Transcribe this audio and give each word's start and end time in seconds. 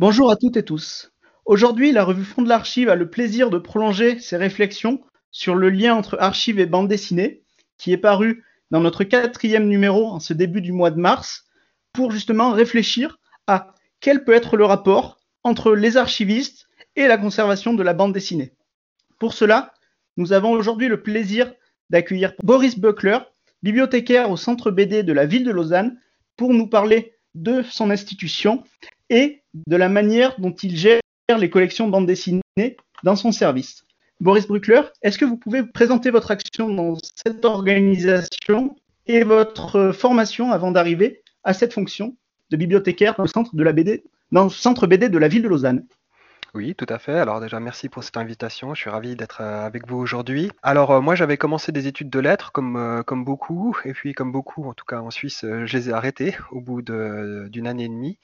Bonjour 0.00 0.30
à 0.30 0.36
toutes 0.36 0.56
et 0.56 0.64
tous. 0.64 1.12
Aujourd'hui, 1.44 1.92
la 1.92 2.04
revue 2.04 2.24
Fond 2.24 2.40
de 2.40 2.48
l'Archive 2.48 2.88
a 2.88 2.94
le 2.94 3.10
plaisir 3.10 3.50
de 3.50 3.58
prolonger 3.58 4.18
ses 4.18 4.38
réflexions 4.38 5.02
sur 5.30 5.54
le 5.54 5.68
lien 5.68 5.94
entre 5.94 6.16
archives 6.18 6.58
et 6.58 6.64
bande 6.64 6.88
dessinée, 6.88 7.42
qui 7.76 7.92
est 7.92 7.98
paru 7.98 8.42
dans 8.70 8.80
notre 8.80 9.04
quatrième 9.04 9.68
numéro 9.68 10.06
en 10.06 10.18
ce 10.18 10.32
début 10.32 10.62
du 10.62 10.72
mois 10.72 10.90
de 10.90 10.98
mars, 10.98 11.44
pour 11.92 12.12
justement 12.12 12.52
réfléchir 12.52 13.18
à 13.46 13.74
quel 14.00 14.24
peut 14.24 14.32
être 14.32 14.56
le 14.56 14.64
rapport 14.64 15.18
entre 15.44 15.74
les 15.74 15.98
archivistes 15.98 16.70
et 16.96 17.06
la 17.06 17.18
conservation 17.18 17.74
de 17.74 17.82
la 17.82 17.92
bande 17.92 18.14
dessinée. 18.14 18.54
Pour 19.18 19.34
cela, 19.34 19.74
nous 20.16 20.32
avons 20.32 20.52
aujourd'hui 20.52 20.88
le 20.88 21.02
plaisir 21.02 21.52
d'accueillir 21.90 22.32
Boris 22.42 22.78
Buckler, 22.78 23.18
bibliothécaire 23.62 24.30
au 24.30 24.38
centre 24.38 24.70
BD 24.70 25.02
de 25.02 25.12
la 25.12 25.26
ville 25.26 25.44
de 25.44 25.50
Lausanne, 25.50 26.00
pour 26.38 26.54
nous 26.54 26.68
parler 26.68 27.12
de 27.34 27.60
son 27.60 27.90
institution 27.90 28.64
et 29.10 29.39
de 29.54 29.76
la 29.76 29.88
manière 29.88 30.38
dont 30.40 30.52
il 30.52 30.76
gère 30.76 31.00
les 31.38 31.50
collections 31.50 31.88
bande 31.88 32.06
dessinée 32.06 32.42
dans 33.02 33.16
son 33.16 33.32
service. 33.32 33.84
Boris 34.20 34.46
Bruckler, 34.46 34.82
est-ce 35.02 35.18
que 35.18 35.24
vous 35.24 35.36
pouvez 35.36 35.62
présenter 35.62 36.10
votre 36.10 36.30
action 36.30 36.68
dans 36.68 36.96
cette 37.24 37.44
organisation 37.44 38.76
et 39.06 39.22
votre 39.22 39.92
formation 39.92 40.52
avant 40.52 40.70
d'arriver 40.70 41.22
à 41.42 41.54
cette 41.54 41.72
fonction 41.72 42.16
de 42.50 42.56
bibliothécaire 42.56 43.14
de 43.16 44.02
dans 44.32 44.44
le 44.44 44.50
centre 44.50 44.86
BD 44.86 45.08
de 45.08 45.18
la 45.18 45.28
ville 45.28 45.42
de 45.42 45.48
Lausanne? 45.48 45.86
Oui, 46.54 46.74
tout 46.74 46.86
à 46.88 46.98
fait. 46.98 47.16
Alors 47.16 47.40
déjà, 47.40 47.60
merci 47.60 47.88
pour 47.88 48.02
cette 48.02 48.16
invitation. 48.16 48.74
Je 48.74 48.80
suis 48.80 48.90
ravi 48.90 49.14
d'être 49.14 49.40
euh, 49.40 49.64
avec 49.64 49.86
vous 49.86 49.98
aujourd'hui. 49.98 50.50
Alors 50.62 50.90
euh, 50.90 51.00
moi, 51.00 51.14
j'avais 51.14 51.36
commencé 51.36 51.70
des 51.70 51.86
études 51.86 52.10
de 52.10 52.18
lettres 52.18 52.50
comme, 52.50 52.76
euh, 52.76 53.02
comme 53.04 53.24
beaucoup, 53.24 53.76
et 53.84 53.92
puis 53.92 54.14
comme 54.14 54.32
beaucoup, 54.32 54.68
en 54.68 54.74
tout 54.74 54.84
cas 54.84 54.98
en 54.98 55.10
Suisse, 55.10 55.42
je 55.42 55.76
les 55.76 55.90
ai 55.90 55.92
arrêtées 55.92 56.36
au 56.50 56.60
bout 56.60 56.82
d'une 56.82 57.66
année 57.68 57.84
et 57.84 57.88
demie. 57.88 58.18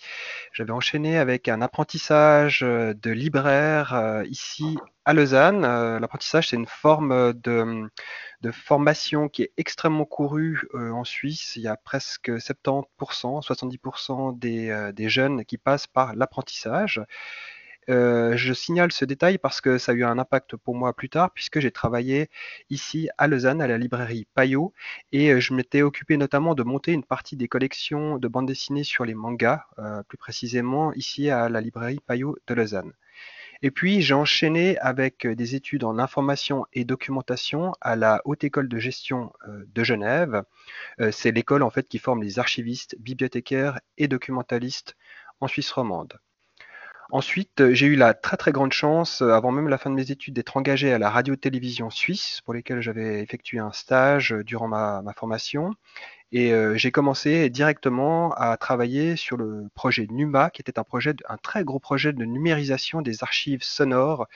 J'avais 0.52 0.72
enchaîné 0.72 1.18
avec 1.18 1.46
un 1.48 1.62
apprentissage 1.62 2.60
de 2.62 3.10
libraire 3.10 4.22
ici 4.28 4.76
à 5.04 5.14
Lausanne. 5.14 5.62
L'apprentissage, 6.00 6.48
c'est 6.48 6.56
une 6.56 6.66
forme 6.66 7.32
de, 7.34 7.88
formation 8.50 9.28
qui 9.28 9.42
est 9.42 9.52
extrêmement 9.56 10.04
courue 10.04 10.68
en 10.74 11.04
Suisse. 11.04 11.54
Il 11.56 11.62
y 11.62 11.68
a 11.68 11.76
presque 11.76 12.30
70%, 12.30 12.86
70% 13.44 14.38
des, 14.38 14.90
des 14.94 15.08
jeunes 15.08 15.44
qui 15.44 15.58
passent 15.58 15.86
par 15.86 16.14
l'apprentissage. 16.14 17.00
Euh, 17.88 18.36
je 18.36 18.52
signale 18.52 18.90
ce 18.92 19.04
détail 19.04 19.38
parce 19.38 19.60
que 19.60 19.78
ça 19.78 19.92
a 19.92 19.94
eu 19.94 20.04
un 20.04 20.18
impact 20.18 20.56
pour 20.56 20.74
moi 20.74 20.92
plus 20.94 21.08
tard, 21.08 21.30
puisque 21.32 21.60
j'ai 21.60 21.70
travaillé 21.70 22.28
ici 22.70 23.08
à 23.18 23.28
Lausanne, 23.28 23.60
à 23.60 23.68
la 23.68 23.78
librairie 23.78 24.26
Payot, 24.34 24.72
et 25.12 25.30
euh, 25.32 25.40
je 25.40 25.54
m'étais 25.54 25.82
occupé 25.82 26.16
notamment 26.16 26.54
de 26.54 26.62
monter 26.64 26.92
une 26.92 27.04
partie 27.04 27.36
des 27.36 27.48
collections 27.48 28.18
de 28.18 28.28
bandes 28.28 28.46
dessinées 28.46 28.84
sur 28.84 29.04
les 29.04 29.14
mangas, 29.14 29.64
euh, 29.78 30.02
plus 30.02 30.18
précisément 30.18 30.92
ici 30.94 31.30
à 31.30 31.48
la 31.48 31.60
librairie 31.60 32.00
Payot 32.06 32.36
de 32.46 32.54
Lausanne. 32.54 32.92
Et 33.62 33.70
puis 33.70 34.02
j'ai 34.02 34.14
enchaîné 34.14 34.78
avec 34.78 35.26
des 35.26 35.54
études 35.54 35.84
en 35.84 35.98
information 35.98 36.66
et 36.74 36.84
documentation 36.84 37.72
à 37.80 37.96
la 37.96 38.20
Haute 38.26 38.44
École 38.44 38.68
de 38.68 38.78
gestion 38.78 39.32
de 39.48 39.84
Genève. 39.84 40.42
C'est 41.10 41.32
l'école 41.32 41.62
en 41.62 41.70
fait 41.70 41.88
qui 41.88 41.98
forme 41.98 42.22
les 42.22 42.38
archivistes, 42.38 42.96
bibliothécaires 43.00 43.80
et 43.96 44.08
documentalistes 44.08 44.94
en 45.40 45.48
Suisse 45.48 45.72
romande. 45.72 46.18
Ensuite, 47.10 47.60
euh, 47.60 47.72
j'ai 47.72 47.86
eu 47.86 47.94
la 47.94 48.14
très 48.14 48.36
très 48.36 48.50
grande 48.50 48.72
chance, 48.72 49.22
euh, 49.22 49.30
avant 49.30 49.52
même 49.52 49.68
la 49.68 49.78
fin 49.78 49.90
de 49.90 49.94
mes 49.94 50.10
études, 50.10 50.34
d'être 50.34 50.56
engagé 50.56 50.92
à 50.92 50.98
la 50.98 51.08
radio-télévision 51.08 51.88
suisse, 51.88 52.40
pour 52.44 52.52
lesquelles 52.52 52.80
j'avais 52.80 53.22
effectué 53.22 53.60
un 53.60 53.70
stage 53.70 54.32
euh, 54.32 54.42
durant 54.42 54.66
ma, 54.66 55.02
formation. 55.16 55.74
Et 56.32 56.52
j'ai 56.74 56.90
commencé 56.90 57.48
directement 57.50 58.32
à 58.32 58.56
travailler 58.56 59.14
sur 59.14 59.36
le 59.36 59.68
projet 59.74 60.08
NUMA, 60.10 60.50
qui 60.50 60.60
était 60.60 60.78
un 60.78 60.82
projet, 60.82 61.14
un 61.28 61.36
très 61.36 61.62
gros 61.64 61.78
projet 61.78 62.12
de 62.12 62.24
numérisation 62.24 63.00
des 63.00 63.22
archives 63.22 63.62
sonores 63.62 64.26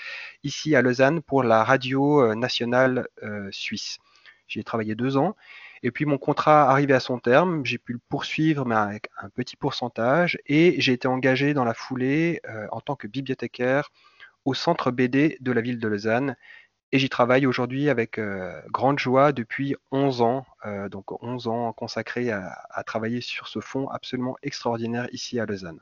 ici 0.44 0.77
à 0.77 0.82
Lausanne 0.82 1.20
pour 1.20 1.42
la 1.42 1.64
radio 1.64 2.32
nationale 2.36 3.08
suisse. 3.50 3.98
J'y 4.46 4.60
ai 4.60 4.64
travaillé 4.64 4.94
deux 4.94 5.16
ans 5.16 5.34
et 5.83 5.91
puis 5.91 6.05
mon 6.05 6.18
contrat 6.18 6.70
arrivait 6.70 6.95
à 6.95 7.01
son 7.01 7.18
terme, 7.18 7.64
j'ai 7.64 7.79
pu 7.79 7.95
le 7.95 8.01
poursuivre, 8.08 8.67
mais 8.67 8.74
avec 8.74 9.08
un 9.17 9.30
petit 9.30 9.57
pourcentage, 9.57 10.39
et 10.46 10.80
j'ai 10.80 10.92
été 10.92 11.08
engagé 11.08 11.55
dans 11.55 11.64
la 11.64 11.74
foulée 11.74 12.41
euh, 12.48 12.67
en 12.70 12.80
tant 12.80 12.96
que 12.96 13.07
bibliothécaire 13.07 13.90
au 14.45 14.55
centre 14.55 14.90
BD 14.90 15.39
de 15.40 15.52
la 15.52 15.61
ville 15.61 15.79
de 15.79 15.89
Lausanne. 15.89 16.36
Et 16.92 16.98
j'y 16.98 17.08
travaille 17.08 17.46
aujourd'hui 17.46 17.89
avec 17.89 18.19
euh, 18.19 18.61
grande 18.70 18.98
joie 18.98 19.33
depuis 19.33 19.77
11 19.92 20.23
ans, 20.23 20.45
euh, 20.67 20.89
donc 20.89 21.23
11 21.23 21.46
ans 21.46 21.73
consacrés 21.73 22.30
à, 22.30 22.52
à 22.69 22.83
travailler 22.83 23.20
sur 23.20 23.48
ce 23.48 23.61
fonds 23.61 23.89
absolument 23.89 24.36
extraordinaire 24.42 25.08
ici 25.13 25.39
à 25.39 25.46
Lausanne. 25.46 25.80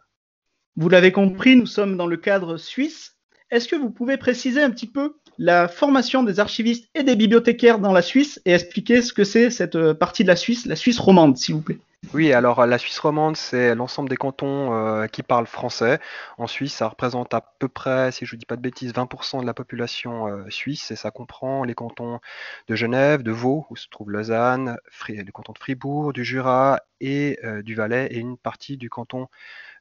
Vous 0.77 0.89
l'avez 0.89 1.11
compris, 1.11 1.57
nous 1.57 1.67
sommes 1.67 1.97
dans 1.97 2.07
le 2.07 2.19
cadre 2.19 2.57
suisse. 2.57 3.17
Est-ce 3.51 3.67
que 3.67 3.75
vous 3.75 3.91
pouvez 3.91 4.17
préciser 4.17 4.63
un 4.63 4.71
petit 4.71 4.87
peu 4.87 5.17
la 5.39 5.69
formation 5.69 6.23
des 6.25 6.41
archivistes 6.41 6.89
et 6.95 7.05
des 7.05 7.17
bibliothécaires 7.17 7.79
dans 7.79 7.93
la 7.93 8.03
Suisse 8.03 8.41
et 8.45 8.53
expliquer 8.53 9.03
ce 9.03 9.13
que 9.13 9.25
c'est 9.25 9.51
cette 9.51 9.77
euh, 9.77 9.95
partie 9.95 10.25
de 10.25 10.29
la 10.29 10.37
Suisse, 10.37 10.67
la 10.67 10.77
Suisse 10.77 10.99
romande, 10.99 11.37
s'il 11.37 11.55
vous 11.55 11.63
plaît. 11.63 11.79
Oui, 12.15 12.33
alors 12.33 12.65
la 12.65 12.79
Suisse 12.79 12.99
romande, 12.99 13.37
c'est 13.37 13.75
l'ensemble 13.75 14.09
des 14.09 14.17
cantons 14.17 14.73
euh, 14.73 15.07
qui 15.07 15.23
parlent 15.23 15.49
français. 15.49 15.99
En 16.39 16.47
Suisse, 16.47 16.75
ça 16.75 16.89
représente 16.89 17.35
à 17.35 17.55
peu 17.59 17.69
près, 17.69 18.13
si 18.13 18.25
je 18.25 18.37
ne 18.37 18.39
dis 18.39 18.47
pas 18.47 18.55
de 18.57 18.61
bêtises, 18.61 18.93
20% 18.93 19.41
de 19.41 19.47
la 19.47 19.55
population 19.55 20.29
euh, 20.29 20.49
suisse 20.49 20.91
et 20.93 20.97
ça 20.97 21.11
comprend 21.11 21.65
les 21.65 21.75
cantons 21.75 22.21
de 22.69 22.75
Genève, 22.77 23.23
de 23.23 23.33
Vaud, 23.33 23.67
où 23.71 23.77
se 23.77 23.89
trouve 23.89 24.11
Lausanne, 24.11 24.79
les 25.09 25.25
cantons 25.33 25.53
de 25.53 25.59
Fribourg, 25.59 26.13
du 26.13 26.25
Jura 26.25 26.81
et 27.01 27.39
du 27.63 27.77
Valais 27.77 28.09
et 28.11 28.19
une 28.19 28.37
partie 28.37 28.77
du 28.77 28.91
canton 28.91 29.29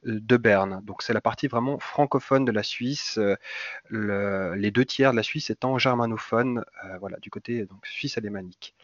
de 0.04 0.36
Berne. 0.36 0.80
Donc 0.84 1.02
c'est 1.02 1.12
la 1.12 1.20
partie 1.20 1.48
vraiment 1.48 1.78
francophone 1.78 2.44
de 2.44 2.52
la 2.52 2.62
Suisse, 2.62 3.18
euh, 3.18 4.54
les 4.56 4.70
deux 4.70 4.84
tiers 4.84 5.12
de 5.12 5.16
la 5.16 5.22
Suisse 5.22 5.50
étant 5.50 5.78
germanophone, 5.78 6.64
euh, 6.84 6.98
voilà, 6.98 7.18
du 7.18 7.30
côté 7.30 7.66
donc 7.66 7.86
suisse 7.86 8.18
alémanique. 8.18 8.74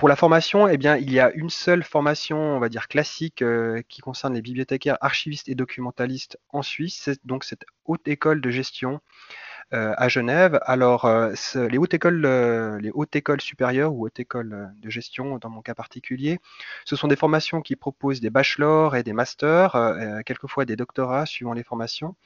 Pour 0.00 0.08
la 0.08 0.16
formation, 0.16 0.66
eh 0.66 0.78
bien, 0.78 0.96
il 0.96 1.12
y 1.12 1.20
a 1.20 1.30
une 1.32 1.50
seule 1.50 1.82
formation, 1.82 2.38
on 2.38 2.58
va 2.58 2.70
dire 2.70 2.88
classique, 2.88 3.42
euh, 3.42 3.82
qui 3.86 4.00
concerne 4.00 4.32
les 4.32 4.40
bibliothécaires, 4.40 4.96
archivistes 5.02 5.50
et 5.50 5.54
documentalistes 5.54 6.38
en 6.48 6.62
Suisse. 6.62 7.02
C'est 7.04 7.20
donc 7.26 7.44
cette 7.44 7.66
haute 7.84 8.08
école 8.08 8.40
de 8.40 8.48
gestion 8.48 8.94
euh, 8.94 8.96
à 9.72 10.08
Genève. 10.08 10.58
Alors, 10.64 11.04
euh, 11.04 11.32
les 11.54 11.78
hautes 11.78 11.94
écoles, 11.94 12.24
euh, 12.24 12.78
les 12.80 12.90
hautes 12.92 13.14
écoles 13.14 13.40
supérieures 13.40 13.94
ou 13.94 14.06
hautes 14.06 14.18
écoles 14.18 14.70
de 14.76 14.90
gestion, 14.90 15.38
dans 15.38 15.48
mon 15.50 15.62
cas 15.62 15.74
particulier, 15.74 16.40
ce 16.84 16.96
sont 16.96 17.08
des 17.08 17.16
formations 17.16 17.60
qui 17.62 17.76
proposent 17.76 18.20
des 18.20 18.30
bachelors 18.30 18.96
et 18.96 19.02
des 19.02 19.12
masters, 19.12 19.76
quelquefois 20.26 20.64
des 20.64 20.76
doctorats 20.76 21.26
suivant 21.26 21.52
les 21.52 21.62
formations. 21.62 22.16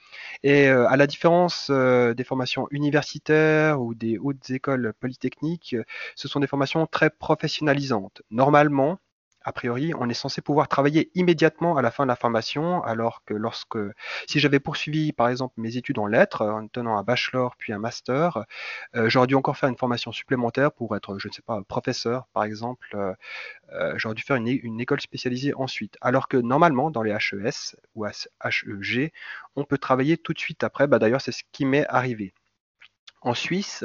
Et 0.42 0.68
à 0.68 0.96
la 0.96 1.06
différence 1.06 1.70
des 1.70 2.24
formations 2.24 2.68
universitaires 2.70 3.80
ou 3.80 3.94
des 3.94 4.18
hautes 4.18 4.50
écoles 4.50 4.94
polytechniques, 5.00 5.76
ce 6.16 6.28
sont 6.28 6.40
des 6.40 6.46
formations 6.46 6.86
très 6.86 7.10
professionnalisantes. 7.10 8.22
Normalement, 8.30 8.98
a 9.44 9.52
priori, 9.52 9.92
on 9.98 10.08
est 10.08 10.14
censé 10.14 10.40
pouvoir 10.40 10.68
travailler 10.68 11.10
immédiatement 11.14 11.76
à 11.76 11.82
la 11.82 11.90
fin 11.90 12.04
de 12.04 12.08
la 12.08 12.16
formation, 12.16 12.82
alors 12.82 13.22
que 13.24 13.34
lorsque, 13.34 13.78
si 14.26 14.40
j'avais 14.40 14.60
poursuivi 14.60 15.12
par 15.12 15.28
exemple 15.28 15.54
mes 15.58 15.76
études 15.76 15.98
en 15.98 16.06
lettres, 16.06 16.44
en 16.46 16.66
tenant 16.68 16.96
un 16.96 17.02
bachelor 17.02 17.54
puis 17.56 17.72
un 17.72 17.78
master, 17.78 18.44
euh, 18.96 19.08
j'aurais 19.08 19.26
dû 19.26 19.34
encore 19.34 19.56
faire 19.56 19.68
une 19.68 19.76
formation 19.76 20.12
supplémentaire 20.12 20.72
pour 20.72 20.96
être, 20.96 21.18
je 21.18 21.28
ne 21.28 21.32
sais 21.32 21.42
pas, 21.42 21.62
professeur 21.68 22.26
par 22.32 22.44
exemple. 22.44 22.88
Euh, 22.94 23.14
euh, 23.72 23.94
j'aurais 23.96 24.14
dû 24.14 24.22
faire 24.22 24.36
une, 24.36 24.48
une, 24.48 24.80
école 24.80 25.00
spécialisée 25.00 25.52
ensuite. 25.54 25.96
Alors 26.00 26.28
que 26.28 26.36
normalement, 26.36 26.90
dans 26.90 27.02
les 27.02 27.12
HES 27.12 27.76
ou 27.94 28.06
HEG, 28.06 29.12
on 29.56 29.64
peut 29.64 29.78
travailler 29.78 30.16
tout 30.16 30.32
de 30.32 30.38
suite 30.38 30.64
après. 30.64 30.86
Bah, 30.86 30.98
D'ailleurs, 30.98 31.20
c'est 31.20 31.32
ce 31.32 31.42
qui 31.52 31.64
m'est 31.64 31.86
arrivé 31.88 32.34
en 33.24 33.34
Suisse, 33.34 33.84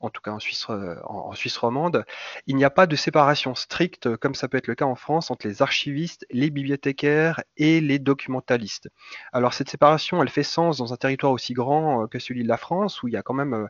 en 0.00 0.10
tout 0.10 0.20
cas 0.20 0.32
en 0.32 0.40
Suisse, 0.40 0.66
euh, 0.68 0.96
en, 1.04 1.32
Suisse 1.32 1.56
romande, 1.56 2.04
il 2.46 2.56
n'y 2.56 2.64
a 2.64 2.70
pas 2.70 2.86
de 2.86 2.96
séparation 2.96 3.54
stricte, 3.54 4.06
euh, 4.06 4.16
comme 4.16 4.34
ça 4.34 4.48
peut 4.48 4.58
être 4.58 4.66
le 4.66 4.74
cas 4.74 4.84
en 4.84 4.96
France, 4.96 5.30
entre 5.30 5.46
les 5.46 5.62
archivistes, 5.62 6.26
les 6.30 6.50
bibliothécaires 6.50 7.42
et 7.56 7.80
les 7.80 7.98
documentalistes. 7.98 8.88
Alors 9.32 9.54
cette 9.54 9.70
séparation, 9.70 10.22
elle 10.22 10.28
fait 10.28 10.42
sens 10.42 10.78
dans 10.78 10.92
un 10.92 10.96
territoire 10.96 11.32
aussi 11.32 11.54
grand 11.54 12.02
euh, 12.02 12.06
que 12.08 12.18
celui 12.18 12.42
de 12.42 12.48
la 12.48 12.56
France, 12.56 13.02
où 13.02 13.08
il 13.08 13.14
y 13.14 13.16
a 13.16 13.22
quand 13.22 13.34
même 13.34 13.68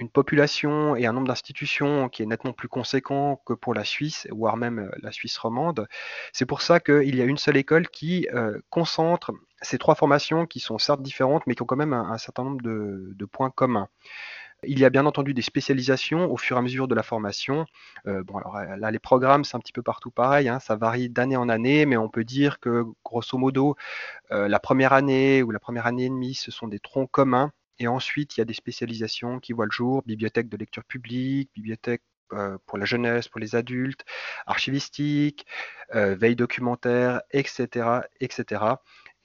une 0.00 0.10
population 0.10 0.96
et 0.96 1.06
un 1.06 1.12
nombre 1.12 1.28
d'institutions 1.28 2.08
qui 2.08 2.22
est 2.22 2.26
nettement 2.26 2.52
plus 2.52 2.68
conséquent 2.68 3.40
que 3.46 3.52
pour 3.52 3.74
la 3.74 3.84
Suisse, 3.84 4.26
voire 4.30 4.56
même 4.56 4.90
la 5.02 5.12
Suisse 5.12 5.38
romande. 5.38 5.86
C'est 6.32 6.46
pour 6.46 6.62
ça 6.62 6.80
qu'il 6.80 7.14
y 7.14 7.22
a 7.22 7.24
une 7.24 7.38
seule 7.38 7.56
école 7.56 7.88
qui 7.88 8.26
concentre 8.70 9.32
ces 9.62 9.78
trois 9.78 9.94
formations 9.94 10.46
qui 10.46 10.60
sont 10.60 10.78
certes 10.78 11.02
différentes, 11.02 11.46
mais 11.46 11.54
qui 11.54 11.62
ont 11.62 11.66
quand 11.66 11.76
même 11.76 11.92
un, 11.92 12.18
certain 12.18 12.44
nombre 12.44 12.62
de, 12.62 13.24
points 13.26 13.50
communs. 13.50 13.88
Il 14.62 14.78
y 14.78 14.84
a 14.84 14.90
bien 14.90 15.06
entendu 15.06 15.32
des 15.32 15.42
spécialisations 15.42 16.30
au 16.30 16.36
fur 16.36 16.56
et 16.56 16.58
à 16.58 16.62
mesure 16.62 16.86
de 16.86 16.94
la 16.94 17.02
formation. 17.02 17.64
Euh, 18.06 18.22
bon, 18.22 18.36
alors 18.36 18.56
euh, 18.56 18.76
là, 18.76 18.90
les 18.90 18.98
programmes, 18.98 19.42
c'est 19.42 19.56
un 19.56 19.60
petit 19.60 19.72
peu 19.72 19.82
partout 19.82 20.10
pareil, 20.10 20.50
hein, 20.50 20.58
ça 20.60 20.76
varie 20.76 21.08
d'année 21.08 21.36
en 21.36 21.48
année, 21.48 21.86
mais 21.86 21.96
on 21.96 22.10
peut 22.10 22.24
dire 22.24 22.60
que 22.60 22.84
grosso 23.02 23.38
modo, 23.38 23.76
euh, 24.32 24.48
la 24.48 24.60
première 24.60 24.92
année 24.92 25.42
ou 25.42 25.50
la 25.50 25.60
première 25.60 25.86
année 25.86 26.06
et 26.06 26.10
demie, 26.10 26.34
ce 26.34 26.50
sont 26.50 26.68
des 26.68 26.78
troncs 26.78 27.10
communs. 27.10 27.52
Et 27.80 27.88
ensuite, 27.88 28.36
il 28.36 28.40
y 28.40 28.42
a 28.42 28.44
des 28.44 28.54
spécialisations 28.54 29.40
qui 29.40 29.52
voient 29.54 29.64
le 29.64 29.72
jour, 29.72 30.02
bibliothèque 30.06 30.48
de 30.48 30.56
lecture 30.56 30.84
publique, 30.84 31.50
bibliothèque 31.54 32.02
pour 32.66 32.78
la 32.78 32.84
jeunesse, 32.84 33.26
pour 33.26 33.40
les 33.40 33.56
adultes, 33.56 34.04
archivistique, 34.46 35.46
veille 35.92 36.36
documentaire, 36.36 37.22
etc., 37.32 38.02
etc. 38.20 38.62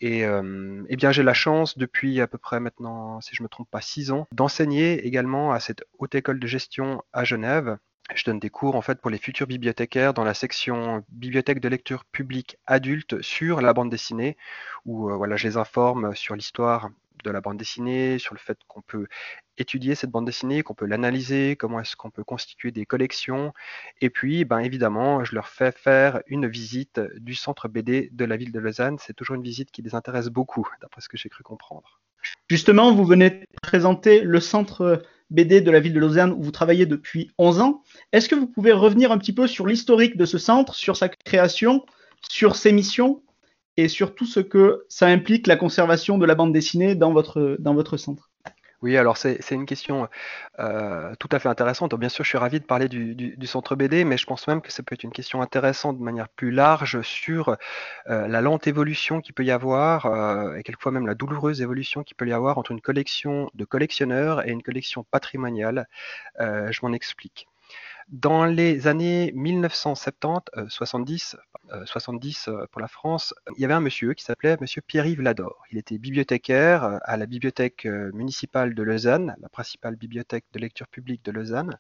Et 0.02 0.22
eh 0.22 0.96
bien, 0.96 1.12
j'ai 1.12 1.22
la 1.22 1.34
chance 1.34 1.78
depuis 1.78 2.22
à 2.22 2.28
peu 2.28 2.38
près 2.38 2.60
maintenant, 2.60 3.22
si 3.22 3.36
je 3.36 3.44
me 3.44 3.50
trompe 3.50 3.70
pas, 3.70 3.82
six 3.82 4.12
ans, 4.12 4.28
d'enseigner 4.32 5.06
également 5.06 5.52
à 5.52 5.60
cette 5.60 5.84
haute 6.00 6.16
école 6.16 6.40
de 6.40 6.48
gestion 6.48 7.04
à 7.14 7.24
Genève. 7.26 7.78
Je 8.14 8.24
donne 8.24 8.40
des 8.40 8.52
cours 8.52 8.76
en 8.76 8.82
fait 8.82 9.02
pour 9.02 9.10
les 9.10 9.18
futurs 9.18 9.48
bibliothécaires 9.48 10.14
dans 10.14 10.24
la 10.24 10.36
section 10.36 11.04
bibliothèque 11.10 11.60
de 11.60 11.70
lecture 11.70 12.06
publique 12.06 12.58
adulte 12.68 13.22
sur 13.22 13.62
la 13.62 13.74
bande 13.74 13.90
dessinée, 13.90 14.38
où 14.86 15.10
voilà, 15.10 15.36
je 15.36 15.48
les 15.48 15.58
informe 15.58 16.16
sur 16.16 16.36
l'histoire 16.36 16.90
de 17.26 17.32
la 17.32 17.42
bande 17.42 17.58
dessinée, 17.58 18.20
sur 18.20 18.34
le 18.34 18.40
fait 18.40 18.58
qu'on 18.68 18.82
peut 18.82 19.08
étudier 19.58 19.96
cette 19.96 20.12
bande 20.12 20.26
dessinée, 20.26 20.64
qu'on 20.64 20.74
peut 20.74 20.86
l'analyser, 20.86 21.56
comment 21.56 21.80
est-ce 21.80 21.96
qu'on 21.96 22.12
peut 22.12 22.24
constituer 22.24 22.72
des 22.72 22.86
collections. 22.86 23.54
Et 24.02 24.10
puis, 24.10 24.46
ben, 24.46 24.60
évidemment, 24.60 25.24
je 25.24 25.36
leur 25.36 25.48
fais 25.48 25.72
faire 25.72 26.22
une 26.28 26.48
visite 26.48 27.02
du 27.18 27.36
centre 27.36 27.68
BD 27.68 28.10
de 28.12 28.26
la 28.26 28.38
ville 28.38 28.52
de 28.52 28.60
Lausanne. 28.60 28.98
C'est 29.00 29.14
toujours 29.14 29.36
une 29.36 29.44
visite 29.44 29.72
qui 29.72 29.82
les 29.82 29.96
intéresse 29.96 30.28
beaucoup, 30.28 30.68
d'après 30.82 31.02
ce 31.02 31.10
que 31.10 31.18
j'ai 31.18 31.30
cru 31.30 31.44
comprendre. 31.44 32.00
Justement, 32.50 32.94
vous 32.94 33.06
venez 33.06 33.46
présenter 33.62 34.22
le 34.22 34.40
centre 34.40 35.04
BD 35.30 35.62
de 35.62 35.72
la 35.72 35.80
ville 35.80 35.94
de 35.94 36.00
Lausanne 36.00 36.32
où 36.32 36.42
vous 36.42 36.52
travaillez 36.52 36.86
depuis 36.86 37.32
11 37.38 37.60
ans. 37.62 37.84
Est-ce 38.12 38.30
que 38.30 38.36
vous 38.36 38.48
pouvez 38.48 38.72
revenir 38.72 39.12
un 39.12 39.18
petit 39.18 39.34
peu 39.34 39.48
sur 39.48 39.66
l'historique 39.66 40.18
de 40.18 40.26
ce 40.26 40.38
centre, 40.38 40.76
sur 40.76 40.96
sa 40.96 41.10
création, 41.10 41.86
sur 42.30 42.56
ses 42.56 42.72
missions? 42.72 43.24
Et 43.78 43.88
sur 43.88 44.16
tout 44.16 44.26
ce 44.26 44.40
que 44.40 44.86
ça 44.90 45.08
implique 45.08 45.48
la 45.48 45.58
conservation 45.58 46.18
de 46.18 46.26
la 46.26 46.36
bande 46.36 46.54
dessinée 46.54 46.96
dans 46.96 47.12
votre, 47.12 47.58
dans 47.60 47.74
votre 47.74 47.98
centre 47.98 48.30
oui, 48.86 48.98
alors 48.98 49.18
c'est 49.18 49.40
une 49.50 49.66
question 49.66 50.08
euh, 50.60 51.16
tout 51.20 51.30
à 51.32 51.40
fait 51.40 51.50
intéressante. 51.50 51.96
Bien 51.96 52.08
sûr, 52.10 52.24
je 52.24 52.30
suis 52.30 52.38
ravi 52.38 52.60
de 52.60 52.66
parler 52.66 52.88
du, 52.88 53.36
centre 53.48 53.76
BD, 53.76 54.06
mais 54.06 54.16
je 54.16 54.28
pense 54.28 54.48
même 54.48 54.62
que 54.62 54.72
ça 54.72 54.84
peut 54.84 54.94
être 54.94 55.04
une 55.04 55.12
question 55.12 55.42
intéressante 55.42 55.98
de 55.98 56.04
manière 56.04 56.30
plus 56.30 56.52
large 56.52 57.02
sur 57.02 57.58
euh, 58.10 58.28
la 58.28 58.42
lente 58.42 58.68
évolution 58.68 59.22
qu'il 59.22 59.34
peut 59.34 59.44
y 59.44 59.50
avoir, 59.50 60.06
euh, 60.06 60.56
et 60.58 60.62
quelquefois 60.64 60.92
même 60.92 61.08
la 61.08 61.16
douloureuse 61.16 61.62
évolution 61.62 62.04
qu'il 62.04 62.16
peut 62.16 62.28
y 62.28 62.34
avoir 62.34 62.60
entre 62.60 62.72
une 62.72 62.82
collection 62.82 63.50
de 63.56 63.66
collectionneurs 63.66 64.48
et 64.48 64.52
une 64.52 64.62
collection 64.62 65.04
patrimoniale. 65.10 65.88
je 66.40 66.80
m'en 66.84 66.94
explique. 66.94 67.48
Dans 68.10 68.46
les 68.46 68.86
années 68.86 69.32
1970, 69.34 70.68
70, 70.70 71.36
70 71.86 72.50
pour 72.72 72.80
la 72.80 72.88
France, 72.88 73.34
il 73.58 73.62
y 73.62 73.66
avait 73.66 73.74
un 73.74 73.80
monsieur 73.80 74.14
qui 74.14 74.24
s'appelait 74.24 74.58
Monsieur 74.62 74.84
Pierre-Yves 74.86 75.22
Lador. 75.22 75.64
Il 75.72 75.80
était 75.80 75.98
bibliothécaire 75.98 76.84
euh, 76.84 76.98
à 77.02 77.18
la 77.18 77.26
bibliothèque 77.26 77.88
euh, 77.88 78.12
municipale 78.14 78.76
de 78.76 78.84
Lausanne, 78.84 79.36
la 79.42 79.50
principale 79.50 79.96
bibliothèque 79.96 80.46
de 80.54 80.60
lecture 80.60 80.88
publique 80.88 81.26
de 81.26 81.32
Lausanne. 81.32 81.80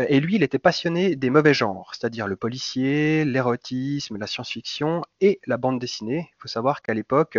Euh, 0.00 0.06
et 0.08 0.18
lui, 0.18 0.34
il 0.34 0.42
était 0.42 0.58
passionné 0.58 1.14
des 1.14 1.30
mauvais 1.30 1.54
genres, 1.54 1.92
c'est-à-dire 1.94 2.26
le 2.26 2.34
policier, 2.34 3.24
l'érotisme, 3.24 4.18
la 4.18 4.26
science-fiction 4.26 5.02
et 5.20 5.40
la 5.46 5.58
bande 5.58 5.78
dessinée. 5.78 6.28
Il 6.32 6.42
faut 6.42 6.48
savoir 6.48 6.82
qu'à 6.82 6.92
l'époque, 6.92 7.38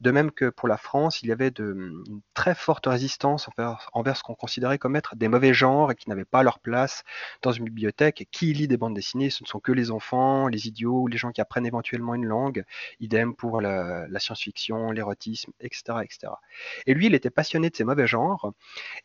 de 0.00 0.10
même 0.10 0.32
que 0.32 0.50
pour 0.50 0.66
la 0.66 0.76
France, 0.76 1.22
il 1.22 1.28
y 1.28 1.32
avait 1.32 1.52
de, 1.52 1.72
une 1.72 2.20
très 2.34 2.56
forte 2.56 2.86
résistance 2.86 3.48
envers 3.92 4.16
ce 4.16 4.24
qu'on 4.24 4.34
considérait 4.34 4.78
comme 4.78 4.96
être 4.96 5.14
des 5.14 5.28
mauvais 5.28 5.54
genres 5.54 5.92
et 5.92 5.94
qui 5.94 6.08
n'avaient 6.08 6.24
pas 6.24 6.42
leur 6.42 6.58
place 6.58 7.04
dans 7.44 7.52
une 7.52 7.64
bibliothèque. 7.64 8.26
Qui 8.32 8.52
lit 8.52 8.66
des 8.66 8.76
bandes 8.76 8.94
dessinées 8.94 9.30
Ce 9.30 9.44
ne 9.44 9.46
sont 9.46 9.60
que 9.60 9.70
les 9.70 9.90
enfants, 9.90 10.48
les 10.48 10.66
idiots 10.66 11.06
les 11.06 11.18
gens 11.18 11.30
qui 11.30 11.40
apprennent 11.40 11.66
éventuellement 11.66 12.14
une 12.14 12.24
langue. 12.24 12.64
Idem 13.00 13.34
pour 13.34 13.60
la, 13.60 14.06
science-fiction, 14.18 14.90
l'érotisme, 14.90 15.52
etc., 15.60 15.98
etc. 16.02 16.32
Et 16.86 16.94
lui, 16.94 17.06
il 17.06 17.14
était 17.14 17.30
passionné 17.30 17.70
de 17.70 17.76
ces 17.76 17.84
mauvais 17.84 18.06
genres 18.06 18.52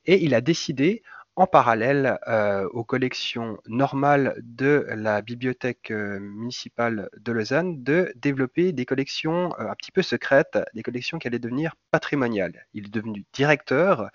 et 0.05 0.23
il 0.23 0.33
a 0.33 0.41
décidé 0.41 1.03
en 1.35 1.47
parallèle 1.47 2.19
euh, 2.27 2.67
aux 2.73 2.83
collections 2.83 3.59
normales 3.67 4.35
de 4.43 4.85
la 4.89 5.21
bibliothèque 5.21 5.89
euh, 5.91 6.19
municipale 6.19 7.09
de 7.17 7.31
Lausanne, 7.31 7.81
de 7.81 8.11
développer 8.17 8.73
des 8.73 8.85
collections 8.85 9.53
euh, 9.57 9.69
un 9.69 9.75
petit 9.75 9.93
peu 9.93 10.01
secrètes, 10.01 10.59
des 10.73 10.83
collections 10.83 11.17
qui 11.17 11.27
allaient 11.27 11.39
devenir 11.39 11.75
patrimoniales. 11.91 12.65
Il 12.73 12.87
est 12.87 12.93
devenu 12.93 13.25
directeur 13.31 14.09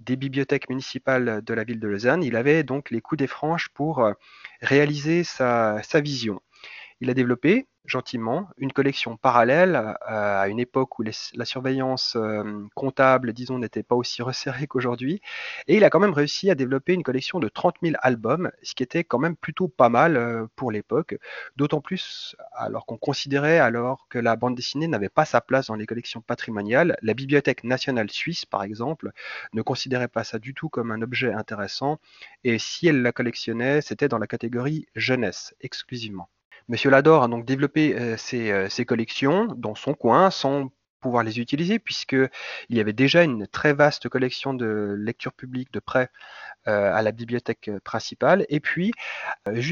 des 0.00 0.16
bibliothèques 0.16 0.68
municipales 0.68 1.42
de 1.42 1.54
la 1.54 1.64
ville 1.64 1.80
de 1.80 1.88
Lausanne. 1.88 2.22
Il 2.22 2.36
avait 2.36 2.62
donc 2.62 2.90
les 2.90 3.00
coups 3.00 3.18
des 3.18 3.26
franches 3.26 3.68
pour 3.68 4.00
euh, 4.00 4.12
réaliser 4.60 5.24
sa, 5.24 5.82
sa 5.82 6.00
vision. 6.00 6.40
Il 7.04 7.10
a 7.10 7.14
développé 7.14 7.66
gentiment 7.84 8.48
une 8.56 8.72
collection 8.72 9.18
parallèle 9.18 9.76
euh, 9.76 10.40
à 10.40 10.48
une 10.48 10.58
époque 10.58 10.98
où 10.98 11.02
la 11.02 11.44
surveillance 11.44 12.16
euh, 12.16 12.66
comptable, 12.74 13.34
disons, 13.34 13.58
n'était 13.58 13.82
pas 13.82 13.94
aussi 13.94 14.22
resserrée 14.22 14.66
qu'aujourd'hui. 14.66 15.20
Et 15.68 15.76
il 15.76 15.84
a 15.84 15.90
quand 15.90 16.00
même 16.00 16.14
réussi 16.14 16.48
à 16.48 16.54
développer 16.54 16.94
une 16.94 17.02
collection 17.02 17.40
de 17.40 17.48
30 17.48 17.74
000 17.82 17.96
albums, 18.00 18.50
ce 18.62 18.74
qui 18.74 18.82
était 18.82 19.04
quand 19.04 19.18
même 19.18 19.36
plutôt 19.36 19.68
pas 19.68 19.90
mal 19.90 20.16
euh, 20.16 20.46
pour 20.56 20.72
l'époque. 20.72 21.18
D'autant 21.56 21.82
plus 21.82 22.36
alors 22.54 22.86
qu'on 22.86 22.96
considérait 22.96 23.58
alors 23.58 24.06
que 24.08 24.18
la 24.18 24.34
bande 24.36 24.54
dessinée 24.54 24.88
n'avait 24.88 25.10
pas 25.10 25.26
sa 25.26 25.42
place 25.42 25.66
dans 25.66 25.74
les 25.74 25.84
collections 25.84 26.22
patrimoniales. 26.22 26.96
La 27.02 27.12
Bibliothèque 27.12 27.64
nationale 27.64 28.10
suisse, 28.10 28.46
par 28.46 28.62
exemple, 28.62 29.10
ne 29.52 29.60
considérait 29.60 30.08
pas 30.08 30.24
ça 30.24 30.38
du 30.38 30.54
tout 30.54 30.70
comme 30.70 30.90
un 30.90 31.02
objet 31.02 31.34
intéressant. 31.34 32.00
Et 32.44 32.58
si 32.58 32.88
elle 32.88 33.02
la 33.02 33.12
collectionnait, 33.12 33.82
c'était 33.82 34.08
dans 34.08 34.18
la 34.18 34.26
catégorie 34.26 34.86
jeunesse 34.96 35.54
exclusivement. 35.60 36.30
Monsieur 36.68 36.90
Lador 36.90 37.22
a 37.22 37.28
donc 37.28 37.44
développé 37.44 37.94
euh, 37.94 38.16
euh, 38.32 38.68
ses, 38.70 38.84
collections 38.86 39.46
dans 39.56 39.74
son 39.74 39.92
coin 39.92 40.30
sans 40.30 40.70
pouvoir 41.04 41.22
les 41.22 41.38
utiliser 41.38 41.78
puisqu'il 41.78 42.30
y 42.70 42.80
avait 42.80 42.94
déjà 42.94 43.24
une 43.24 43.46
très 43.46 43.74
vaste 43.74 44.08
collection 44.08 44.54
de 44.54 44.96
lecture 44.98 45.34
publique 45.34 45.70
de 45.70 45.80
prêt 45.80 46.08
euh, 46.66 46.94
à 46.94 47.02
la 47.02 47.12
bibliothèque 47.12 47.70
principale. 47.84 48.46
Et 48.48 48.58
puis, 48.58 48.92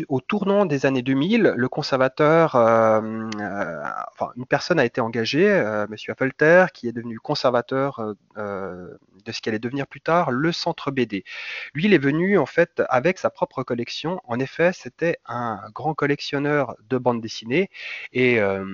au 0.09 0.21
tournant 0.21 0.67
des 0.67 0.85
années 0.85 1.01
2000, 1.01 1.55
le 1.57 1.69
conservateur, 1.71 2.55
enfin, 2.55 4.31
une 4.37 4.45
personne 4.47 4.79
a 4.79 4.85
été 4.85 5.01
engagée, 5.01 5.49
Monsieur 5.89 6.13
Affelter, 6.13 6.67
qui 6.75 6.89
est 6.89 6.93
devenu 6.93 7.19
conservateur 7.19 8.15
de 8.37 9.33
ce 9.33 9.41
qui 9.41 9.49
allait 9.49 9.59
devenir 9.59 9.87
plus 9.87 10.03
tard 10.03 10.31
le 10.31 10.53
centre 10.53 10.91
BD. 10.91 11.25
Lui, 11.73 11.87
il 11.87 11.95
est 11.95 11.99
venu 11.99 12.37
en 12.37 12.47
fait 12.47 12.83
avec 12.89 13.19
sa 13.19 13.31
propre 13.31 13.63
collection. 13.63 14.21
En 14.25 14.39
effet, 14.39 14.73
c'était 14.75 15.19
un 15.27 15.61
grand 15.75 15.95
collectionneur 15.95 16.77
de 16.89 16.99
bandes 16.99 17.21
dessinées 17.21 17.71
et 18.13 18.41
euh, 18.41 18.65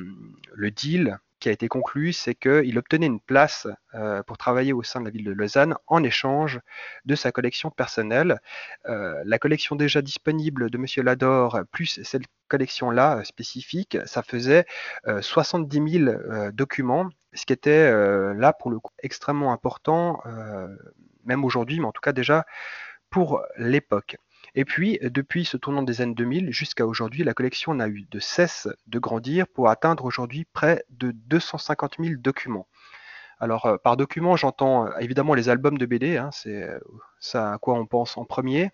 le 0.52 0.70
deal 0.70 1.18
qui 1.38 1.48
a 1.48 1.52
été 1.52 1.68
conclu, 1.68 2.12
c'est 2.12 2.34
qu'il 2.34 2.78
obtenait 2.78 3.06
une 3.06 3.20
place 3.20 3.66
euh, 3.94 4.22
pour 4.22 4.38
travailler 4.38 4.72
au 4.72 4.82
sein 4.82 5.00
de 5.00 5.04
la 5.04 5.10
ville 5.10 5.24
de 5.24 5.32
Lausanne 5.32 5.74
en 5.86 6.02
échange 6.02 6.60
de 7.04 7.14
sa 7.14 7.32
collection 7.32 7.70
personnelle. 7.70 8.40
Euh, 8.86 9.22
la 9.24 9.38
collection 9.38 9.76
déjà 9.76 10.02
disponible 10.02 10.70
de 10.70 10.78
M. 10.78 10.86
Lador, 11.04 11.60
plus 11.72 12.02
cette 12.02 12.22
collection-là 12.48 13.24
spécifique, 13.24 13.98
ça 14.06 14.22
faisait 14.22 14.64
70 15.20 16.04
000 16.04 16.50
documents 16.52 17.10
ce 17.32 17.46
qui 17.46 17.52
était 17.52 17.70
euh, 17.70 18.34
là 18.34 18.52
pour 18.52 18.70
le 18.70 18.80
coup 18.80 18.92
extrêmement 19.02 19.52
important, 19.52 20.20
euh, 20.26 20.68
même 21.24 21.44
aujourd'hui, 21.44 21.80
mais 21.80 21.86
en 21.86 21.92
tout 21.92 22.00
cas 22.00 22.12
déjà 22.12 22.44
pour 23.10 23.42
l'époque. 23.56 24.16
Et 24.54 24.64
puis, 24.64 24.98
depuis 25.02 25.44
ce 25.44 25.56
tournant 25.56 25.82
des 25.82 26.00
années 26.00 26.14
2000 26.14 26.52
jusqu'à 26.52 26.86
aujourd'hui, 26.86 27.24
la 27.24 27.34
collection 27.34 27.74
n'a 27.74 27.88
eu 27.88 28.06
de 28.10 28.18
cesse 28.18 28.68
de 28.86 28.98
grandir 28.98 29.46
pour 29.48 29.68
atteindre 29.68 30.04
aujourd'hui 30.04 30.46
près 30.52 30.84
de 30.90 31.10
250 31.12 31.96
000 31.98 32.14
documents. 32.18 32.68
Alors, 33.40 33.66
euh, 33.66 33.76
par 33.76 33.96
document, 33.96 34.36
j'entends 34.36 34.90
évidemment 34.98 35.34
les 35.34 35.48
albums 35.48 35.78
de 35.78 35.86
BD, 35.86 36.16
hein, 36.16 36.30
c'est 36.32 36.68
ça 37.20 37.52
à 37.52 37.58
quoi 37.58 37.74
on 37.74 37.86
pense 37.86 38.16
en 38.16 38.24
premier. 38.24 38.70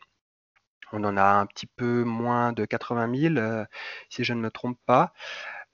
On 0.93 1.03
en 1.05 1.17
a 1.17 1.25
un 1.25 1.47
petit 1.47 1.67
peu 1.67 2.05
moins 2.05 2.53
de 2.53 2.65
80 2.65 3.35
000, 3.35 3.65
si 4.11 4.25
je 4.25 4.33
ne 4.33 4.41
me 4.41 4.51
trompe 4.51 4.79
pas 4.87 5.13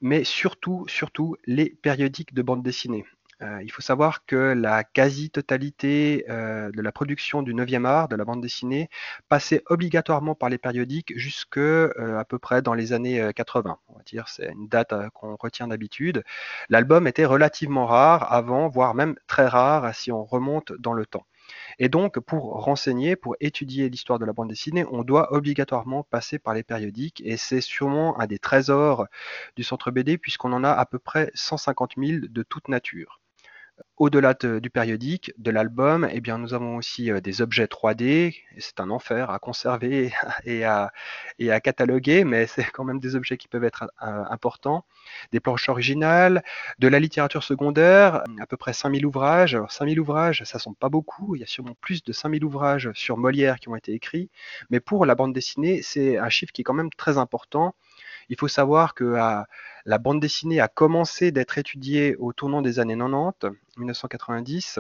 mais 0.01 0.25
surtout, 0.25 0.87
surtout 0.89 1.37
les 1.45 1.71
périodiques 1.71 2.35
de 2.35 2.43
bande 2.43 2.63
dessinée. 2.63 3.05
Euh, 3.43 3.63
il 3.63 3.71
faut 3.73 3.83
savoir 3.83 4.25
que 4.27 4.37
la 4.37 4.85
quasi-totalité 4.85 6.27
euh, 6.29 6.71
de 6.71 6.83
la 6.83 6.93
production 6.93 7.43
du 7.43 7.55
9e 7.55 7.85
art, 7.87 8.09
de 8.09 8.17
la 8.17 8.25
bande 8.25 8.43
dessinée, 8.43 8.91
passait 9.29 9.63
obligatoirement 9.67 10.35
par 10.35 10.49
les 10.49 10.59
périodiques 10.59 11.13
jusque 11.17 11.59
euh, 11.59 12.19
à 12.19 12.25
peu 12.25 12.39
près 12.39 12.63
dans 12.63 12.75
les 12.75 12.93
années 12.93 13.31
80. 13.35 13.79
On 13.89 13.95
va 13.95 14.03
dire, 14.03 14.29
c'est 14.29 14.51
une 14.53 14.69
date 14.69 14.95
qu'on 15.15 15.37
retient 15.37 15.69
d'habitude. 15.69 16.23
L'album 16.69 17.07
était 17.07 17.25
relativement 17.25 17.87
rare 17.87 18.33
avant, 18.33 18.69
voire 18.69 18.95
même 18.95 19.17
très 19.27 19.47
rare 19.47 19.95
si 19.95 20.13
on 20.13 20.25
remonte 20.25 20.73
dans 20.73 20.93
le 20.93 21.07
temps. 21.07 21.27
Et 21.79 21.89
donc, 21.89 22.21
pour 22.21 22.63
renseigner, 22.65 23.17
pour 23.17 23.37
étudier 23.41 23.89
l'histoire 23.89 24.19
de 24.19 24.25
la 24.25 24.33
bande 24.33 24.49
dessinée, 24.49 24.85
on 24.91 25.03
doit 25.03 25.33
obligatoirement 25.33 26.05
passer 26.05 26.39
par 26.39 26.55
les 26.55 26.63
périodiques. 26.63 27.23
Et 27.25 27.37
c'est 27.37 27.61
sûrement 27.61 28.19
un 28.21 28.27
des 28.27 28.39
trésors 28.39 29.07
du 29.57 29.65
centre 29.65 29.91
BD, 29.91 30.19
puisqu'on 30.19 30.53
en 30.53 30.65
a 30.65 30.71
à 30.71 30.87
peu 30.87 30.99
près 30.99 31.31
150 31.35 31.95
000 31.97 32.27
de 32.29 32.43
toute 32.43 32.69
nature. 32.69 33.21
Au-delà 33.97 34.35
du 34.35 34.71
périodique, 34.71 35.33
de 35.37 35.51
l'album, 35.51 36.09
eh 36.11 36.21
bien, 36.21 36.39
nous 36.39 36.55
avons 36.55 36.77
aussi 36.77 37.11
euh, 37.11 37.21
des 37.21 37.43
objets 37.43 37.67
3D, 37.67 38.05
et 38.05 38.35
c'est 38.59 38.81
un 38.81 38.91
enfer 38.91 39.31
à 39.31 39.39
conserver 39.39 40.13
et 40.45 40.65
à, 40.65 40.91
et 41.39 41.53
à 41.53 41.61
cataloguer, 41.61 42.25
mais 42.25 42.47
c'est 42.47 42.65
quand 42.65 42.85
même 42.85 42.99
des 42.99 43.15
objets 43.15 43.37
qui 43.37 43.47
peuvent 43.49 43.65
être 43.65 43.85
euh, 44.03 44.25
importants. 44.31 44.85
Des 45.33 45.41
planches 45.41 45.69
originales, 45.69 46.43
de 46.79 46.89
la 46.89 46.99
littérature 46.99 47.45
secondaire, 47.45 48.25
à 48.41 48.47
peu 48.47 48.57
près 48.57 48.73
5000 48.73 49.05
ouvrages. 49.05 49.55
Alors, 49.55 49.71
5000 49.71 50.01
ouvrages, 50.01 50.43
ça 50.45 50.59
ne 50.59 50.63
sont 50.63 50.75
pas 50.75 50.89
beaucoup, 50.89 51.37
il 51.37 51.41
y 51.41 51.45
a 51.45 51.47
sûrement 51.47 51.77
plus 51.81 52.03
de 52.03 52.13
5000 52.13 52.45
ouvrages 52.45 52.91
sur 52.95 53.19
Molière 53.19 53.61
qui 53.61 53.69
ont 53.69 53.77
été 53.77 53.93
écrits, 53.93 54.31
mais 54.71 54.81
pour 54.81 55.05
la 55.05 55.15
bande 55.15 55.35
dessinée, 55.35 55.83
c'est 55.83 56.19
un 56.19 56.29
chiffre 56.31 56.53
qui 56.53 56.63
est 56.63 56.65
quand 56.65 56.75
même 56.75 56.91
très 56.97 57.19
important. 57.19 57.75
Il 58.31 58.37
faut 58.39 58.49
savoir 58.49 58.95
que 58.95 59.05
la 59.85 59.99
bande 59.99 60.21
dessinée 60.21 60.61
a 60.61 60.69
commencé 60.69 61.33
d'être 61.33 61.59
étudiée 61.59 62.17
au 62.17 62.33
tournant 62.33 62.63
des 62.63 62.79
années 62.79 62.97
90, 62.97 63.51
1990, 63.77 64.79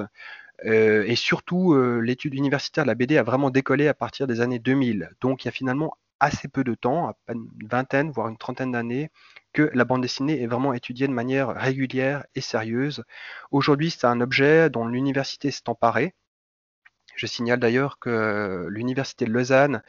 euh, 0.65 1.05
et 1.07 1.17
surtout 1.17 1.75
l'étude 2.01 2.35
universitaire 2.35 2.85
de 2.85 2.89
la 2.89 2.95
BD 2.95 3.19
a 3.19 3.23
vraiment 3.23 3.51
décollé 3.51 3.89
à 3.89 3.95
partir 3.95 4.27
des 4.27 4.41
années 4.41 4.59
2000. 4.59 5.11
Donc 5.21 5.45
il 5.45 5.49
y 5.49 5.51
a 5.51 5.53
finalement 5.53 5.97
assez 6.21 6.49
peu 6.49 6.63
de 6.63 6.75
temps, 6.75 7.09
à 7.09 7.15
peine 7.27 7.49
une 7.61 7.69
vingtaine, 7.69 8.11
voire 8.11 8.29
une 8.29 8.37
trentaine 8.37 8.73
d'années, 8.73 9.11
que 9.53 9.71
la 9.75 9.85
bande 9.85 10.03
dessinée 10.03 10.43
est 10.43 10.47
vraiment 10.47 10.75
étudiée 10.75 11.09
de 11.09 11.13
manière 11.13 11.49
régulière 11.49 12.25
et 12.35 12.41
sérieuse. 12.41 13.03
Aujourd'hui, 13.51 13.91
c'est 13.91 14.07
un 14.07 14.21
objet 14.21 14.71
dont 14.71 14.87
l'université 14.87 15.51
s'est 15.51 15.69
emparée. 15.69 16.15
Je 17.21 17.27
signale 17.27 17.61
d'ailleurs 17.61 17.99
que 17.99 18.67
l'université 18.71 19.27
de 19.27 19.31
Lausanne 19.31 19.83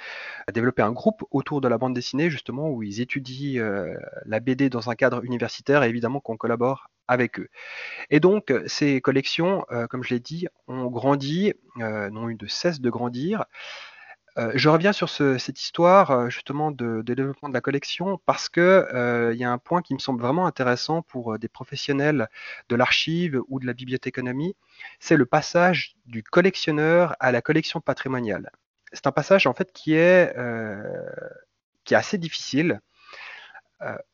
a 0.48 0.52
développé 0.52 0.82
un 0.82 0.92
groupe 0.92 1.24
autour 1.32 1.62
de 1.62 1.70
la 1.70 1.78
bande 1.78 1.94
dessinée, 1.94 2.30
justement, 2.30 2.70
où 2.70 2.84
ils 2.84 3.00
étudient 3.00 3.64
euh, 3.64 3.96
la 4.26 4.42
BD 4.42 4.70
dans 4.70 4.90
un 4.90 4.96
cadre 4.96 5.24
universitaire 5.24 5.84
et 5.84 5.88
évidemment 5.88 6.20
qu'on 6.20 6.36
collabore 6.36 6.90
avec 7.08 7.40
eux. 7.40 7.48
Et 8.10 8.20
donc, 8.20 8.54
ces 8.68 9.00
collections, 9.00 9.66
euh, 9.72 9.88
comme 9.88 10.04
je 10.04 10.14
l'ai 10.14 10.20
dit, 10.20 10.50
ont 10.68 10.88
grandi, 10.88 11.54
euh, 11.78 12.10
n'ont 12.10 12.28
eu 12.28 12.36
de 12.36 12.48
cesse 12.48 12.82
de 12.82 12.90
grandir. 12.90 13.46
Je 14.38 14.70
reviens 14.70 14.94
sur 14.94 15.10
cette 15.10 15.60
histoire 15.60 16.30
justement 16.30 16.72
de, 16.72 17.02
développement 17.02 17.50
de 17.50 17.54
la 17.54 17.60
collection 17.60 18.18
parce 18.26 18.48
que 18.48 18.88
euh, 18.94 19.34
il 19.34 19.40
y 19.40 19.44
a 19.44 19.52
un 19.52 19.58
point 19.58 19.82
qui 19.82 19.94
me 19.94 20.00
semble 20.00 20.22
vraiment 20.22 20.46
intéressant 20.46 21.02
pour 21.02 21.38
des 21.38 21.50
professionnels 21.50 22.30
de 22.70 22.76
l'archive 22.78 23.42
ou 23.50 23.60
de 23.60 23.66
la 23.66 23.74
bibliothéconomie, 23.74 24.56
c'est 25.00 25.18
le 25.18 25.26
passage 25.26 25.96
du 26.06 26.24
collectionneur 26.24 27.16
à 27.20 27.34
la 27.34 27.42
collection 27.42 27.82
patrimoniale. 27.82 28.52
C'est 28.94 29.06
un 29.06 29.12
passage 29.12 29.48
en 29.48 29.54
fait 29.54 29.74
qui 29.74 29.96
est, 29.96 30.34
qui 31.84 31.94
est 31.94 31.98
assez 31.98 32.18
difficile. 32.18 32.80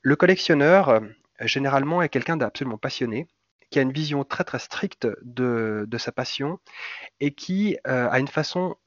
le 0.01 0.15
collectionneur, 0.15 0.99
généralement, 1.41 2.01
est 2.01 2.09
quelqu'un 2.09 2.37
d'absolument 2.37 2.79
passionné 2.79 3.27
qui 3.69 3.79
a 3.79 3.81
une 3.83 3.91
vision 3.91 4.23
très 4.23 4.45
très 4.45 4.59
stricte 4.59 5.07
de, 5.23 5.85
de 5.87 5.97
sa 5.99 6.11
passion 6.11 6.59
et 7.19 7.33
qui 7.33 7.77
a 7.83 8.19
une 8.19 8.27
façon 8.27 8.77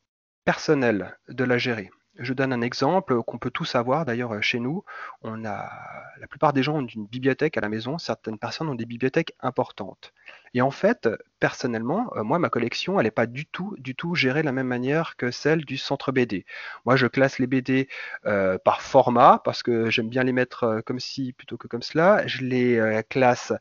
personnel 0.45 1.17
de 1.29 1.45
la 1.45 1.59
gérer. 1.59 1.91
Je 2.19 2.35
donne 2.35 2.53
un 2.53 2.61
exemple 2.61 3.23
qu'on 3.23 3.39
peut 3.39 3.51
tous 3.51 3.75
avoir 3.75 4.05
d'ailleurs 4.05 4.43
chez 4.43 4.61
nous. 4.61 4.85
La 5.23 6.27
plupart 6.29 6.53
des 6.53 6.63
gens 6.63 6.77
ont 6.77 6.87
une 6.87 7.07
bibliothèque 7.07 7.57
à 7.57 7.61
la 7.61 7.69
maison, 7.69 7.99
certaines 7.99 8.39
personnes 8.39 8.69
ont 8.69 8.75
des 8.75 8.85
bibliothèques 8.85 9.35
importantes. 9.41 10.13
Et 10.54 10.62
en 10.62 10.71
fait, 10.71 11.09
personnellement, 11.38 12.12
euh, 12.16 12.23
moi 12.23 12.38
ma 12.38 12.50
collection, 12.50 12.99
elle 12.99 13.04
n'est 13.04 13.11
pas 13.11 13.26
du 13.26 13.47
tout 13.47 13.75
du 13.78 13.95
tout 13.95 14.14
gérée 14.14 14.40
de 14.40 14.47
la 14.47 14.52
même 14.52 14.66
manière 14.66 15.16
que 15.16 15.30
celle 15.30 15.64
du 15.64 15.76
centre 15.76 16.12
BD. 16.12 16.45
Moi, 16.85 16.97
je 16.97 17.07
classe 17.07 17.38
les 17.38 17.47
BD 17.47 17.88
euh, 18.26 18.59
par 18.59 18.83
format 18.83 19.40
parce 19.45 19.62
que 19.62 19.90
j'aime 19.90 20.09
bien 20.09 20.25
les 20.25 20.33
mettre 20.33 20.83
comme 20.87 21.00
ci 21.00 21.33
plutôt 21.33 21.57
que 21.57 21.69
comme 21.69 21.83
cela. 21.83 22.26
Je 22.26 22.42
les 22.42 23.02
classe 23.09 23.52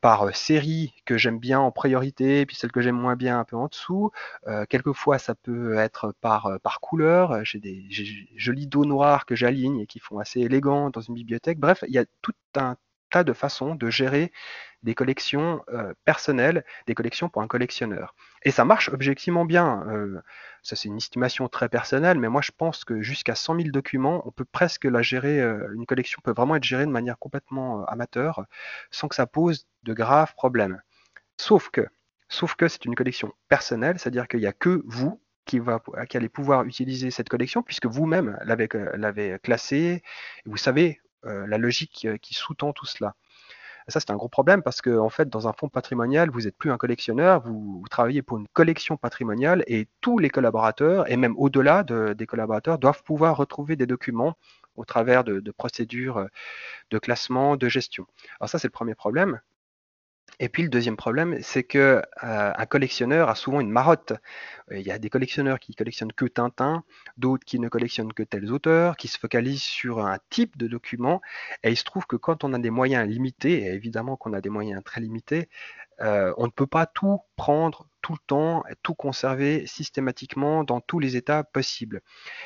par 0.00 0.22
euh, 0.28 0.32
série 0.32 0.94
que 1.04 1.16
j'aime 1.18 1.38
bien 1.38 1.60
en 1.60 1.70
priorité, 1.72 2.46
puis 2.46 2.56
celle 2.56 2.72
que 2.72 2.80
j'aime 2.80 2.96
moins 2.96 3.16
bien 3.16 3.38
un 3.40 3.44
peu 3.44 3.56
en 3.56 3.66
dessous. 3.66 4.10
Euh, 4.46 4.64
quelquefois, 4.68 5.18
ça 5.18 5.34
peut 5.34 5.74
être 5.76 6.14
par, 6.20 6.46
euh, 6.46 6.58
par 6.58 6.80
couleur. 6.80 7.44
J'ai 7.44 7.58
des 7.60 7.86
jolis 8.36 8.66
dos 8.66 8.84
noirs 8.84 9.26
que 9.26 9.34
j'aligne 9.34 9.80
et 9.80 9.86
qui 9.86 9.98
font 9.98 10.18
assez 10.18 10.40
élégant 10.40 10.90
dans 10.90 11.00
une 11.00 11.14
bibliothèque. 11.14 11.58
Bref, 11.58 11.84
il 11.88 11.94
y 11.94 11.98
a 11.98 12.04
tout 12.22 12.32
un 12.56 12.76
tas 13.10 13.24
de 13.24 13.32
façons 13.32 13.74
de 13.74 13.90
gérer 13.90 14.32
des 14.82 14.94
collections 14.94 15.64
personnelles, 16.04 16.64
des 16.86 16.94
collections 16.94 17.28
pour 17.28 17.42
un 17.42 17.48
collectionneur. 17.48 18.14
Et 18.42 18.50
ça 18.50 18.64
marche 18.64 18.88
objectivement 18.90 19.44
bien. 19.44 19.84
ça, 20.62 20.76
c'est 20.76 20.88
une 20.88 20.98
estimation 20.98 21.48
très 21.48 21.68
personnelle, 21.68 22.18
mais 22.18 22.28
moi, 22.28 22.42
je 22.42 22.52
pense 22.56 22.84
que 22.84 23.02
jusqu'à 23.02 23.34
100 23.34 23.56
000 23.56 23.68
documents, 23.70 24.22
on 24.26 24.30
peut 24.30 24.44
presque 24.44 24.84
la 24.84 25.02
gérer. 25.02 25.40
une 25.40 25.86
collection 25.86 26.20
peut 26.22 26.32
vraiment 26.32 26.54
être 26.56 26.64
gérée 26.64 26.86
de 26.86 26.90
manière 26.90 27.18
complètement 27.18 27.84
amateur, 27.86 28.44
sans 28.90 29.08
que 29.08 29.16
ça 29.16 29.26
pose 29.26 29.66
de 29.82 29.94
graves 29.94 30.34
problèmes. 30.34 30.80
Sauf 31.36 31.70
que, 31.70 31.86
sauf 32.28 32.54
que 32.54 32.68
c'est 32.68 32.84
une 32.84 32.94
collection 32.94 33.32
personnelle, 33.48 33.98
c'est-à-dire 33.98 34.28
qu'il 34.28 34.40
n'y 34.40 34.46
a 34.46 34.52
que 34.52 34.82
vous 34.86 35.20
qui, 35.44 35.60
allez 36.14 36.28
pouvoir 36.28 36.64
utiliser 36.64 37.10
cette 37.10 37.30
collection, 37.30 37.62
puisque 37.62 37.86
vous-même 37.86 38.38
l'avez 38.44 39.38
classée, 39.42 40.02
vous 40.44 40.58
savez 40.58 41.00
la 41.24 41.58
logique 41.58 42.08
qui 42.22 42.34
sous-tend 42.34 42.72
tout 42.72 42.86
cela 42.86 43.14
ça, 43.88 44.00
c'est 44.00 44.10
un 44.10 44.16
gros 44.16 44.28
problème 44.28 44.62
parce 44.62 44.82
que, 44.82 44.98
en 44.98 45.08
fait, 45.08 45.28
dans 45.28 45.48
un 45.48 45.52
fonds 45.52 45.68
patrimonial, 45.68 46.30
vous 46.30 46.42
n'êtes 46.42 46.56
plus 46.56 46.70
un 46.70 46.76
collectionneur, 46.76 47.40
vous, 47.40 47.82
travaillez 47.90 48.22
pour 48.22 48.38
une 48.38 48.46
collection 48.52 48.96
patrimoniale 48.96 49.64
et 49.66 49.88
tous 50.00 50.18
les 50.18 50.28
collaborateurs, 50.28 51.10
et 51.10 51.16
même 51.16 51.34
au-delà 51.38 51.84
des 51.84 52.26
collaborateurs, 52.26 52.78
doivent 52.78 53.02
pouvoir 53.02 53.36
retrouver 53.36 53.76
des 53.76 53.86
documents 53.86 54.36
au 54.76 54.84
travers 54.84 55.24
de, 55.24 55.40
de 55.40 55.50
procédures 55.50 56.28
de 56.90 56.98
classement, 56.98 57.56
de 57.56 57.68
gestion. 57.68 58.06
Alors 58.40 58.50
ça, 58.50 58.58
c'est 58.58 58.68
le 58.68 58.72
premier 58.72 58.94
problème. 58.94 59.40
Et 60.40 60.48
puis 60.48 60.62
le 60.62 60.68
deuxième 60.68 60.96
problème, 60.96 61.38
c'est 61.42 61.64
que 61.64 62.00
euh, 62.22 62.52
un 62.56 62.66
collectionneur 62.66 63.28
a 63.28 63.34
souvent 63.34 63.60
une 63.60 63.70
marotte. 63.70 64.12
Il 64.70 64.82
y 64.82 64.92
a 64.92 64.98
des 64.98 65.10
collectionneurs 65.10 65.58
qui 65.58 65.74
collectionnent 65.74 66.12
que 66.12 66.26
Tintin, 66.26 66.84
d'autres 67.16 67.44
qui 67.44 67.58
ne 67.58 67.68
collectionnent 67.68 68.12
que 68.12 68.22
tels 68.22 68.52
auteurs, 68.52 68.96
qui 68.96 69.08
se 69.08 69.18
focalisent 69.18 69.62
sur 69.62 70.06
un 70.06 70.18
type 70.30 70.56
de 70.56 70.68
document. 70.68 71.20
Et 71.64 71.70
il 71.70 71.76
se 71.76 71.84
trouve 71.84 72.06
que 72.06 72.16
quand 72.16 72.44
on 72.44 72.52
a 72.52 72.58
des 72.58 72.70
moyens 72.70 73.08
limités, 73.08 73.64
et 73.64 73.72
évidemment 73.72 74.16
qu'on 74.16 74.32
a 74.32 74.40
des 74.40 74.50
moyens 74.50 74.82
très 74.84 75.00
limités, 75.00 75.48
euh, 76.00 76.32
on 76.36 76.46
ne 76.46 76.50
peut 76.50 76.66
pas 76.66 76.86
tout 76.86 77.20
prendre 77.36 77.88
tout 78.02 78.12
le 78.12 78.18
temps, 78.26 78.62
tout 78.82 78.94
conserver 78.94 79.66
systématiquement 79.66 80.64
dans 80.64 80.80
tous 80.80 80.98
les 80.98 81.16
états 81.16 81.42
possibles. 81.42 82.00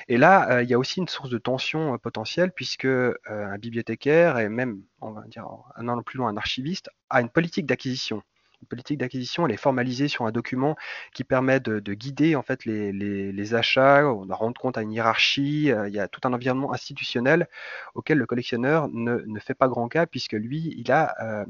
Et 0.09 0.16
là, 0.16 0.50
euh, 0.50 0.62
il 0.62 0.71
y 0.71 0.75
a 0.75 0.78
aussi 0.78 1.00
une 1.00 1.09
source 1.09 1.28
de 1.30 1.38
tension 1.38 1.94
euh, 1.94 1.99
potentielle 1.99 2.52
puisque 2.52 2.87
un 2.87 3.59
bibliothécaire 3.59 4.38
et 4.38 4.49
même, 4.49 4.82
on 5.00 5.12
va 5.12 5.23
dire, 5.26 5.47
un 5.76 5.88
an 5.88 6.02
plus 6.02 6.18
loin, 6.18 6.28
un 6.28 6.37
archiviste 6.37 6.90
a 7.11 7.21
une 7.21 7.28
politique 7.28 7.66
d'acquisition. 7.66 8.23
Une 8.62 8.68
politique 8.68 8.99
d'acquisition, 8.99 9.44
elle 9.47 9.52
est 9.52 9.56
formalisée 9.56 10.09
sur 10.09 10.25
un 10.25 10.30
document 10.30 10.76
qui 11.14 11.25
permet 11.25 11.59
de, 11.61 11.80
guider 11.94 12.37
en 12.37 12.42
fait 12.42 12.64
les, 12.64 13.54
achats, 13.54 14.06
on 14.06 14.25
rendre 14.35 14.61
compte 14.61 14.78
à 14.78 14.82
une 14.82 14.92
hiérarchie. 14.92 15.73
il 15.87 15.92
y 15.92 15.99
a 15.99 16.06
tout 16.06 16.21
un 16.25 16.32
environnement 16.32 16.73
institutionnel 16.73 17.49
auquel 17.94 18.18
le 18.18 18.26
collectionneur 18.26 18.88
ne, 18.88 19.40
fait 19.40 19.54
pas 19.54 19.66
grand 19.66 19.88
cas 19.88 20.06
puisque 20.06 20.35
lui, 20.35 20.75
il 20.78 20.92
a 20.92 21.44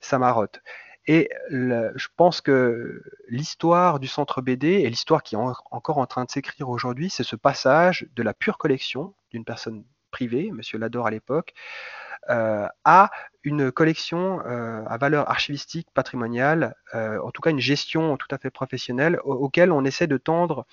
sa 0.00 0.18
marotte. 0.18 0.62
Et 1.06 1.30
je 1.50 2.08
pense 2.16 2.40
que 2.40 3.02
l'histoire 3.28 3.98
du 3.98 4.06
centre 4.06 4.40
BD 4.40 4.68
et 4.68 4.88
l'histoire 4.88 5.22
qui 5.22 5.34
est 5.34 5.38
encore 5.38 5.98
en 5.98 6.06
train 6.06 6.24
de 6.24 6.30
s'écrire 6.30 6.68
aujourd'hui, 6.68 7.10
c'est 7.10 7.24
ce 7.24 7.36
passage 7.36 8.06
de 8.14 8.22
la 8.22 8.34
pure 8.34 8.56
collection 8.58 9.14
d'une 9.30 9.44
personne 9.44 9.84
privée, 10.12 10.50
Monsieur 10.52 10.78
Lador 10.78 11.06
à 11.08 11.10
l'époque, 11.10 11.54
euh, 12.30 12.68
à 12.84 13.10
une 13.42 13.72
collection 13.72 14.40
euh, 14.46 14.84
à 14.86 14.96
valeur 14.96 15.28
archivistique, 15.28 15.88
patrimoniale, 15.92 16.76
euh, 16.94 17.20
en 17.20 17.32
tout 17.32 17.42
cas 17.42 17.50
une 17.50 17.58
gestion 17.58 18.16
tout 18.16 18.28
à 18.30 18.38
fait 18.38 18.50
professionnelle 18.50 19.18
auquel 19.24 19.72
on 19.72 19.84
essaie 19.84 20.06
de 20.06 20.18
tendre 20.18 20.64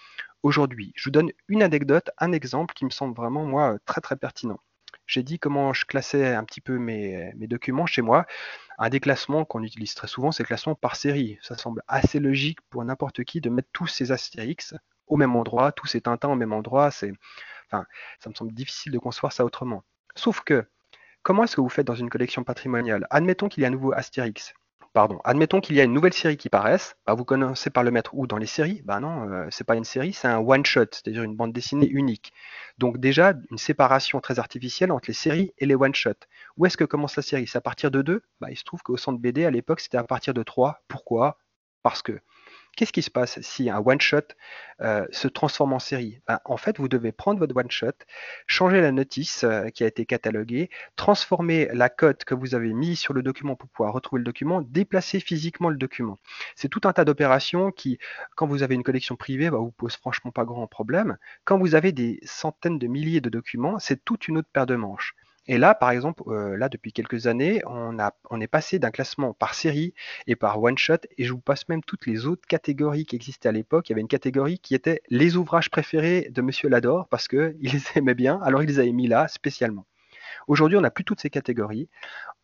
aujourd'hui. 0.44 0.94
Je 0.96 1.06
vous 1.06 1.12
donne 1.12 1.32
une 1.48 1.64
anecdote, 1.64 2.12
un 2.20 2.34
exemple 2.34 2.76
qui 2.76 2.86
me 2.86 2.92
semble 2.92 3.16
vraiment, 3.16 3.46
moi, 3.46 3.78
très 3.86 4.02
très 4.02 4.16
pertinent 4.16 4.60
j'ai 5.10 5.24
dit 5.24 5.40
comment 5.40 5.74
je 5.74 5.86
classais 5.86 6.36
un 6.36 6.44
petit 6.44 6.62
peu 6.62 6.78
mes, 6.78 7.34
documents 7.36 7.88
chez 7.88 8.04
moi. 8.04 8.28
Un 8.78 8.90
des 8.90 9.00
classements 9.00 9.44
qu'on 9.44 9.64
utilise 9.64 9.96
très 9.96 10.08
souvent, 10.08 10.32
c'est 10.32 10.44
le 10.44 10.48
classement 10.48 10.76
par 10.76 10.96
série. 10.96 11.40
Ça 11.42 11.58
semble 11.58 11.82
assez 11.88 12.20
logique 12.20 12.60
pour 12.70 12.86
n'importe 12.86 13.24
qui 13.24 13.42
de 13.42 13.50
mettre 13.50 13.70
tous 13.74 13.88
ces 13.88 14.12
Astérix 14.12 14.76
au 15.08 15.18
même 15.18 15.36
endroit, 15.36 15.72
tous 15.72 15.88
ces 15.88 16.02
Tintins 16.02 16.30
au 16.30 16.36
même 16.36 16.54
endroit. 16.54 16.92
Ça 16.92 17.08
me 17.08 18.34
semble 18.36 18.54
difficile 18.54 18.92
de 18.92 19.00
concevoir 19.00 19.34
ça 19.34 19.44
autrement. 19.46 19.84
Sauf 20.14 20.42
que, 20.42 20.68
comment 21.24 21.44
est-ce 21.44 21.56
que 21.56 21.62
vous 21.62 21.70
faites 21.70 21.88
dans 21.88 21.96
une 21.96 22.12
collection 22.12 22.44
patrimoniale? 22.44 23.08
Admettons 23.10 23.50
qu'il 23.50 23.64
y 23.64 23.66
a 23.66 23.70
un 23.70 23.72
nouveau 23.72 23.94
Astérix 23.94 24.54
pardon, 24.94 25.20
admettons 25.24 25.62
qu'il 25.62 25.76
y 25.76 25.82
a 25.82 25.84
une 25.84 25.94
nouvelle 25.94 26.14
série 26.14 26.38
qui 26.38 26.50
paraisse, 26.50 26.96
bah, 27.06 27.14
vous 27.14 27.26
commencez 27.26 27.70
par 27.70 27.84
le 27.84 27.92
mettre 27.92 28.14
où 28.16 28.28
dans 28.28 28.38
les 28.38 28.46
séries? 28.46 28.82
Bah 28.86 29.00
non, 29.00 29.30
euh, 29.32 29.48
c'est 29.52 29.64
pas 29.64 29.76
une 29.76 29.84
série, 29.84 30.14
c'est 30.14 30.28
un 30.28 30.40
one 30.40 30.66
shot, 30.66 30.86
c'est-à-dire 30.92 31.24
une 31.24 31.36
bande 31.36 31.54
dessinée 31.54 31.88
unique. 31.88 32.34
Donc 32.78 32.98
déjà 33.00 33.34
une 33.52 33.58
séparation 33.58 34.20
très 34.22 34.40
artificielle 34.40 34.92
entre 34.92 35.10
les 35.10 35.14
séries 35.14 35.54
et 35.58 35.66
les 35.66 35.76
one 35.76 35.96
shot. 35.96 36.14
Où 36.58 36.66
est-ce 36.66 36.78
que 36.78 36.84
commence 36.86 37.16
la 37.16 37.24
série? 37.24 37.48
C'est 37.48 37.58
à 37.58 37.62
partir 37.62 37.92
de 37.92 38.02
2 38.02 38.24
bah, 38.42 38.50
Il 38.52 38.58
se 38.58 38.64
trouve 38.64 38.82
qu'au 38.82 38.98
centre 38.98 39.20
BD 39.20 39.46
à 39.46 39.52
l'époque 39.52 39.80
c'était 39.82 39.98
à 39.98 40.04
partir 40.04 40.34
de 40.34 40.44
3. 40.44 40.82
Pourquoi? 40.88 41.38
Parce 41.84 42.02
que 42.02 42.20
Qu'est-ce 42.80 42.94
qui 42.94 43.02
se 43.02 43.12
passe 43.12 43.42
si 43.42 43.70
un 43.70 43.80
one-shot 43.86 44.22
euh, 44.80 45.06
se 45.12 45.28
transforme 45.28 45.74
en 45.74 45.80
série? 45.80 46.22
Ben, 46.30 46.40
En 46.46 46.56
fait, 46.56 46.78
vous 46.78 46.88
devez 46.88 47.12
prendre 47.12 47.38
votre 47.38 47.54
one-shot, 47.54 47.92
changer 48.48 48.80
la 48.80 48.94
notice 48.94 49.44
euh, 49.44 49.68
qui 49.68 49.84
a 49.84 49.88
été 49.88 50.06
cataloguée, 50.06 50.70
transformer 50.96 51.68
la 51.74 51.90
cote 51.90 52.24
que 52.24 52.34
vous 52.34 52.56
avez 52.56 52.72
mise 52.72 52.98
sur 52.98 53.14
le 53.14 53.22
document 53.22 53.58
pour 53.58 53.68
pouvoir 53.68 53.92
retrouver 53.92 54.22
le 54.22 54.24
document, 54.24 54.62
déplacer 54.62 55.20
physiquement 55.20 55.68
le 55.68 55.76
document. 55.76 56.20
C'est 56.56 56.70
tout 56.70 56.80
un 56.86 56.94
tas 56.94 57.04
d'opérations 57.04 57.74
qui, 57.74 58.00
quand 58.38 58.48
vous 58.48 58.64
avez 58.64 58.76
une 58.76 58.84
collection 58.84 59.18
privée, 59.18 59.50
ben, 59.50 59.58
vous 59.58 59.72
pose 59.72 59.98
franchement 59.98 60.32
pas 60.32 60.46
grand 60.46 60.66
problème. 60.66 61.18
Quand 61.44 61.60
vous 61.60 61.76
avez 61.76 61.92
des 61.92 62.22
centaines 62.24 62.80
de 62.80 62.88
milliers 62.88 63.20
de 63.20 63.30
documents, 63.30 63.78
c'est 63.80 64.06
toute 64.06 64.30
une 64.30 64.38
autre 64.38 64.50
paire 64.54 64.68
de 64.68 64.78
manches. 64.78 65.18
Et 65.50 65.58
là, 65.58 65.74
par 65.74 65.90
exemple, 65.90 66.22
euh, 66.28 66.56
là, 66.56 66.70
depuis 66.70 66.94
quelques 66.94 67.26
années, 67.26 67.64
on, 67.66 68.40
est 68.40 68.48
passé 68.48 68.78
d'un 68.78 68.92
classement 68.92 69.34
par 69.34 69.56
série 69.56 69.96
et 70.28 70.36
par 70.36 70.62
one-shot, 70.62 71.00
et 71.18 71.24
je 71.26 71.34
vous 71.34 71.40
passe 71.40 71.68
même 71.68 71.84
toutes 71.84 72.06
les 72.06 72.28
autres 72.28 72.46
catégories 72.48 73.04
qui 73.04 73.16
existaient 73.16 73.50
à 73.50 73.52
l'époque. 73.52 73.90
Il 73.90 73.94
y 73.94 73.96
avait 73.96 74.02
une 74.02 74.08
catégorie 74.08 74.60
qui 74.60 74.76
était 74.76 75.02
les 75.10 75.38
ouvrages 75.38 75.72
préférés 75.72 76.30
de 76.30 76.44
Monsieur 76.44 76.70
Lador, 76.70 77.08
parce 77.08 77.28
qu'il 77.28 77.58
les 77.62 77.82
aimait 77.96 78.14
bien, 78.14 78.40
alors 78.44 78.62
il 78.62 78.68
les 78.68 78.78
avait 78.78 78.92
mis 78.92 79.08
là 79.08 79.28
spécialement. 79.28 79.88
Aujourd'hui, 80.48 80.78
on 80.78 80.82
n'a 80.82 80.92
plus 80.92 81.04
toutes 81.04 81.20
ces 81.20 81.32
catégories. 81.32 81.90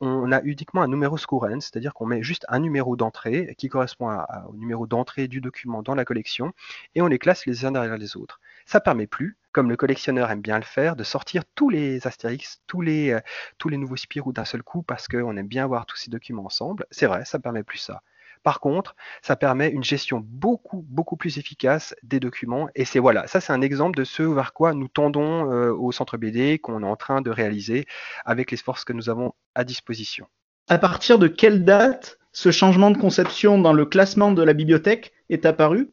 On 0.02 0.32
a 0.32 0.42
uniquement 0.42 0.82
un 0.82 0.88
numéro 0.88 1.16
courant, 1.28 1.60
c'est-à-dire 1.60 1.94
qu'on 1.94 2.08
met 2.08 2.24
juste 2.24 2.46
un 2.50 2.60
numéro 2.60 2.96
d'entrée 2.96 3.54
qui 3.60 3.70
correspond 3.70 4.18
au 4.50 4.56
numéro 4.56 4.88
d'entrée 4.88 5.28
du 5.28 5.42
document 5.42 5.84
dans 5.84 5.94
la 5.94 6.06
collection 6.06 6.54
et 6.96 7.04
on 7.04 7.08
les 7.08 7.20
classe 7.20 7.46
les 7.46 7.66
uns 7.66 7.72
derrière 7.72 7.98
les 7.98 8.18
autres. 8.18 8.40
Ça 8.66 8.80
permet 8.80 9.08
plus, 9.08 9.38
comme 9.52 9.70
le 9.70 9.78
collectionneur 9.78 10.32
aime 10.32 10.42
bien 10.42 10.58
le 10.58 10.66
faire, 10.66 10.96
de 10.96 11.04
sortir 11.04 11.44
tous 11.56 11.70
les 11.70 12.06
Astérix, 12.08 12.62
tous 12.68 12.82
les, 12.82 13.12
euh, 13.12 13.78
nouveaux 13.78 13.96
Spirou 13.96 14.34
d'un 14.34 14.46
seul 14.46 14.64
coup 14.64 14.82
parce 14.82 15.08
qu'on 15.08 15.38
aime 15.38 15.48
bien 15.48 15.68
voir 15.68 15.86
tous 15.86 15.98
ces 15.98 16.10
documents 16.12 16.46
ensemble. 16.46 16.86
C'est 16.92 17.06
vrai, 17.06 17.26
ça 17.26 17.40
permet 17.40 17.64
plus 17.64 17.78
ça. 17.78 18.02
Par 18.44 18.60
contre, 18.60 18.96
ça 19.22 19.36
permet 19.36 19.70
une 19.70 19.84
gestion 19.84 20.22
beaucoup, 20.24 20.86
beaucoup 20.88 21.16
plus 21.16 21.38
efficace 21.40 21.96
des 22.04 22.20
documents. 22.20 22.70
Et 22.76 22.86
c'est 22.86 23.00
voilà, 23.00 23.26
ça 23.28 23.42
c'est 23.42 23.54
un 23.54 23.62
exemple 23.62 23.98
de 23.98 24.04
ce 24.04 24.22
vers 24.22 24.54
quoi 24.54 24.74
nous 24.74 24.88
tendons 24.88 25.52
euh, 25.52 25.72
au 25.72 25.92
centre 25.92 26.18
BD, 26.18 26.60
qu'on 26.60 26.84
est 26.84 26.88
en 26.88 26.96
train 26.96 27.22
de 27.22 27.32
réaliser 27.32 27.86
avec 28.24 28.52
les 28.52 28.58
forces 28.58 28.84
que 28.84 28.94
nous 28.94 29.10
avons 29.10 29.34
à 29.56 29.64
disposition. 29.64 30.28
À 30.68 30.78
partir 30.78 31.18
de 31.18 31.28
quelle 31.28 31.64
date 31.64 32.20
ce 32.34 32.52
changement 32.52 32.92
de 32.92 32.98
conception 32.98 33.58
dans 33.58 33.74
le 33.74 33.86
classement 33.86 34.32
de 34.32 34.44
la 34.44 34.54
bibliothèque 34.54 35.14
est 35.30 35.46
apparu? 35.46 35.92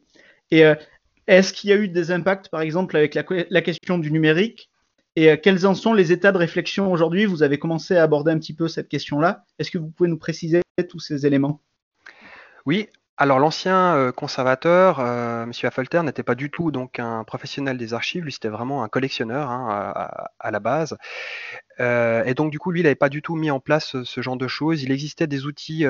Euh, 0.53 0.75
est-ce 1.27 1.53
qu'il 1.53 1.69
y 1.69 1.73
a 1.73 1.77
eu 1.77 1.87
des 1.87 2.11
impacts, 2.11 2.49
par 2.49 2.61
exemple, 2.61 2.97
avec 2.97 3.15
la, 3.15 3.61
question 3.61 3.97
du 3.97 4.11
numérique? 4.11 4.69
Et 5.15 5.29
euh, 5.29 5.37
quels 5.41 5.65
en 5.65 5.75
sont 5.75 5.93
les 5.93 6.11
états 6.11 6.31
de 6.31 6.37
réflexion 6.37 6.91
aujourd'hui? 6.91 7.25
Vous 7.25 7.43
avez 7.43 7.59
commencé 7.59 7.95
à 7.95 8.03
aborder 8.03 8.31
un 8.31 8.39
petit 8.39 8.53
peu 8.53 8.67
cette 8.67 8.89
question-là. 8.89 9.45
Est-ce 9.59 9.71
que 9.71 9.77
vous 9.77 9.89
pouvez 9.89 10.09
nous 10.09 10.17
préciser 10.17 10.61
tous 10.89 10.99
ces 10.99 11.25
éléments? 11.25 11.61
Oui, 12.65 12.87
alors 13.15 13.37
l'ancien 13.37 13.95
euh, 13.95 14.11
conservateur, 14.11 14.99
euh, 14.99 15.45
Monsieur 15.45 15.67
Affolter, 15.67 16.01
n'était 16.01 16.23
pas 16.23 16.33
du 16.33 16.49
tout 16.49 16.71
donc 16.71 16.97
un 16.97 17.23
professionnel 17.23 17.77
des 17.77 17.93
archives, 17.93 18.23
lui 18.23 18.31
c'était 18.31 18.49
vraiment 18.49 18.83
un 18.83 18.89
collectionneur 18.89 19.51
hein, 19.51 19.93
à, 20.39 20.51
la 20.51 20.59
base. 20.59 20.97
Euh, 21.79 22.23
et 22.23 22.33
donc 22.33 22.51
du 22.51 22.57
coup, 22.57 22.71
lui, 22.71 22.79
il 22.81 22.83
n'avait 22.83 22.95
pas 22.95 23.09
du 23.09 23.21
tout 23.21 23.35
mis 23.35 23.51
en 23.51 23.59
place 23.59 24.01
ce, 24.03 24.21
genre 24.21 24.37
de 24.37 24.47
choses. 24.47 24.81
Il 24.83 24.91
existait 24.91 25.27
des 25.27 25.45
outils 25.45 25.85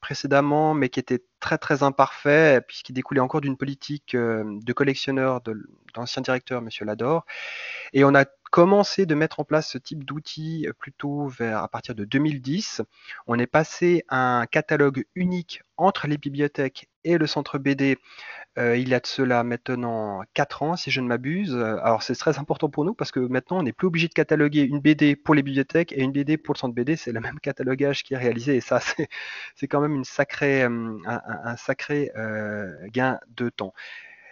précédemment, 0.00 0.74
mais 0.74 0.90
qui 0.90 1.00
étaient 1.00 1.22
très 1.40 1.58
très 1.58 1.82
imparfaits, 1.82 2.66
puisqu'ils 2.66 2.94
découlaient 2.94 3.20
encore 3.20 3.40
d'une 3.40 3.56
politique 3.56 4.14
de 4.14 4.72
collectionneur 4.72 5.40
de, 5.40 5.54
l'ancien 5.96 6.22
directeur, 6.22 6.62
Monsieur 6.62 6.84
Lador. 6.84 7.24
Et 7.92 8.04
on 8.04 8.14
a 8.14 8.24
commencé 8.50 9.06
de 9.06 9.14
mettre 9.14 9.40
en 9.40 9.44
place 9.44 9.68
ce 9.70 9.78
type 9.78 10.04
d'outils 10.04 10.68
plutôt 10.78 11.28
vers 11.28 11.62
à 11.62 11.68
partir 11.68 11.94
de 11.94 12.04
2010. 12.04 12.82
On 13.26 13.38
est 13.38 13.46
passé 13.46 14.04
à 14.08 14.40
un 14.40 14.46
catalogue 14.46 15.04
unique 15.14 15.62
entre 15.76 16.06
les 16.06 16.18
bibliothèques 16.18 16.88
et 17.04 17.16
le 17.16 17.26
centre 17.26 17.58
BD 17.58 17.96
euh, 18.58 18.76
il 18.76 18.88
y 18.88 18.94
a 18.94 19.00
de 19.00 19.06
cela 19.06 19.44
maintenant 19.44 20.22
4 20.34 20.62
ans, 20.62 20.76
si 20.76 20.90
je 20.90 21.00
ne 21.00 21.06
m'abuse. 21.06 21.54
Alors 21.56 22.02
c'est 22.02 22.14
très 22.14 22.38
important 22.38 22.68
pour 22.68 22.84
nous 22.84 22.94
parce 22.94 23.12
que 23.12 23.20
maintenant 23.20 23.58
on 23.58 23.62
n'est 23.62 23.72
plus 23.72 23.86
obligé 23.86 24.08
de 24.08 24.12
cataloguer 24.12 24.62
une 24.62 24.80
BD 24.80 25.14
pour 25.16 25.34
les 25.34 25.42
bibliothèques 25.42 25.92
et 25.92 26.02
une 26.02 26.12
BD 26.12 26.36
pour 26.36 26.54
le 26.54 26.58
centre 26.58 26.74
BD. 26.74 26.96
C'est 26.96 27.12
le 27.12 27.20
même 27.20 27.38
catalogage 27.40 28.02
qui 28.02 28.14
est 28.14 28.18
réalisé 28.18 28.56
et 28.56 28.60
ça 28.60 28.80
c'est 29.54 29.68
quand 29.68 29.80
même 29.80 30.02
euh, 30.02 30.98
un, 31.06 31.56
sacré 31.56 32.10
euh, 32.16 32.72
gain 32.88 33.18
de 33.36 33.48
temps. 33.50 33.72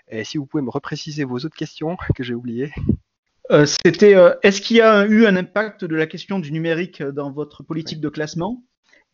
Et 0.08 0.25
si 0.25 0.38
vous 0.38 0.46
pouvez 0.46 0.62
me 0.62 0.70
repréciser 0.70 1.25
vos 1.25 1.37
autres 1.38 1.56
questions 1.56 1.96
que 2.16 2.22
j'ai 2.25 2.34
oubliées. 2.34 2.72
C'était, 3.64 4.14
est-ce 4.42 4.60
qu'il 4.60 4.76
y 4.76 4.80
a 4.80 5.06
eu 5.06 5.26
un 5.26 5.36
impact 5.36 5.84
de 5.84 5.96
la 5.96 6.06
question 6.06 6.38
du 6.38 6.52
numérique 6.52 7.02
dans 7.02 7.30
votre 7.30 7.62
politique 7.62 8.00
de 8.00 8.08
classement? 8.08 8.62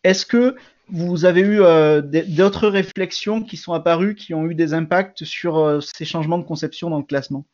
Est-ce 0.04 0.26
que 0.26 0.54
vous 0.88 1.24
avez 1.24 1.40
eu 1.40 1.62
euh, 1.62 2.02
d'autres 2.02 2.68
réflexions 2.68 3.42
qui 3.42 3.56
sont 3.56 3.72
apparues, 3.72 4.14
qui 4.14 4.34
ont 4.34 4.46
eu 4.46 4.54
des 4.54 4.74
impacts 4.74 5.24
sur 5.24 5.56
euh, 5.56 5.80
ces 5.80 6.04
changements 6.04 6.38
de 6.38 6.44
conception 6.44 6.90
dans 6.90 6.98
le 6.98 7.04
classement? 7.04 7.46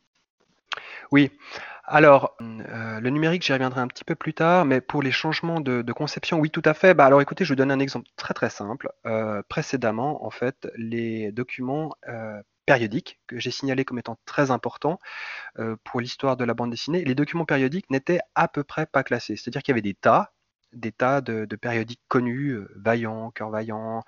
Oui. 1.11 1.31
Alors, 1.85 2.35
euh, 2.41 2.99
le 2.99 3.09
numérique, 3.09 3.43
j'y 3.43 3.53
reviendrai 3.53 3.81
un 3.81 3.87
petit 3.87 4.03
peu 4.03 4.15
plus 4.15 4.33
tard, 4.33 4.65
mais 4.65 4.79
pour 4.81 5.01
les 5.01 5.11
changements 5.11 5.59
de, 5.59 5.91
conception, 5.93 6.39
oui, 6.39 6.49
tout 6.49 6.61
à 6.65 6.73
fait. 6.73 6.93
Bah, 6.93 7.05
alors, 7.05 7.21
écoutez, 7.21 7.43
je 7.43 7.49
vous 7.49 7.55
donne 7.55 7.71
un 7.71 7.79
exemple 7.79 8.07
très 8.17 8.33
très 8.33 8.49
simple. 8.49 8.91
précédemment, 9.49 10.25
en 10.25 10.29
fait, 10.29 10.69
les 10.75 11.31
documents 11.31 11.95
que 12.65 13.39
j'ai 13.39 13.51
signalés 13.51 13.85
comme 13.85 13.99
étant 13.99 14.17
très 14.25 14.51
importants 14.51 14.99
pour 15.83 16.01
l'histoire 16.01 16.37
de 16.37 16.45
la 16.45 16.53
bande 16.53 16.71
dessinée, 16.71 17.03
les 17.03 17.15
documents 17.15 17.45
périodiques 17.45 17.89
n'étaient 17.89 18.21
à 18.35 18.47
peu 18.47 18.63
près 18.63 18.85
pas 18.85 19.03
classés. 19.03 19.35
C'est-à-dire 19.35 19.61
qu'il 19.63 19.73
y 19.73 19.75
avait 19.75 19.81
des 19.81 19.93
tas, 19.93 20.33
des 20.73 20.91
tas 20.91 21.21
de, 21.21 21.45
périodiques 21.55 22.01
connus, 22.07 22.51
euh, 22.51 22.69
Vaillant, 22.75 23.31
Cœur 23.31 23.49
Vaillant, 23.49 24.03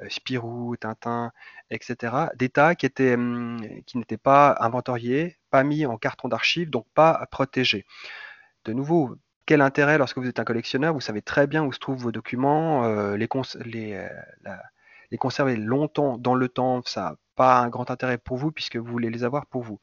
euh, 0.00 0.08
Spirou, 0.08 0.76
Tintin, 0.76 1.32
etc. 1.70 2.14
Des 2.36 2.48
tas 2.48 2.74
qui 2.74 2.86
étaient, 2.86 3.14
hum, 3.14 3.60
qui 3.86 3.98
n'étaient 3.98 4.16
pas 4.16 4.56
inventoriés, 4.60 5.38
pas 5.50 5.64
mis 5.64 5.86
en 5.86 5.96
carton 5.98 6.28
d'archives, 6.28 6.70
donc 6.70 6.86
pas 6.94 7.26
protégés. 7.30 7.86
De 8.64 8.72
nouveau, 8.72 9.16
quel 9.46 9.60
intérêt 9.60 9.98
lorsque 9.98 10.18
vous 10.18 10.28
êtes 10.28 10.40
un 10.40 10.44
collectionneur? 10.44 10.94
Vous 10.94 11.00
savez 11.00 11.22
très 11.22 11.46
bien 11.46 11.64
où 11.64 11.72
se 11.72 11.78
trouvent 11.78 12.00
vos 12.00 12.12
documents, 12.12 12.84
euh, 12.84 13.16
les, 13.16 13.28
les, 15.10 15.18
conserver 15.18 15.56
longtemps 15.56 16.18
dans 16.18 16.34
le 16.34 16.48
temps, 16.48 16.82
ça 16.84 17.16
pas 17.34 17.58
un 17.58 17.68
grand 17.68 17.90
intérêt 17.90 18.18
pour 18.18 18.36
vous 18.36 18.52
puisque 18.52 18.76
vous 18.76 18.90
voulez 18.90 19.10
les 19.10 19.24
avoir 19.24 19.46
pour 19.46 19.62
vous. 19.62 19.80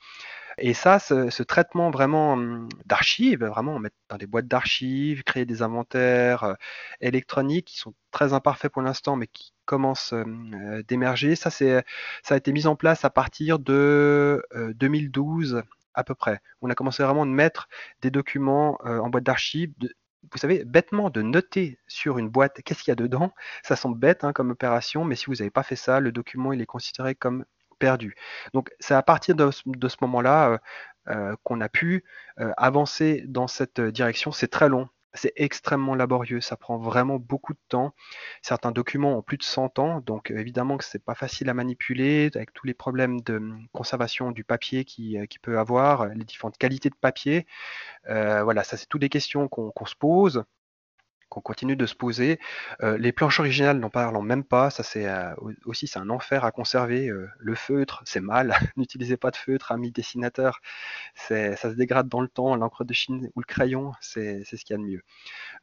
Et 0.58 0.74
ça, 0.74 1.00
ce, 1.00 1.44
traitement 1.44 1.92
vraiment 1.92 2.34
hum, 2.34 2.70
d'archives, 2.86 3.44
vraiment 3.46 3.80
mettre 3.80 3.96
dans 4.10 4.18
des 4.18 4.28
boîtes 4.28 4.48
d'archives, 4.48 5.24
créer 5.24 5.46
des 5.46 5.62
inventaires 5.62 6.44
euh, 6.44 6.54
électroniques 7.02 7.68
qui 7.68 7.78
sont 7.78 7.94
très 8.12 8.34
imparfaits 8.34 8.72
pour 8.72 8.82
l'instant, 8.82 9.16
mais 9.16 9.28
qui 9.28 9.54
commencent 9.66 10.14
hum, 10.14 10.54
euh, 10.54 10.84
d'émerger, 10.84 11.36
ça, 11.36 11.50
ça 11.50 11.84
a 12.30 12.38
été 12.38 12.52
mis 12.52 12.68
en 12.68 12.76
place 12.76 13.06
à 13.06 13.10
partir 13.10 13.60
de 13.60 14.44
2012 14.76 15.56
euh, 15.56 15.62
à 15.94 16.04
peu 16.04 16.16
près. 16.16 16.40
On 16.62 16.70
a 16.70 16.76
commencé 16.76 17.04
vraiment 17.04 17.26
de 17.26 17.32
mettre 17.32 17.68
des 18.02 18.12
documents 18.12 18.78
en 18.86 19.10
boîte 19.10 19.26
d'archives, 19.26 19.74
vous 20.32 20.38
savez, 20.38 20.64
bêtement 20.66 21.10
de 21.10 21.22
noter 21.22 21.80
sur 21.88 22.18
une 22.18 22.30
boîte 22.30 22.62
qu'est-ce 22.64 22.84
qu'il 22.84 22.92
y 22.92 22.94
a 22.94 22.96
dedans, 22.96 23.34
ça 23.64 23.76
semble 23.76 23.98
bête 23.98 24.24
hein, 24.24 24.34
comme 24.34 24.52
opération, 24.52 25.04
mais 25.04 25.16
si 25.16 25.26
vous 25.26 25.36
n'avez 25.36 25.50
pas 25.50 25.64
fait 25.64 25.76
ça, 25.76 26.00
le 26.00 26.12
document 26.12 26.54
il 26.54 26.62
est 26.62 26.66
considéré 26.66 27.16
comme 27.16 27.46
perdu. 27.80 28.16
Donc 28.54 28.72
c'est 28.80 28.94
à 28.94 29.02
partir 29.04 29.36
de, 29.36 29.50
ce 29.52 29.98
moment-là 30.02 30.52
euh, 30.52 30.58
euh, 31.10 31.36
qu'on 31.44 31.62
a 31.62 31.70
pu 31.70 32.06
euh, 32.40 32.52
avancer 32.58 33.24
dans 33.28 33.48
cette 33.48 33.82
direction. 33.82 34.32
C'est 34.32 34.48
très 34.48 34.70
long, 34.70 34.88
c'est 35.14 35.34
extrêmement 35.36 35.96
laborieux, 35.96 36.42
ça 36.42 36.58
prend 36.58 36.78
vraiment 36.78 37.18
beaucoup 37.18 37.54
de 37.54 37.60
temps. 37.70 37.94
Certains 38.42 38.72
documents 38.72 39.18
ont 39.18 39.22
plus 39.22 39.38
de 39.38 39.44
100 39.44 39.80
ans, 39.80 40.02
donc 40.02 40.32
évidemment 40.32 40.78
que 40.78 40.86
c'est 40.86 41.04
pas 41.04 41.16
facile 41.16 41.50
à 41.50 41.54
manipuler 41.54 42.30
avec 42.36 42.54
tous 42.54 42.68
les 42.68 42.74
problèmes 42.74 43.22
de 43.22 43.38
hum, 43.38 43.68
conservation 43.74 44.32
du 44.32 44.44
papier 44.44 44.86
qui, 44.86 45.18
peut 45.42 45.60
avoir, 45.60 46.08
les 46.08 46.26
différentes 46.26 46.58
qualités 46.58 46.90
de 46.90 46.96
papier. 46.96 47.46
voilà, 48.08 48.64
ça 48.64 48.78
c'est 48.78 48.88
toutes 48.88 49.02
des 49.02 49.10
questions 49.10 49.48
qu'on 49.48 49.86
se 49.86 49.96
pose 49.96 50.44
qu'on 51.32 51.42
continue 51.42 51.78
de 51.78 51.86
se 51.86 51.96
poser. 51.96 52.40
Euh, 52.84 52.98
les 52.98 53.14
planches 53.14 53.40
originales 53.40 53.80
n'en 53.80 53.90
parlons 53.90 54.22
même 54.22 54.44
pas, 54.44 54.70
ça 54.70 54.84
c'est 54.84 55.08
euh, 55.08 55.34
aussi 55.66 55.88
c'est 55.88 55.98
un 55.98 56.10
enfer 56.10 56.44
à 56.44 56.52
conserver. 56.52 57.08
Euh, 57.08 57.30
le 57.40 57.56
feutre, 57.56 58.04
c'est 58.06 58.20
mal, 58.20 58.54
n'utilisez 58.78 59.16
pas 59.16 59.32
de 59.32 59.38
feutre, 59.38 59.72
ami 59.72 59.92
dessinateur, 59.92 60.60
ça 61.16 61.56
se 61.56 61.68
dégrade 61.70 62.10
dans 62.10 62.20
le 62.20 62.28
temps, 62.28 62.56
l'encre 62.56 62.84
de 62.84 62.94
Chine 62.94 63.30
ou 63.36 63.40
le 63.40 63.46
crayon, 63.46 63.94
c'est 64.02 64.44
ce 64.44 64.58
qu'il 64.58 64.72
y 64.72 64.74
a 64.74 64.78
de 64.78 64.84
mieux. 64.84 65.02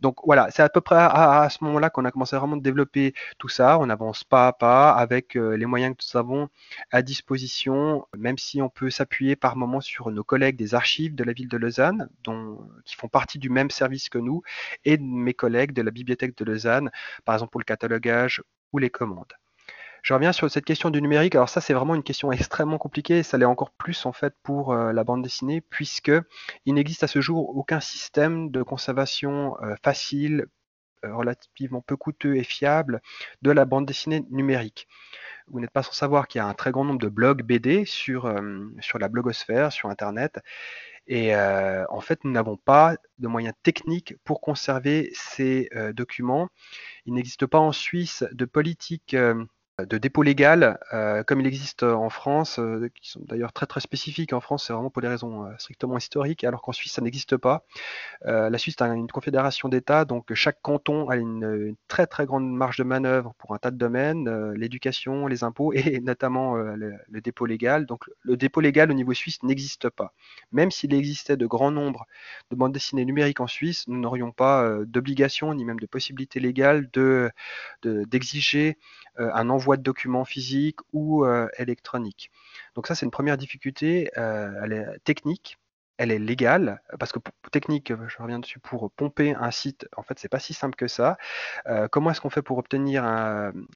Donc 0.01 0.17
voilà, 0.25 0.51
c'est 0.51 0.63
à 0.63 0.71
peu 0.71 0.81
près 0.81 0.97
à, 0.97 1.49
ce 1.51 1.63
moment-là 1.65 1.91
qu'on 1.91 2.07
a 2.07 2.11
commencé 2.11 2.37
vraiment 2.37 2.57
de 2.57 2.63
développer 2.63 3.13
tout 3.37 3.49
ça, 3.49 3.79
on 3.79 3.91
avance 3.91 4.25
pas 4.25 4.49
à 4.49 4.53
pas 4.55 4.91
avec 4.93 5.35
les 5.35 5.67
moyens 5.67 5.95
que 5.95 6.03
nous 6.03 6.19
avons 6.19 6.49
à 6.91 7.03
disposition, 7.03 8.07
même 8.17 8.39
si 8.39 8.63
on 8.63 8.71
peut 8.71 8.89
s'appuyer 8.91 9.37
par 9.37 9.57
moments 9.57 9.83
sur 9.83 10.11
nos 10.11 10.25
collègues 10.25 10.57
des 10.57 10.75
archives 10.75 11.15
de 11.15 11.25
la 11.25 11.35
ville 11.35 11.49
de 11.49 11.59
Lausanne, 11.59 12.09
dont, 12.25 12.59
qui 12.87 12.97
font 12.97 13.09
partie 13.09 13.39
du 13.39 13.51
même 13.51 13.71
service 13.71 14.09
que 14.09 14.19
nous, 14.19 14.43
et 14.87 14.97
mes 14.97 15.35
collègues 15.35 15.58
de 15.67 15.83
la 15.83 15.91
bibliothèque 15.91 16.37
de 16.37 16.45
Lausanne, 16.45 16.91
par 17.25 17.35
exemple 17.35 17.51
pour 17.51 17.61
le 17.61 17.65
catalogage 17.65 18.43
ou 18.73 18.79
les 18.79 18.91
commandes. 18.91 19.33
Je 20.03 20.15
reviens 20.15 20.33
sur 20.33 20.51
cette 20.51 20.65
question 20.65 20.91
du 20.91 21.03
numérique. 21.03 21.35
Alors 21.35 21.49
ça, 21.49 21.61
c'est 21.61 21.75
vraiment 21.75 21.95
une 21.95 22.03
question 22.03 22.31
extrêmement 22.33 22.79
compliquée. 22.79 23.23
Ça 23.23 23.37
l'est 23.37 23.45
encore 23.45 23.73
plus 23.73 24.07
en 24.07 24.13
fait 24.13 24.35
pour 24.43 24.73
euh, 24.73 24.93
la 24.93 25.05
bande 25.05 25.23
dessinée, 25.23 25.61
puisque 25.61 26.13
il 26.67 26.75
n'existe 26.75 27.03
à 27.03 27.09
ce 27.09 27.21
jour 27.21 27.57
aucun 27.57 27.81
système 27.81 28.51
de 28.51 28.63
conservation 28.63 29.57
euh, 29.63 29.75
facile, 29.83 30.47
relativement 31.03 31.81
peu 31.81 31.97
coûteux 31.97 32.37
et 32.37 32.45
fiable 32.45 33.01
de 33.43 33.51
la 33.51 33.65
bande 33.65 33.87
dessinée 33.87 34.25
numérique. 34.31 34.89
Vous 35.49 35.61
n'êtes 35.61 35.71
pas 35.71 35.83
sans 35.83 35.93
savoir 35.93 36.29
qu'il 36.29 36.41
y 36.41 36.43
a 36.43 36.47
un 36.47 36.55
très 36.55 36.71
grand 36.71 36.85
nombre 36.85 37.01
de 37.01 37.09
blogs 37.09 37.43
BD 37.43 37.87
sur, 37.87 38.31
sur 38.81 38.99
la 38.99 39.09
blogosphère, 39.09 39.73
sur 39.73 39.89
Internet, 39.89 40.41
et 41.09 41.35
euh, 41.35 41.85
en 41.89 42.01
fait, 42.01 42.23
nous 42.25 42.31
n'avons 42.31 42.59
pas 42.59 42.97
de 43.19 43.29
moyens 43.29 43.55
techniques 43.63 44.15
pour 44.25 44.43
conserver 44.43 45.11
ces 45.15 45.71
euh, 45.75 45.95
documents. 45.95 46.49
Il 47.07 47.15
n'existe 47.15 47.47
pas 47.47 47.59
en 47.59 47.73
Suisse 47.73 48.25
de 48.33 48.45
politique 48.45 49.15
euh, 49.15 49.43
de 49.87 49.99
dépôt 49.99 50.23
légal, 50.23 50.79
euh, 50.93 51.23
comme 51.23 51.41
il 51.41 51.47
existe 51.47 51.85
en 51.85 52.11
France, 52.11 52.59
euh, 52.59 52.91
qui 53.01 53.11
sont 53.11 53.21
d'ailleurs 53.25 53.53
très 53.53 53.67
très 53.67 53.81
spécifiques. 53.81 54.33
En 54.33 54.41
France, 54.41 54.67
c'est 54.67 54.73
vraiment 54.73 54.91
pour 54.91 55.03
des 55.03 55.09
raisons 55.09 55.45
euh, 55.45 55.51
strictement 55.59 55.97
historiques, 55.97 56.43
alors 56.43 56.63
qu'en 56.63 56.73
Suisse, 56.73 56.93
ça 56.93 57.03
n'existe 57.03 57.37
pas. 57.37 57.65
la 58.25 58.59
Suisse 58.59 58.75
a 58.81 58.87
une 58.89 59.09
confédération 59.09 59.69
d'États, 59.69 60.05
donc 60.05 60.33
chaque 60.35 60.61
canton 60.63 61.09
a 61.09 61.17
une, 61.17 61.77
très 61.87 62.07
très 62.07 62.27
grande 62.27 62.51
marge 62.51 62.77
de 62.79 62.85
manœuvre 62.85 63.35
pour 63.39 63.55
un 63.55 63.59
tas 63.59 63.71
de 63.71 63.77
domaines, 63.77 64.53
l'éducation, 64.55 65.27
les 65.27 65.45
impôts 65.45 65.73
et 65.73 66.01
notamment 66.05 66.57
le, 66.57 67.21
dépôt 67.21 67.47
légal. 67.47 67.87
Donc 67.87 68.05
le 68.23 68.37
dépôt 68.37 68.61
légal 68.61 68.91
au 68.91 68.95
niveau 68.95 69.15
suisse 69.15 69.43
n'existe 69.43 69.91
pas. 69.91 70.13
Même 70.53 70.71
s'il 70.71 70.93
existait 70.95 71.37
de 71.37 71.47
grands 71.47 71.71
nombres 71.71 72.07
de 72.51 72.57
bandes 72.57 72.73
dessinées 72.73 73.05
numériques 73.05 73.41
en 73.41 73.47
Suisse, 73.47 73.87
nous 73.87 74.01
n'aurions 74.01 74.33
pas 74.33 74.69
d'obligation 74.85 75.55
ni 75.55 75.65
même 75.65 75.81
de 75.81 75.87
possibilité 75.87 76.41
légale 76.41 76.89
de 76.93 77.31
d'exiger 77.85 78.79
un 79.19 79.51
envoi 79.51 79.77
de 79.77 79.83
documents 79.83 80.25
physiques 80.25 80.81
ou 80.93 81.25
euh, 81.25 81.49
électroniques. 81.59 82.31
Donc 82.75 82.87
ça, 82.87 82.95
c'est 82.95 83.07
une 83.07 83.11
première 83.11 83.37
difficulté. 83.37 84.11
Euh, 84.17 84.61
elle 84.63 84.73
est 84.73 84.99
technique, 85.05 85.59
elle 85.97 86.13
est 86.13 86.19
légale, 86.19 86.81
parce 87.01 87.11
que 87.11 87.19
technique, 87.51 87.93
je 88.07 88.23
reviens 88.23 88.39
dessus, 88.39 88.61
pour 88.61 88.91
pomper 88.93 89.35
un 89.35 89.51
site, 89.51 89.89
en 89.97 90.03
fait, 90.03 90.19
c'est 90.19 90.29
pas 90.29 90.39
si 90.39 90.55
simple 90.55 90.77
que 90.77 90.87
ça. 90.87 91.19
Euh, 91.67 91.89
comment 91.89 92.11
est-ce 92.11 92.21
qu'on 92.21 92.31
fait 92.31 92.43
pour 92.43 92.59
obtenir 92.59 93.05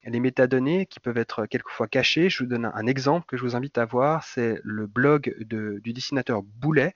les 0.05 0.19
métadonnées 0.19 0.85
qui 0.85 0.99
peuvent 0.99 1.17
être 1.17 1.45
quelquefois 1.45 1.87
cachées? 1.87 2.29
Je 2.29 2.43
vous 2.43 2.49
donne 2.49 2.71
un, 2.73 2.87
exemple 2.87 3.25
que 3.27 3.35
je 3.35 3.43
vous 3.43 3.55
invite 3.55 3.77
à 3.77 3.85
voir, 3.85 4.23
c'est 4.23 4.59
le 4.63 4.87
blog 4.87 5.35
du 5.41 5.93
dessinateur 5.93 6.43
Boulet, 6.43 6.93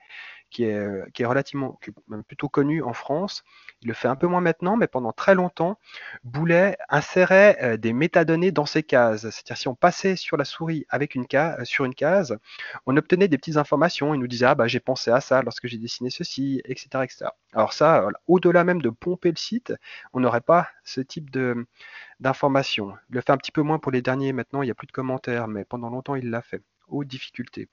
qui 0.50 0.64
est, 0.64 1.12
qui 1.14 1.24
est 1.24 1.26
relativement, 1.26 1.80
plutôt 2.28 2.50
connu 2.50 2.82
en 2.84 2.94
France. 2.94 3.44
Il 3.82 3.88
le 3.88 3.94
fait 3.94 4.08
un 4.08 4.16
peu 4.16 4.28
moins 4.28 4.42
maintenant, 4.42 4.78
mais 4.78 4.88
pendant 4.88 5.12
très 5.12 5.36
longtemps, 5.36 5.80
Boulet 6.24 6.78
insérait 6.90 7.58
euh, 7.62 7.78
des 7.78 7.94
métadonnées 7.94 8.52
dans 8.52 8.66
ses 8.66 8.84
cases. 8.84 9.22
C'est-à-dire 9.22 9.58
si 9.58 9.68
on 9.68 9.76
passait 9.76 10.16
sur 10.16 10.38
la 10.38 10.46
souris 10.46 10.86
avec 10.90 11.16
une 11.16 11.28
case, 11.28 11.64
sur 11.66 11.86
une 11.86 11.96
case, 11.96 12.38
on 12.86 12.98
obtenait 12.98 13.28
des 13.28 13.38
petites 13.38 13.58
informations. 13.58 14.14
Il 14.14 14.20
nous 14.20 14.28
disait 14.28 14.46
ah 14.46 14.56
bah 14.56 14.68
j'ai 14.68 14.80
pensé 14.80 15.12
à 15.12 15.22
ça 15.22 15.42
lorsque 15.42 15.68
j'ai 15.68 15.78
dessiné 15.78 16.10
ceci, 16.10 16.62
etc., 16.66 17.04
etc. 17.04 17.26
Alors 17.54 17.74
ça, 17.74 18.08
au-delà 18.28 18.64
même 18.64 18.82
de 18.82 18.90
pomper 18.90 19.30
le 19.32 19.38
site, 19.38 19.74
on 20.14 20.20
n'aurait 20.20 20.42
pas 20.42 20.70
ce 20.84 21.02
type 21.02 21.30
de 21.30 21.68
d'informations. 22.20 22.94
Il 23.10 23.16
le 23.16 23.22
fait 23.22 23.32
un 23.32 23.38
petit 23.38 23.52
peu 23.52 23.62
moins 23.62 23.80
pour 23.80 23.92
les 23.92 24.02
derniers. 24.02 24.34
Maintenant, 24.34 24.62
il 24.62 24.66
n'y 24.66 24.72
a 24.72 24.76
plus 24.76 24.88
de 24.88 24.92
commentaires, 24.92 25.48
mais 25.48 25.66
pendant 25.66 25.90
longtemps, 25.90 26.16
il 26.16 26.30
l'a 26.30 26.42
fait. 26.42 26.62
Haute 26.90 27.08
difficulté 27.08 27.68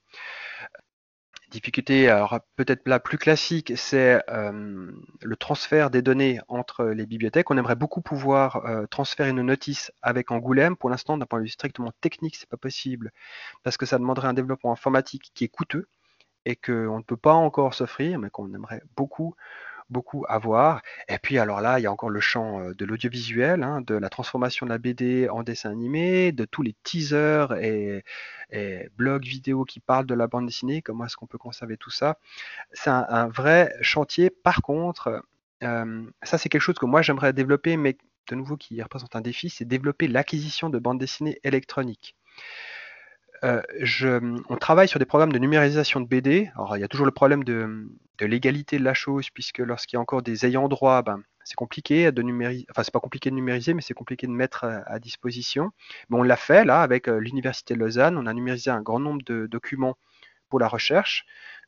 difficulté, 1.55 2.09
alors 2.09 2.39
peut-être 2.57 2.85
la 2.85 2.99
plus 2.99 3.17
classique, 3.17 3.73
c'est 3.77 4.21
euh, 4.29 4.91
le 5.21 5.35
transfert 5.37 5.89
des 5.89 6.01
données 6.01 6.39
entre 6.49 6.85
les 6.85 7.05
bibliothèques. 7.05 7.49
On 7.49 7.57
aimerait 7.57 7.77
beaucoup 7.77 8.01
pouvoir 8.01 8.65
euh, 8.65 8.85
transférer 8.87 9.31
nos 9.31 9.43
notices 9.43 9.91
avec 10.01 10.31
Angoulême. 10.31 10.75
Pour 10.75 10.89
l'instant, 10.89 11.17
d'un 11.17 11.25
point 11.25 11.39
de 11.39 11.45
vue 11.45 11.49
strictement 11.49 11.91
technique, 12.01 12.35
c'est 12.35 12.49
pas 12.49 12.57
possible 12.57 13.11
parce 13.63 13.77
que 13.77 13.85
ça 13.85 13.97
demanderait 13.97 14.27
un 14.27 14.33
développement 14.33 14.73
informatique 14.73 15.31
qui 15.33 15.45
est 15.45 15.47
coûteux 15.47 15.87
et 16.45 16.57
qu'on 16.57 16.97
ne 16.97 17.03
peut 17.03 17.17
pas 17.17 17.33
encore 17.33 17.73
s'offrir, 17.73 18.19
mais 18.19 18.29
qu'on 18.29 18.53
aimerait 18.53 18.83
beaucoup 18.97 19.35
beaucoup 19.89 20.25
à 20.27 20.37
voir. 20.39 20.81
Et 21.07 21.17
puis 21.17 21.37
alors 21.37 21.61
là, 21.61 21.79
il 21.79 21.83
y 21.83 21.85
a 21.85 21.91
encore 21.91 22.09
le 22.09 22.19
champ 22.19 22.71
de 22.71 22.85
l'audiovisuel, 22.85 23.63
hein, 23.63 23.81
de 23.81 23.95
la 23.95 24.09
transformation 24.09 24.65
de 24.65 24.71
la 24.71 24.77
BD 24.77 25.29
en 25.29 25.43
dessin 25.43 25.71
animé, 25.71 26.31
de 26.31 26.45
tous 26.45 26.61
les 26.61 26.75
teasers 26.83 27.53
et, 27.53 28.03
blogs 28.97 29.25
vidéo 29.25 29.65
qui 29.65 29.79
parlent 29.79 30.05
de 30.05 30.13
la 30.13 30.27
bande 30.27 30.45
dessinée, 30.45 30.81
comment 30.81 31.05
est-ce 31.05 31.17
qu'on 31.17 31.27
peut 31.27 31.37
conserver 31.37 31.77
tout 31.77 31.89
ça. 31.89 32.17
C'est 32.71 32.89
un, 32.89 33.27
vrai 33.27 33.73
chantier. 33.81 34.29
Par 34.29 34.61
contre, 34.61 35.23
ça 35.61 36.37
c'est 36.37 36.49
quelque 36.49 36.61
chose 36.61 36.77
que 36.77 36.85
moi 36.85 37.01
j'aimerais 37.01 37.33
développer, 37.33 37.77
mais 37.77 37.97
de 38.29 38.35
nouveau 38.35 38.57
qui 38.57 38.81
représente 38.81 39.15
un 39.15 39.21
défi, 39.21 39.49
c'est 39.49 39.65
développer 39.65 40.07
l'acquisition 40.07 40.69
de 40.69 40.79
bandes 40.79 40.99
dessinées 40.99 41.39
électroniques. 41.43 42.15
Euh, 43.45 43.61
on 44.49 44.55
travaille 44.55 44.87
sur 44.87 44.97
des 44.97 45.05
programmes 45.05 45.31
de 45.31 45.37
numérisation 45.37 46.01
de 46.01 46.07
BD. 46.07 46.49
Alors, 46.55 46.77
il 46.77 46.79
y 46.79 46.83
a 46.83 46.87
toujours 46.87 47.05
le 47.05 47.11
problème 47.11 47.43
de, 47.43 47.87
l'égalité 48.19 48.79
de 48.79 48.83
la 48.83 48.95
chose, 48.95 49.29
puisque 49.29 49.59
lorsqu'il 49.59 49.97
y 49.97 49.99
a 49.99 50.01
encore 50.01 50.23
des 50.23 50.47
ayants 50.47 50.67
droit, 50.67 51.03
ben, 51.03 51.21
c'est 51.43 51.55
compliqué 51.55 52.11
de 52.11 52.21
numériser. 52.23 52.65
Enfin, 52.71 52.81
c'est 52.83 52.93
pas 52.93 52.99
compliqué 52.99 53.29
de 53.29 53.35
numériser, 53.35 53.75
mais 53.75 53.83
c'est 53.83 53.93
compliqué 53.93 54.25
de 54.25 54.31
mettre 54.31 54.65
à, 54.65 54.99
disposition. 54.99 55.71
Mais 56.09 56.17
on 56.17 56.23
l'a 56.23 56.37
fait 56.37 56.65
là 56.65 56.81
avec 56.81 57.07
euh, 57.07 57.19
l'université 57.19 57.75
de 57.75 57.79
Lausanne. 57.79 58.17
On 58.17 58.25
a 58.25 58.33
numérisé 58.33 58.71
un 58.71 58.81
grand 58.81 58.99
nombre 58.99 59.21
de 59.23 59.45
documents 59.45 59.97
pour 60.49 60.59
la 60.59 60.67
recherche. 60.67 61.25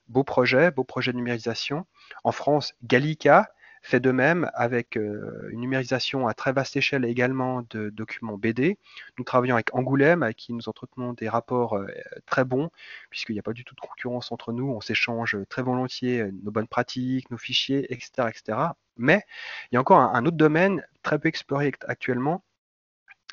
Beau 0.08 0.24
projet, 0.24 0.72
beau 0.72 0.84
projet 0.84 1.12
de 1.12 1.18
numérisation. 1.18 1.86
En 2.24 2.32
France, 2.32 2.74
Gallica, 2.84 3.50
fait 3.88 4.00
de 4.02 4.12
même 4.12 4.52
avec 4.54 4.98
euh, 4.98 5.48
une 5.52 5.62
numérisation 5.62 6.28
à 6.28 6.34
très 6.34 6.52
vaste 6.52 6.76
échelle 6.76 7.06
également 7.06 7.66
de 7.70 7.90
documents 7.90 8.38
BD. 8.38 8.78
Nous 9.18 9.24
travaillons 9.24 9.56
avec 9.56 9.74
Angoulême, 9.74 10.24
avec 10.24 10.36
qui 10.36 10.52
nous 10.52 10.68
entretenons 10.68 11.14
des 11.14 11.30
rapports 11.30 11.78
euh, 11.78 11.88
très 12.26 12.44
bons, 12.44 12.70
puisqu'il 13.10 13.34
n'y 13.34 13.40
a 13.40 13.44
pas 13.44 13.54
du 13.54 13.64
tout 13.64 13.76
de 13.76 13.80
concurrence 13.80 14.32
entre 14.34 14.52
nous. 14.52 14.70
On 14.70 14.82
s'échange 14.82 15.38
très 15.48 15.62
volontiers 15.62 16.20
euh, 16.20 16.32
nos 16.44 16.52
bonnes 16.52 16.68
pratiques, 16.68 17.32
nos 17.32 17.38
fichiers, 17.38 17.92
etc. 17.94 18.28
etc. 18.30 18.58
Mais 18.98 19.24
il 19.72 19.76
y 19.76 19.78
a 19.78 19.82
encore 19.82 20.00
un, 20.00 20.26
autre 20.26 20.38
domaine 20.38 20.84
très 21.02 21.18
peu 21.18 21.30
exploré 21.30 21.72
actuellement, 21.88 22.44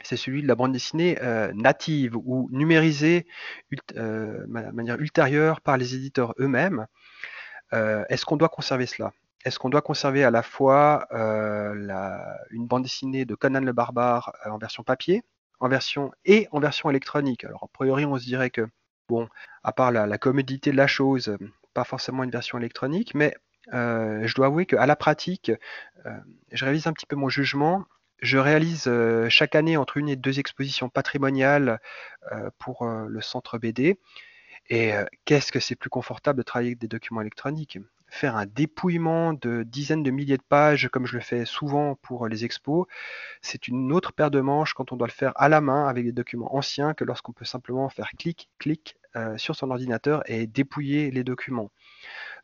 c'est 0.04 0.16
celui 0.16 0.42
de 0.42 0.48
la 0.48 0.54
bande 0.54 0.72
dessinée 0.72 1.18
native 1.54 2.16
ou 2.16 2.48
numérisée 2.52 3.26
de 3.94 4.44
manière 4.46 5.00
ultérieure 5.00 5.60
par 5.62 5.78
les 5.78 5.94
éditeurs 5.94 6.34
eux-mêmes. 6.38 6.86
Est-ce 7.72 8.26
qu'on 8.26 8.36
doit 8.36 8.50
conserver 8.50 8.86
cela? 8.86 9.12
Est-ce 9.44 9.58
qu'on 9.58 9.68
doit 9.68 9.82
conserver 9.82 10.24
à 10.24 10.30
la 10.30 10.42
fois 10.42 11.06
euh, 11.12 11.74
une 12.50 12.66
bande 12.66 12.82
dessinée 12.82 13.24
de 13.24 13.34
Conan 13.34 13.60
le 13.60 13.72
Barbare 13.72 14.32
euh, 14.46 14.50
en 14.50 14.58
version 14.58 14.82
papier, 14.82 15.22
en 15.60 15.68
version 15.68 16.12
et 16.24 16.48
en 16.50 16.60
version 16.60 16.90
électronique? 16.90 17.44
Alors, 17.44 17.64
a 17.64 17.68
priori, 17.68 18.06
on 18.06 18.18
se 18.18 18.24
dirait 18.24 18.50
que, 18.50 18.66
bon, 19.08 19.28
à 19.62 19.72
part 19.72 19.92
la, 19.92 20.18
commodité 20.18 20.72
de 20.72 20.76
la 20.76 20.86
chose, 20.86 21.36
pas 21.74 21.84
forcément 21.84 22.24
une 22.24 22.30
version 22.30 22.58
électronique, 22.58 23.14
mais 23.14 23.36
euh, 23.74 24.26
je 24.26 24.34
dois 24.34 24.46
avouer 24.46 24.66
qu'à 24.66 24.86
la 24.86 24.96
pratique, 24.96 25.52
je 26.52 26.64
révise 26.64 26.86
un 26.86 26.92
petit 26.92 27.06
peu 27.06 27.16
mon 27.16 27.28
jugement. 27.28 27.84
Je 28.20 28.38
réalise 28.38 28.90
chaque 29.28 29.54
année 29.54 29.76
entre 29.76 29.98
une 29.98 30.08
et 30.08 30.16
deux 30.16 30.38
expositions 30.38 30.88
patrimoniales 30.88 31.80
pour 32.58 32.86
le 32.86 33.20
centre 33.20 33.58
BD. 33.58 33.98
Et 34.70 34.92
qu'est-ce 35.24 35.52
que 35.52 35.60
c'est 35.60 35.74
plus 35.74 35.90
confortable 35.90 36.38
de 36.38 36.42
travailler 36.42 36.70
avec 36.70 36.78
des 36.78 36.88
documents 36.88 37.20
électroniques? 37.20 37.78
Faire 38.14 38.36
un 38.36 38.46
dépouillement 38.46 39.32
de 39.32 39.64
dizaines 39.64 40.02
de 40.02 40.10
milliers 40.10 40.36
de 40.36 40.42
pages, 40.42 40.88
comme 40.92 41.06
je 41.06 41.16
le 41.16 41.22
fais 41.22 41.44
souvent 41.44 41.96
pour 41.96 42.28
les 42.28 42.44
expos, 42.44 42.86
c'est 43.42 43.68
une 43.68 43.92
autre 43.92 44.12
paire 44.12 44.30
de 44.30 44.40
manches 44.40 44.72
quand 44.72 44.92
on 44.92 44.96
doit 44.96 45.08
le 45.08 45.12
faire 45.12 45.32
à 45.36 45.48
la 45.48 45.60
main 45.60 45.88
avec 45.88 46.04
des 46.04 46.12
documents 46.12 46.54
anciens 46.54 46.94
que 46.94 47.04
lorsqu'on 47.04 47.32
peut 47.32 47.44
simplement 47.44 47.88
faire 47.88 48.10
clic, 48.16 48.48
clic 48.58 48.96
euh, 49.16 49.36
sur 49.36 49.56
son 49.56 49.70
ordinateur 49.70 50.22
et 50.26 50.46
dépouiller 50.46 51.10
les 51.10 51.24
documents. 51.24 51.70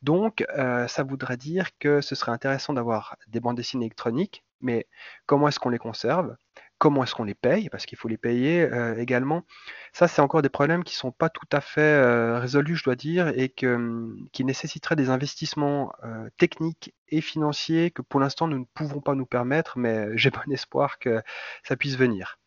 Donc, 0.02 0.44
euh, 0.56 0.88
ça 0.88 1.04
voudrait 1.04 1.36
dire 1.36 1.70
que 1.78 2.00
ce 2.00 2.14
serait 2.14 2.32
intéressant 2.32 2.72
d'avoir 2.72 3.16
des 3.28 3.40
bandes 3.40 3.56
dessinées 3.56 3.86
électroniques, 3.86 4.44
mais 4.60 4.86
comment 5.26 5.48
est-ce 5.48 5.60
qu'on 5.60 5.70
les 5.70 5.78
conserve? 5.78 6.36
Comment 6.80 7.04
est-ce 7.04 7.14
qu'on 7.14 7.24
les 7.24 7.34
paye, 7.34 7.68
parce 7.68 7.84
qu'il 7.84 7.98
faut 7.98 8.08
les 8.08 8.16
payer 8.16 8.62
euh, 8.62 8.96
également. 8.96 9.44
Ça, 9.92 10.08
c'est 10.08 10.22
encore 10.22 10.40
des 10.40 10.48
problèmes 10.48 10.82
qui 10.82 10.94
ne 10.94 10.98
sont 10.98 11.12
pas 11.12 11.28
tout 11.28 11.46
à 11.52 11.60
fait 11.60 11.82
euh, 11.82 12.38
résolus, 12.40 12.76
je 12.76 12.84
dois 12.84 12.96
dire, 12.96 13.28
et 13.36 13.52
hum, 13.64 14.16
qui 14.32 14.44
nécessiteraient 14.44 14.96
des 14.96 15.10
investissements 15.10 15.92
euh, 16.04 16.28
techniques 16.38 16.94
et 17.10 17.20
financiers 17.20 17.90
que 17.90 18.00
pour 18.00 18.18
l'instant 18.18 18.48
nous 18.48 18.58
ne 18.58 18.64
pouvons 18.72 19.00
pas 19.00 19.14
nous 19.14 19.26
permettre, 19.26 19.78
mais 19.78 20.06
j'ai 20.16 20.30
bon 20.30 20.50
espoir 20.50 20.98
que 20.98 21.22
ça 21.64 21.76
puisse 21.76 21.96
venir. 21.96 22.38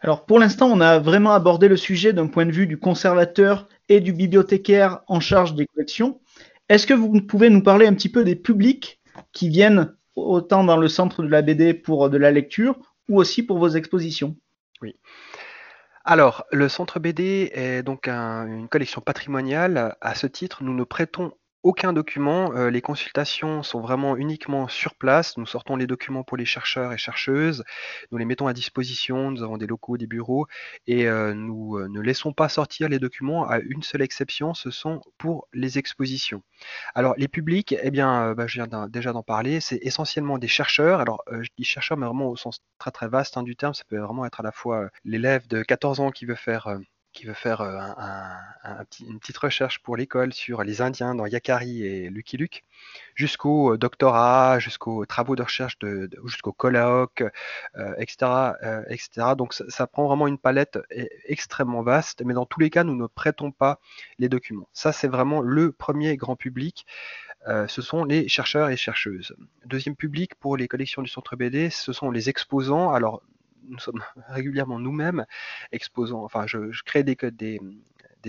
Alors 0.00 0.26
pour 0.26 0.38
l'instant, 0.38 0.68
on 0.70 0.82
a 0.82 0.98
vraiment 0.98 1.32
abordé 1.32 1.66
le 1.66 1.78
sujet 1.78 2.12
d'un 2.12 2.26
point 2.26 2.44
de 2.44 2.52
vue 2.52 2.66
du 2.66 2.78
conservateur 2.78 3.66
et 3.88 4.00
du 4.00 4.12
bibliothécaire 4.12 5.00
en 5.08 5.20
charge 5.20 5.54
des 5.54 5.66
collections. 5.66 6.20
Est-ce 6.68 6.86
que 6.86 6.92
vous 6.92 7.22
pouvez 7.22 7.48
nous 7.48 7.62
parler 7.62 7.86
un 7.86 7.94
petit 7.94 8.10
peu 8.10 8.24
des 8.24 8.36
publics 8.36 9.00
qui 9.32 9.48
viennent 9.48 9.94
autant 10.16 10.64
dans 10.64 10.76
le 10.76 10.88
centre 10.88 11.22
de 11.22 11.28
la 11.28 11.40
BD 11.40 11.72
pour 11.72 12.10
de 12.10 12.18
la 12.18 12.30
lecture 12.30 12.78
ou 13.08 13.18
aussi 13.18 13.42
pour 13.42 13.58
vos 13.58 13.68
expositions. 13.68 14.36
Oui. 14.82 14.96
Alors, 16.04 16.44
le 16.52 16.68
Centre 16.68 17.00
BD 17.00 17.50
est 17.54 17.82
donc 17.82 18.08
une 18.08 18.68
collection 18.68 19.00
patrimoniale. 19.00 19.96
À 20.00 20.14
ce 20.14 20.26
titre, 20.26 20.62
nous 20.62 20.74
nous 20.74 20.86
prêtons 20.86 21.32
aucun 21.64 21.94
document. 21.94 22.52
Euh, 22.54 22.70
les 22.70 22.82
consultations 22.82 23.62
sont 23.62 23.80
vraiment 23.80 24.16
uniquement 24.16 24.68
sur 24.68 24.94
place. 24.94 25.36
Nous 25.38 25.46
sortons 25.46 25.76
les 25.76 25.86
documents 25.86 26.22
pour 26.22 26.36
les 26.36 26.44
chercheurs 26.44 26.92
et 26.92 26.98
chercheuses. 26.98 27.64
Nous 28.12 28.18
les 28.18 28.26
mettons 28.26 28.46
à 28.46 28.52
disposition. 28.52 29.30
Nous 29.30 29.42
avons 29.42 29.56
des 29.56 29.66
locaux, 29.66 29.96
des 29.96 30.06
bureaux. 30.06 30.46
Et 30.86 31.08
euh, 31.08 31.32
nous 31.32 31.78
euh, 31.78 31.88
ne 31.88 32.00
laissons 32.00 32.32
pas 32.34 32.50
sortir 32.50 32.88
les 32.88 32.98
documents 32.98 33.48
à 33.48 33.58
une 33.58 33.82
seule 33.82 34.02
exception. 34.02 34.52
Ce 34.52 34.70
sont 34.70 35.00
pour 35.18 35.48
les 35.54 35.78
expositions. 35.78 36.42
Alors, 36.94 37.14
les 37.16 37.28
publics, 37.28 37.74
eh 37.82 37.90
bien, 37.90 38.34
bah, 38.34 38.46
je 38.46 38.62
viens 38.62 38.88
déjà 38.88 39.12
d'en 39.12 39.22
parler. 39.22 39.60
C'est 39.60 39.78
essentiellement 39.82 40.38
des 40.38 40.48
chercheurs. 40.48 41.00
Alors, 41.00 41.24
je 41.30 41.48
dis 41.56 41.64
chercheurs, 41.64 41.96
mais 41.96 42.06
vraiment 42.06 42.28
au 42.28 42.36
sens 42.36 42.60
très 42.78 42.90
très 42.90 43.08
vaste 43.08 43.38
hein, 43.38 43.42
du 43.42 43.56
terme. 43.56 43.72
Ça 43.72 43.84
peut 43.88 43.98
vraiment 43.98 44.26
être 44.26 44.40
à 44.40 44.42
la 44.42 44.52
fois 44.52 44.90
l'élève 45.04 45.46
de 45.48 45.62
14 45.62 46.00
ans 46.00 46.10
qui 46.10 46.26
veut 46.26 46.34
faire 46.34 46.78
qui 47.14 47.26
veut 47.26 47.32
faire 47.32 47.62
une 49.00 49.18
petite 49.20 49.38
recherche 49.38 49.78
pour 49.78 49.96
l'école 49.96 50.32
sur 50.32 50.62
les 50.62 50.82
Indiens 50.82 51.14
dans 51.14 51.26
Yakari 51.26 51.86
et 51.86 52.10
Lucky 52.10 52.36
Luke, 52.36 52.64
jusqu'au 53.14 53.76
doctorat, 53.76 54.58
jusqu'aux 54.58 55.06
travaux 55.06 55.36
de 55.36 55.42
recherche, 55.42 55.78
de, 55.78 56.10
jusqu'au 56.26 56.52
colloque, 56.52 57.22
etc., 57.98 58.52
etc. 58.88 59.28
Donc 59.38 59.54
ça, 59.54 59.86
prend 59.86 60.06
vraiment 60.08 60.26
une 60.26 60.38
palette 60.38 60.78
extrêmement 61.26 61.82
vaste, 61.82 62.22
mais 62.24 62.34
dans 62.34 62.46
tous 62.46 62.60
les 62.60 62.70
cas, 62.70 62.84
nous 62.84 62.96
ne 62.96 63.06
prêtons 63.06 63.52
pas 63.52 63.78
les 64.18 64.28
documents. 64.28 64.68
Ça, 64.72 64.92
c'est 64.92 65.08
vraiment 65.08 65.40
le 65.40 65.70
premier 65.72 66.16
grand 66.16 66.36
public. 66.36 66.84
ce 67.46 67.80
sont 67.80 68.04
les 68.04 68.28
chercheurs 68.28 68.70
et 68.70 68.76
chercheuses. 68.76 69.34
Deuxième 69.66 69.94
public 69.96 70.34
pour 70.34 70.56
les 70.56 70.66
collections 70.66 71.02
du 71.02 71.08
Centre 71.08 71.36
BD, 71.36 71.70
ce 71.70 71.92
sont 71.92 72.10
les 72.10 72.28
exposants. 72.28 72.92
Alors, 72.92 73.22
nous 73.68 73.78
sommes 73.78 74.02
régulièrement 74.28 74.78
nous-mêmes 74.78 75.24
exposants, 75.72 76.24
enfin 76.24 76.46
je, 76.46 76.58
crée 76.84 77.02
des, 77.02 77.16
des, 77.30 77.60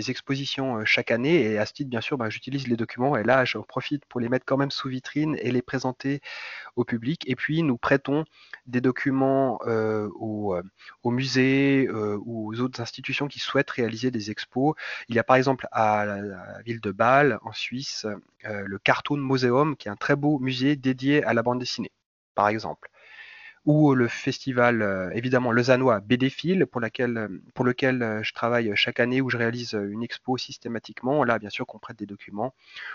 expositions 0.10 0.80
euh, 0.80 0.86
chaque 0.86 1.10
année 1.10 1.42
et 1.42 1.58
à 1.58 1.66
ce 1.66 1.74
titre 1.74 1.90
bien 1.90 2.02
sûr 2.02 2.18
ben, 2.18 2.30
j'utilise 2.30 2.68
les 2.68 2.76
documents 2.76 3.16
et 3.16 3.24
là 3.24 3.46
je 3.46 3.58
profite 3.58 4.06
pour 4.06 4.20
les 4.20 4.28
mettre 4.28 4.46
quand 4.46 4.58
même 4.58 4.70
sous 4.70 4.90
vitrine 4.90 5.38
et 5.40 5.52
les 5.52 5.62
présenter 5.62 6.20
au 6.76 6.84
public 6.84 7.24
et 7.28 7.36
puis 7.36 7.64
nous 7.64 7.78
prêtons 7.78 8.26
des 8.68 8.82
documents 8.82 9.60
euh, 9.66 10.10
aux, 10.16 10.54
euh, 10.54 10.64
musées 11.06 11.90
ou 11.90 12.54
aux 12.54 12.60
autres 12.60 12.82
institutions 12.82 13.28
qui 13.28 13.40
souhaitent 13.40 13.72
réaliser 13.72 14.12
des 14.12 14.32
expos. 14.32 14.76
Il 15.08 15.16
y 15.16 15.20
a 15.20 15.24
par 15.24 15.38
exemple 15.38 15.68
à 15.72 16.06
la, 16.06 16.62
ville 16.66 16.82
de 16.82 16.92
Bâle 16.92 17.40
en 17.44 17.54
Suisse 17.54 18.06
le 18.44 18.78
Cartoon 18.80 19.18
Museum 19.18 19.78
qui 19.78 19.88
est 19.88 19.92
un 19.92 19.96
très 19.96 20.16
beau 20.16 20.40
musée 20.40 20.76
dédié 20.76 21.24
à 21.24 21.34
la 21.34 21.42
bande 21.42 21.60
dessinée 21.60 21.92
par 22.36 22.50
exemple 22.50 22.90
ou 23.66 23.96
le 23.96 24.08
festival 24.08 24.82
euh, 24.82 25.10
évidemment 25.14 25.52
lausannois 25.52 26.00
BDFIL 26.00 26.68
pour, 26.68 26.82
euh, 26.84 27.28
pour 27.54 27.66
lequel 27.66 28.04
euh, 28.04 28.24
je 28.24 28.34
travaille 28.34 28.72
chaque 28.76 29.00
année 29.00 29.22
où 29.22 29.30
je 29.30 29.38
réalise 29.38 29.74
une 29.74 30.04
expo 30.04 30.38
systématiquement. 30.38 31.24
Là, 31.24 31.40
bien 31.40 31.50
sûr, 31.50 31.66
qu'on 31.66 31.80
prête 31.80 31.98
des 31.98 32.06
documents. 32.06 32.54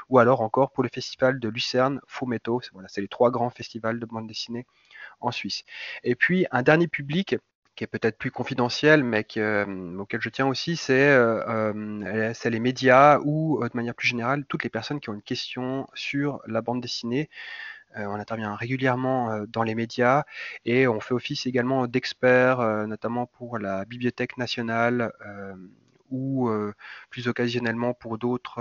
Ou 0.08 0.18
alors 0.18 0.40
encore 0.40 0.70
pour 0.70 0.84
le 0.84 0.88
festival 0.88 1.40
de 1.40 1.48
Lucerne 1.48 2.00
Fumetto. 2.06 2.60
Voilà, 2.72 2.88
c'est 2.88 3.00
les 3.00 3.08
trois 3.08 3.30
grands 3.30 3.50
festivals 3.50 3.98
de 3.98 4.06
bande 4.06 4.28
dessinée 4.28 4.66
en 5.20 5.32
Suisse. 5.32 5.64
Et 6.04 6.14
puis 6.14 6.46
un 6.52 6.62
dernier 6.62 6.86
public 6.86 7.36
qui 7.74 7.84
est 7.84 7.88
peut-être 7.88 8.18
plus 8.18 8.30
confidentiel, 8.30 9.02
mais 9.04 9.26
auquel 9.98 10.20
je 10.20 10.28
tiens 10.28 10.46
aussi, 10.46 10.76
c'est 10.76 11.16
les 12.50 12.60
médias 12.60 13.18
ou 13.24 13.60
de 13.62 13.76
manière 13.76 13.94
plus 13.94 14.08
générale 14.08 14.44
toutes 14.44 14.64
les 14.64 14.70
personnes 14.70 15.00
qui 15.00 15.08
ont 15.08 15.14
une 15.14 15.22
question 15.22 15.86
sur 15.94 16.40
la 16.46 16.60
bande 16.60 16.82
dessinée. 16.82 17.30
Euh, 17.96 18.06
on 18.06 18.14
intervient 18.14 18.54
régulièrement 18.54 19.32
euh, 19.32 19.46
dans 19.48 19.62
les 19.62 19.74
médias 19.74 20.24
et 20.64 20.86
on 20.86 21.00
fait 21.00 21.14
office 21.14 21.46
également 21.46 21.86
d'experts, 21.86 22.60
euh, 22.60 22.86
notamment 22.86 23.26
pour 23.26 23.58
la 23.58 23.84
Bibliothèque 23.84 24.38
nationale 24.38 25.12
ou 26.10 26.50
plus 27.08 27.28
occasionnellement 27.28 27.94
pour 27.94 28.18
d'autres 28.18 28.60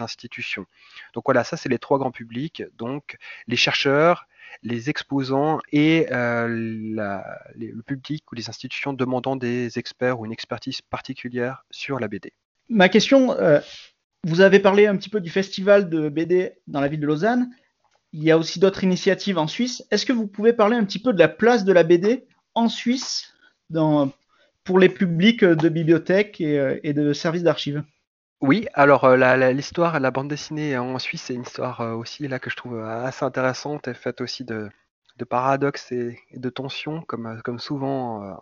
institutions. 0.00 0.66
Donc 1.14 1.24
voilà, 1.24 1.42
ça 1.42 1.56
c'est 1.56 1.70
les 1.70 1.78
trois 1.78 1.98
grands 1.98 2.10
publics, 2.10 2.62
donc 2.76 3.16
les 3.46 3.56
chercheurs, 3.56 4.26
les 4.62 4.90
exposants 4.90 5.60
et 5.72 6.06
le 6.10 7.80
public 7.80 8.30
ou 8.30 8.34
les 8.34 8.50
institutions 8.50 8.92
demandant 8.92 9.36
des 9.36 9.78
experts 9.78 10.20
ou 10.20 10.26
une 10.26 10.32
expertise 10.32 10.82
particulière 10.82 11.64
sur 11.70 11.98
la 11.98 12.08
BD. 12.08 12.34
Ma 12.68 12.90
question, 12.90 13.34
vous 14.24 14.40
avez 14.42 14.58
parlé 14.58 14.86
un 14.86 14.96
petit 14.96 15.08
peu 15.08 15.20
du 15.20 15.30
festival 15.30 15.88
de 15.88 16.10
BD 16.10 16.52
dans 16.66 16.80
la 16.80 16.88
ville 16.88 17.00
de 17.00 17.06
Lausanne 17.06 17.50
il 18.12 18.22
y 18.22 18.30
a 18.30 18.38
aussi 18.38 18.60
d'autres 18.60 18.84
initiatives 18.84 19.38
en 19.38 19.46
Suisse. 19.46 19.84
Est-ce 19.90 20.06
que 20.06 20.12
vous 20.12 20.26
pouvez 20.26 20.52
parler 20.52 20.76
un 20.76 20.84
petit 20.84 20.98
peu 20.98 21.12
de 21.12 21.18
la 21.18 21.28
place 21.28 21.64
de 21.64 21.72
la 21.72 21.82
BD 21.82 22.26
en 22.54 22.68
Suisse 22.68 23.34
pour 24.64 24.78
les 24.78 24.88
publics 24.88 25.44
de 25.44 25.68
bibliothèques 25.68 26.40
et, 26.40 26.58
euh, 26.58 26.92
de 26.92 27.12
services 27.12 27.42
d'archives? 27.42 27.82
Oui, 28.40 28.66
alors 28.74 29.04
euh, 29.04 29.52
l'histoire, 29.52 29.94
la, 29.94 30.00
la, 30.00 30.10
bande 30.10 30.28
dessinée 30.28 30.76
en 30.76 30.98
Suisse, 30.98 31.22
c'est 31.22 31.34
une 31.34 31.42
histoire 31.42 31.80
euh, 31.80 31.94
aussi 31.94 32.26
là 32.28 32.38
que 32.38 32.50
je 32.50 32.56
trouve 32.56 32.80
assez 32.80 33.24
intéressante 33.24 33.88
et 33.88 33.94
faite 33.94 34.20
aussi 34.20 34.44
de, 34.44 34.68
paradoxes 35.30 35.92
et, 35.92 36.18
de 36.34 36.50
tensions, 36.50 37.02
comme, 37.02 37.40
comme 37.44 37.60
souvent 37.60 38.36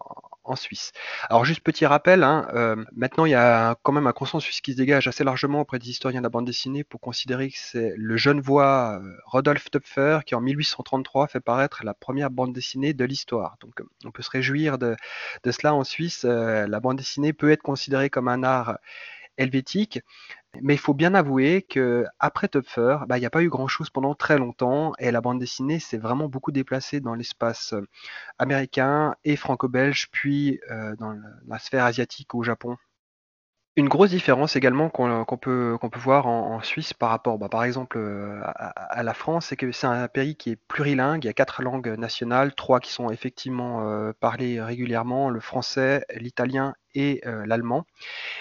en 0.45 0.57
Suisse. 0.57 0.93
Alors 1.29 1.45
juste 1.45 1.61
petit 1.61 1.87
rappel, 1.87 2.23
hein, 2.23 2.49
euh, 2.55 2.77
maintenant 2.93 3.27
il 3.27 3.31
y 3.31 3.35
a 3.35 3.77
quand 3.83 3.93
même 3.93 4.07
un 4.07 4.13
consensus 4.13 4.61
qui 4.61 4.73
se 4.73 4.77
dégage 4.77 5.07
assez 5.07 5.25
largement 5.25 5.61
auprès 5.61 5.79
des 5.79 5.91
historiens 5.91 6.21
de 6.21 6.25
la 6.25 6.31
bande 6.31 6.47
dessinée 6.47 6.85
pour 6.85 7.01
considérer 7.01 7.51
que 7.51 7.59
c'est 7.59 7.95
le 7.97 8.17
jeune 8.17 8.41
voix 8.41 9.01
euh, 9.03 9.17
Rodolphe 9.27 9.71
Töpfer 9.71 10.21
qui 10.25 10.35
en 10.35 10.41
1833 10.41 11.29
fait 11.29 11.41
paraître 11.41 11.85
la 11.85 11.95
première 11.95 12.31
bande 12.31 12.53
dessinée 12.53 12.95
de 12.95 13.05
l'histoire. 13.05 13.57
Donc 13.61 13.83
on 14.05 14.11
peut 14.11 14.23
se 14.23 14.31
réjouir 14.31 14.79
de, 14.79 14.97
cela 15.51 15.75
en 15.75 15.85
Suisse. 15.85 16.25
Euh, 16.25 16.67
la 16.67 16.81
bande 16.81 16.97
dessinée 16.97 17.33
peut 17.33 17.51
être 17.51 17.63
considérée 17.63 18.11
comme 18.11 18.29
un 18.29 18.43
art 18.43 18.79
helvétique. 19.37 20.01
Mais 20.63 20.75
il 20.75 20.79
faut 20.79 20.95
bien 20.95 21.15
avouer 21.15 21.63
que 21.63 22.05
après 22.19 22.49
Topfer, 22.49 22.99
bah, 23.07 23.19
il 23.19 23.21
n'y 23.21 23.27
a 23.27 23.31
pas 23.31 23.43
eu 23.43 23.49
grand-chose 23.49 23.89
pendant 23.91 24.15
très 24.15 24.37
longtemps 24.37 24.93
et 24.99 25.11
la 25.13 25.21
bande 25.21 25.39
dessinée 25.39 25.79
s'est 25.79 25.99
vraiment 25.99 26.29
beaucoup 26.29 26.51
déplacée 26.51 27.01
dans 27.01 27.15
l'espace 27.15 27.73
euh, 27.73 27.87
américain 28.39 29.15
et 29.25 29.37
franco-belge, 29.37 30.09
puis 30.11 30.61
euh, 30.71 30.97
dans 30.97 31.17
la 31.47 31.59
sphère 31.59 31.85
asiatique 31.85 32.35
au 32.35 32.43
Japon. 32.43 32.77
Une 33.77 33.89
grosse 33.89 34.11
différence 34.11 34.57
également 34.57 34.91
qu'on 34.91 35.39
peut, 35.41 35.79
voir 35.95 36.27
en, 36.27 36.61
Suisse 36.63 36.93
par 36.93 37.11
rapport, 37.11 37.39
bah, 37.39 37.49
par 37.49 37.63
exemple, 37.63 37.97
euh, 37.99 38.41
à, 38.45 39.03
la 39.05 39.15
France, 39.15 39.47
c'est 39.47 39.57
que 39.57 39.71
c'est 39.71 39.87
un 39.87 40.09
pays 40.09 40.35
qui 40.35 40.51
est 40.51 40.57
plurilingue. 40.57 41.25
Il 41.25 41.29
y 41.29 41.31
a 41.31 41.35
quatre 41.35 41.63
langues 41.63 41.97
nationales, 41.97 42.55
trois 42.57 42.81
qui 42.81 42.93
sont 42.93 43.11
effectivement 43.11 44.13
parlées 44.19 44.61
régulièrement, 44.61 45.31
le 45.31 45.41
français, 45.41 46.05
l'italien 46.17 46.75
et 46.95 47.21
euh, 47.27 47.47
l'allemand. 47.47 47.87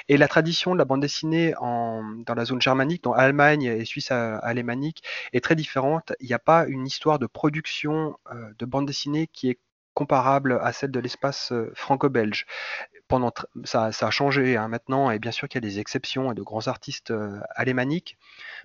Et 0.07 0.17
la 0.17 0.27
tradition 0.27 0.73
de 0.73 0.77
la 0.77 0.85
bande 0.85 1.01
dessinée 1.01 1.53
dans 1.59 2.35
la 2.35 2.45
zone 2.45 2.61
germanique, 2.61 3.03
dans 3.03 3.13
Allemagne 3.13 3.63
et 3.63 3.85
Suisse 3.85 4.11
alémanique, 4.11 5.03
est 5.33 5.43
très 5.43 5.55
différente. 5.55 6.13
Il 6.19 6.27
n'y 6.27 6.33
a 6.33 6.39
pas 6.39 6.65
une 6.65 6.85
histoire 6.85 7.19
de 7.19 7.27
production 7.27 8.17
de 8.57 8.65
bande 8.65 8.85
dessinée 8.85 9.27
qui 9.27 9.49
est 9.49 9.59
comparable 9.93 10.59
à 10.61 10.71
celle 10.71 10.91
de 10.91 10.99
l'espace 10.99 11.53
franco-belge 11.73 12.45
pendant 13.09 13.33
ça, 13.65 13.85
a 13.87 14.11
changé 14.11 14.55
hein, 14.55 14.69
maintenant, 14.69 15.11
et 15.11 15.19
bien 15.19 15.31
sûr 15.31 15.49
qu'il 15.49 15.61
y 15.61 15.65
a 15.65 15.67
des 15.67 15.79
exceptions 15.79 16.31
et 16.31 16.35
de 16.35 16.43
grands 16.43 16.67
artistes 16.67 17.11
euh, 17.11 17.39
alémaniques. 17.55 18.17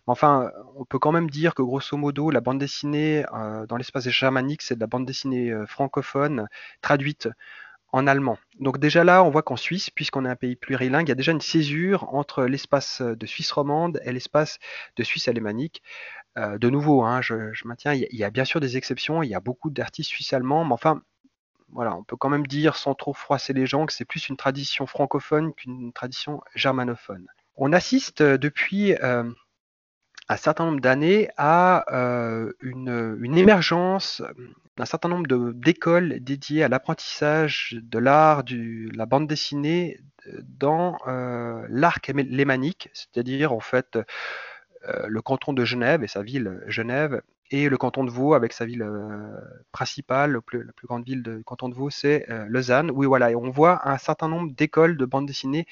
Mais 0.07 0.13
enfin, 0.13 0.53
on 0.77 0.85
peut 0.85 0.99
quand 0.99 1.13
même 1.13 1.31
dire 1.31 1.55
que 1.55 1.63
grosso 1.63 1.97
modo, 1.97 2.31
la 2.31 2.43
bande 2.43 2.59
dessinée 2.59 3.25
euh, 3.33 3.67
dans 3.67 3.79
l'espace 3.79 4.09
germanique, 4.11 4.61
c'est 4.63 4.75
de 4.77 4.81
la 4.81 4.87
bande 4.87 5.07
dessinée 5.07 5.51
euh, 5.51 5.67
francophone 5.67 6.47
traduite 6.83 7.29
en 7.95 8.07
allemand. 8.07 8.39
Donc 8.59 8.79
déjà 8.79 9.05
là, 9.05 9.23
on 9.23 9.31
voit 9.31 9.43
qu'en 9.43 9.57
Suisse, 9.57 9.89
puisqu'on 9.89 10.25
est 10.25 10.29
un 10.29 10.37
pays 10.37 10.57
plurilingue, 10.57 11.07
il 11.07 11.11
y 11.11 11.13
a 11.13 11.17
déjà 11.17 11.33
une 11.33 11.41
césure 11.41 12.13
entre 12.13 12.45
l'espace 12.45 13.01
de 13.01 13.27
Suisse 13.27 13.53
romande 13.53 14.01
et 14.05 14.13
l'espace 14.13 14.59
de 14.97 15.05
Suisse 15.05 15.29
alémanique. 15.29 15.81
de 16.37 16.71
nouveau, 16.71 17.05
hein, 17.05 17.23
je, 17.23 17.53
maintiens, 17.65 17.95
il 17.95 18.09
y, 18.11 18.25
a 18.25 18.31
bien 18.31 18.45
sûr 18.45 18.59
des 18.59 18.77
exceptions, 18.77 19.23
il 19.23 19.29
y 19.29 19.35
a 19.37 19.41
beaucoup 19.41 19.71
d'artistes 19.71 20.11
suisses 20.11 20.33
allemands, 20.33 20.65
mais 20.65 20.73
enfin, 20.73 21.03
voilà, 21.75 21.95
on 21.97 22.03
peut 22.03 22.17
quand 22.17 22.29
même 22.29 22.47
dire 22.47 22.77
sans 22.77 22.95
trop 22.95 23.13
froisser 23.13 23.53
les 23.53 23.67
gens 23.67 23.87
que 23.87 23.93
c'est 23.93 24.05
plus 24.05 24.29
une 24.29 24.37
tradition 24.37 24.87
francophone 24.87 25.53
qu'une 25.55 25.93
tradition 25.93 26.41
germanophone. 26.55 27.27
On 27.57 27.73
assiste 27.73 28.21
euh, 28.21 28.39
depuis 28.39 28.95
euh, 28.95 29.31
un 30.29 30.37
certain 30.37 30.67
nombre 30.67 30.81
d'années 30.81 31.29
à 31.37 31.85
euh, 31.95 32.53
une, 32.61 33.37
émergence 33.37 34.23
d'un 34.77 34.85
certain 34.85 35.09
nombre 35.09 35.53
d'écoles 35.53 36.21
dédiées 36.21 36.65
à 36.65 36.69
l'apprentissage 36.69 37.77
de 37.81 37.99
l'art, 37.99 38.43
de 38.45 38.89
la 38.97 39.07
bande 39.07 39.29
dessinée 39.29 40.01
dans 40.43 40.97
l'arc 41.69 42.09
lémanique, 42.09 42.89
c'est-à-dire 42.93 43.53
en 43.53 43.61
fait 43.61 43.99
le 44.83 45.23
canton 45.23 45.53
de 45.53 45.65
Genève 45.65 46.03
et 46.03 46.09
sa 46.09 46.23
ville 46.23 46.61
Genève 46.67 47.23
et 47.55 47.69
le 47.69 47.77
canton 47.77 48.03
de 48.03 48.11
Vaud, 48.11 48.35
avec 48.35 48.53
sa 48.53 48.65
ville 48.65 48.83
euh, 48.83 49.31
principale, 49.71 50.33
la 50.33 50.41
plus 50.41 50.87
grande 50.89 51.05
ville 51.05 51.23
du 51.23 51.45
canton 51.45 51.69
de 51.69 51.75
Vaud, 51.75 51.89
c'est 51.89 52.29
euh, 52.29 52.47
Lausanne. 52.49 52.91
Oui, 52.91 53.07
voilà, 53.07 53.31
et 53.31 53.37
on 53.37 53.49
voit 53.49 53.89
un 53.89 53.97
certain 53.97 54.27
nombre 54.27 54.53
d'écoles 54.53 54.97
de 54.97 55.05
bande 55.05 55.27
dessinée 55.27 55.65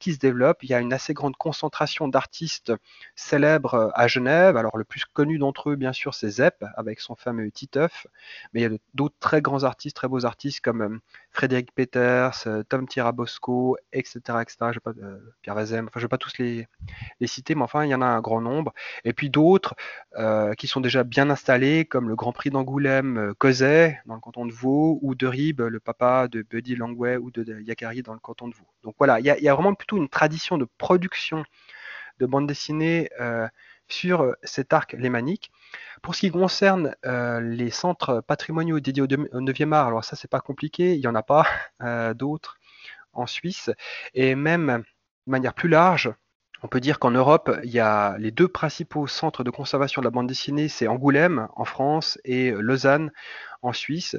qui 0.00 0.12
se 0.12 0.18
développent. 0.18 0.62
Il 0.62 0.68
y 0.68 0.74
a 0.74 0.80
une 0.80 0.92
assez 0.92 1.14
grande 1.14 1.36
concentration 1.36 2.08
d'artistes 2.08 2.74
célèbres 3.16 3.72
euh, 3.72 3.88
à 3.94 4.06
Genève. 4.06 4.58
Alors, 4.58 4.76
le 4.76 4.84
plus 4.84 5.06
connu 5.06 5.38
d'entre 5.38 5.70
eux, 5.70 5.76
bien 5.76 5.94
sûr, 5.94 6.12
c'est 6.12 6.28
Zepp, 6.28 6.62
avec 6.76 7.00
son 7.00 7.16
fameux 7.16 7.50
Titeuf. 7.50 8.06
Mais 8.52 8.60
il 8.60 8.70
y 8.70 8.74
a 8.74 8.78
d'autres 8.92 9.16
très 9.18 9.40
grands 9.40 9.64
artistes, 9.64 9.96
très 9.96 10.08
beaux 10.08 10.26
artistes, 10.26 10.60
comme 10.60 11.00
Frédéric 11.30 11.74
Peters, 11.74 12.46
Tom 12.68 12.86
Tirabosco, 12.86 13.78
etc., 13.94 14.20
etc. 14.42 14.56
Je 14.72 14.78
Pierre 15.40 15.54
Vezem, 15.54 15.86
enfin, 15.86 16.00
je 16.00 16.00
ne 16.00 16.04
vais 16.04 16.08
pas 16.08 16.18
tous 16.18 16.36
les, 16.38 16.68
citer, 17.24 17.54
mais 17.54 17.62
enfin, 17.62 17.86
il 17.86 17.88
y 17.88 17.94
en 17.94 18.02
a 18.02 18.06
un 18.06 18.20
grand 18.20 18.42
nombre. 18.42 18.74
Et 19.04 19.14
puis 19.14 19.30
d'autres 19.30 19.74
qui 20.58 20.66
sont 20.66 20.80
déjà 20.80 21.02
bien 21.02 21.29
installés, 21.30 21.84
comme 21.84 22.08
le 22.08 22.16
Grand 22.16 22.32
Prix 22.32 22.50
d'Angoulême 22.50 23.16
euh, 23.18 23.34
Causet, 23.34 24.00
dans 24.06 24.14
le 24.14 24.20
canton 24.20 24.46
de 24.46 24.52
Vaud, 24.52 24.98
ou 25.02 25.14
de 25.14 25.26
Ribes, 25.26 25.62
le 25.62 25.80
papa 25.80 26.28
de 26.28 26.42
Buddy 26.42 26.76
Langway, 26.76 27.16
ou 27.16 27.30
de 27.30 27.60
Yakari, 27.62 28.02
dans 28.02 28.12
le 28.12 28.18
canton 28.18 28.48
de 28.48 28.54
Vaud. 28.54 28.66
Donc 28.82 28.94
voilà, 28.98 29.20
il 29.20 29.26
y, 29.26 29.48
a 29.48 29.54
vraiment 29.54 29.74
plutôt 29.74 29.96
une 29.96 30.08
tradition 30.08 30.58
de 30.58 30.66
production 30.78 31.44
de 32.18 32.26
bande 32.26 32.46
dessinée 32.46 33.08
euh, 33.20 33.48
sur 33.88 34.22
euh, 34.22 34.34
cet 34.42 34.72
arc 34.72 34.92
lémanique. 34.92 35.50
Pour 36.02 36.14
ce 36.14 36.20
qui 36.20 36.30
concerne 36.30 36.94
les 37.04 37.70
centres 37.70 38.22
patrimoniaux 38.22 38.80
dédiés 38.80 39.02
au 39.02 39.06
9e 39.06 39.72
art, 39.72 39.88
alors 39.88 40.04
ça 40.04 40.16
c'est 40.16 40.30
pas 40.30 40.40
compliqué, 40.40 40.94
il 40.94 41.00
n'y 41.00 41.06
en 41.06 41.14
a 41.14 41.22
pas 41.22 41.46
d'autres 42.14 42.58
en 43.12 43.26
Suisse. 43.26 43.70
Et 44.14 44.34
même 44.34 44.82
de 45.26 45.30
manière 45.30 45.52
plus 45.52 45.68
large, 45.68 46.10
on 46.62 46.68
peut 46.68 46.80
dire 46.80 46.98
qu'en 46.98 47.10
Europe, 47.10 47.50
il 47.64 47.70
y 47.70 47.80
a 47.80 48.16
les 48.18 48.30
deux 48.30 48.48
principaux 48.48 49.06
centres 49.06 49.44
de 49.44 49.50
conservation 49.50 50.02
de 50.02 50.06
la 50.06 50.10
bande 50.10 50.26
dessinée, 50.26 50.68
c'est 50.68 50.88
Angoulême 50.88 51.48
en 51.56 51.64
France 51.64 52.18
et 52.24 52.50
Lausanne 52.50 53.10
en 53.62 53.72
Suisse. 53.72 54.16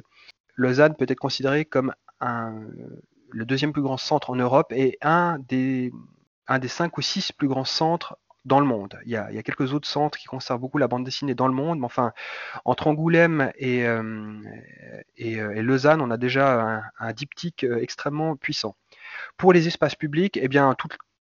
Lausanne 0.55 0.95
peut 0.95 1.05
être 1.07 1.19
considéré 1.19 1.65
comme 1.65 1.93
le 3.31 3.45
deuxième 3.45 3.73
plus 3.73 3.81
grand 3.81 3.97
centre 3.97 4.29
en 4.29 4.35
Europe 4.35 4.71
et 4.71 4.97
un 5.01 5.39
des, 5.39 5.91
cinq 6.67 6.97
ou 6.97 7.01
six 7.01 7.31
plus 7.31 7.47
grands 7.47 7.65
centres 7.65 8.17
dans 8.43 8.59
le 8.59 8.65
monde. 8.65 8.99
Il 9.05 9.11
y, 9.11 9.17
a, 9.17 9.43
quelques 9.43 9.73
autres 9.73 9.87
centres 9.87 10.17
qui 10.17 10.25
conservent 10.25 10.59
beaucoup 10.59 10.79
la 10.79 10.87
bande 10.87 11.03
dessinée 11.03 11.35
dans 11.35 11.47
le 11.47 11.53
monde, 11.53 11.79
mais 11.79 11.85
enfin, 11.85 12.11
entre 12.65 12.87
Angoulême 12.87 13.51
et, 13.55 13.85
euh, 13.85 14.01
euh, 15.21 15.61
Lausanne, 15.61 16.01
on 16.01 16.09
a 16.09 16.17
déjà 16.17 16.81
un, 16.99 17.13
diptyque 17.13 17.63
euh, 17.63 17.79
extrêmement 17.81 18.35
puissant. 18.35 18.75
Pour 19.37 19.53
les 19.53 19.67
espaces 19.67 19.95
publics, 19.95 20.39
eh 20.41 20.47
bien, 20.47 20.75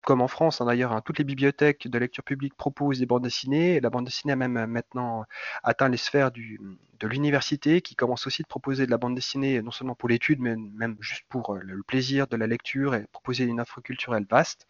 comme 0.06 0.22
en 0.22 0.28
France 0.28 0.62
hein, 0.62 0.66
d'ailleurs, 0.66 0.94
hein, 0.94 1.02
toutes 1.04 1.18
les 1.18 1.24
bibliothèques 1.24 1.88
de 1.88 1.98
lecture 2.00 2.24
publique 2.24 2.56
proposent 2.56 3.00
des 3.00 3.06
bandes 3.06 3.24
dessinées. 3.24 3.80
La 3.82 3.90
bande 3.90 4.06
dessinée 4.06 4.34
a 4.34 4.36
même 4.36 4.66
maintenant 4.68 5.26
atteint 5.64 5.90
les 5.90 5.98
sphères 5.98 6.32
de 6.32 7.08
l'université 7.08 7.82
qui 7.82 7.96
commence 7.96 8.28
aussi 8.28 8.44
de 8.44 8.48
proposer 8.48 8.86
de 8.86 8.92
la 8.92 8.98
bande 8.98 9.16
dessinée 9.16 9.62
non 9.62 9.72
seulement 9.72 9.96
pour 9.96 10.08
l'étude, 10.10 10.40
mais 10.40 10.56
même 10.56 10.96
juste 11.00 11.26
pour 11.28 11.56
le 11.56 11.84
plaisir 11.84 12.28
de 12.28 12.38
la 12.38 12.48
lecture 12.48 12.96
et 12.96 13.06
proposer 13.12 13.44
une 13.46 13.60
offre 13.60 13.82
culturelle 13.82 14.26
vaste. 14.30 14.68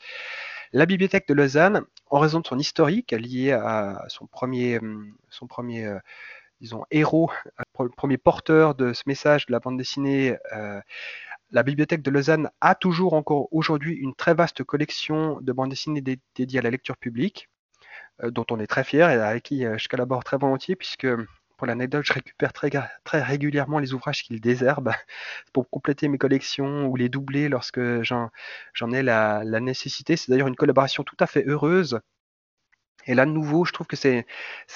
La 0.73 0.85
bibliothèque 0.85 1.27
de 1.27 1.33
Lausanne, 1.33 1.83
en 2.09 2.19
raison 2.19 2.39
de 2.39 2.47
son 2.47 2.57
historique 2.57 3.11
lié 3.11 3.51
à 3.51 4.05
son 4.07 4.25
premier, 4.27 4.79
hum, 4.79 5.15
son 5.29 5.47
premier 5.47 5.85
euh, 5.85 5.99
disons, 6.61 6.85
héros, 6.91 7.31
premier 7.97 8.17
porteur 8.17 8.75
de 8.75 8.93
ce 8.93 9.03
message 9.05 9.45
de 9.45 9.51
la 9.51 9.59
bande 9.59 9.77
dessinée, 9.77 10.37
euh, 10.53 10.81
la 11.55 11.63
bibliothèque 11.63 12.01
de 12.01 12.11
Lausanne 12.11 12.49
a 12.59 12.75
toujours 12.75 13.13
encore 13.13 13.47
aujourd'hui 13.51 13.93
une 13.93 14.13
très 14.13 14.33
vaste 14.33 14.65
collection 14.65 15.39
de 15.39 15.53
bandes 15.53 15.69
dessinées 15.69 16.01
dédiées 16.01 16.59
à 16.59 16.61
la 16.61 16.69
lecture 16.69 16.97
publique, 16.97 17.47
euh, 18.23 18.29
dont 18.29 18.45
on 18.51 18.59
est 18.59 18.67
très 18.67 18.83
fier 18.83 19.09
et 19.09 19.13
avec 19.13 19.43
qui 19.43 19.61
je 19.61 19.87
collabore 19.87 20.25
très 20.25 20.37
volontiers, 20.37 20.75
puisque 20.75 21.07
pour 21.55 21.65
l'anecdote, 21.65 22.05
je 22.05 22.11
récupère 22.11 22.51
très, 22.51 22.69
très 23.05 23.21
régulièrement 23.21 23.79
les 23.79 23.93
ouvrages 23.93 24.23
qu'ils 24.23 24.41
désherbent 24.41 24.91
pour 25.53 25.69
compléter 25.69 26.09
mes 26.09 26.17
collections 26.17 26.87
ou 26.87 26.97
les 26.97 27.07
doubler 27.07 27.47
lorsque 27.47 27.79
j'en 28.03 28.91
ai 28.91 29.01
la, 29.01 29.41
nécessité. 29.61 30.17
C'est 30.17 30.31
d'ailleurs 30.31 30.49
une 30.49 30.57
collaboration 30.57 31.03
tout 31.03 31.15
à 31.21 31.25
fait 31.25 31.45
heureuse. 31.47 32.01
Et 33.05 33.13
là, 33.13 33.25
de 33.25 33.31
nouveau, 33.31 33.65
je 33.65 33.73
trouve 33.73 33.87
que 33.87 33.95
c'est 33.95 34.25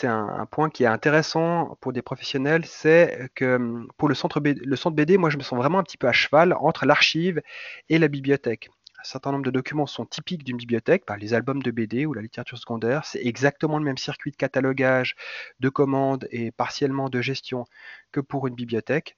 un, 0.03 0.45
point 0.51 0.69
qui 0.69 0.83
est 0.83 0.87
intéressant 0.87 1.77
pour 1.81 1.93
des 1.93 2.01
professionnels, 2.01 2.65
c'est 2.65 3.29
que 3.35 3.85
pour 3.97 4.07
le 4.09 4.15
centre, 4.15 4.39
BD, 4.39 5.17
moi, 5.17 5.29
je 5.29 5.37
me 5.37 5.43
sens 5.43 5.57
vraiment 5.57 5.79
un 5.79 5.83
petit 5.83 5.97
peu 5.97 6.07
à 6.07 6.11
cheval 6.11 6.53
entre 6.53 6.85
l'archive 6.85 7.41
et 7.89 7.97
la 7.97 8.07
bibliothèque 8.07 8.69
un 8.99 9.03
certain 9.03 9.31
nombre 9.31 9.45
de 9.45 9.51
documents 9.51 9.87
sont 9.87 10.05
typiques 10.05 10.43
d'une 10.43 10.57
bibliothèque, 10.57 11.05
par 11.05 11.17
les 11.17 11.33
albums 11.33 11.63
de 11.63 11.71
BD 11.71 12.05
ou 12.05 12.13
la 12.13 12.21
littérature 12.21 12.57
secondaire. 12.57 13.05
C'est 13.05 13.25
exactement 13.25 13.79
le 13.79 13.85
même 13.85 13.97
circuit 13.97 14.31
de 14.31 14.35
catalogage, 14.35 15.15
de 15.59 15.69
commande 15.69 16.27
et 16.31 16.51
partiellement 16.51 17.09
de 17.09 17.21
gestion 17.21 17.65
que 18.11 18.19
pour 18.19 18.47
une 18.47 18.55
bibliothèque. 18.55 19.15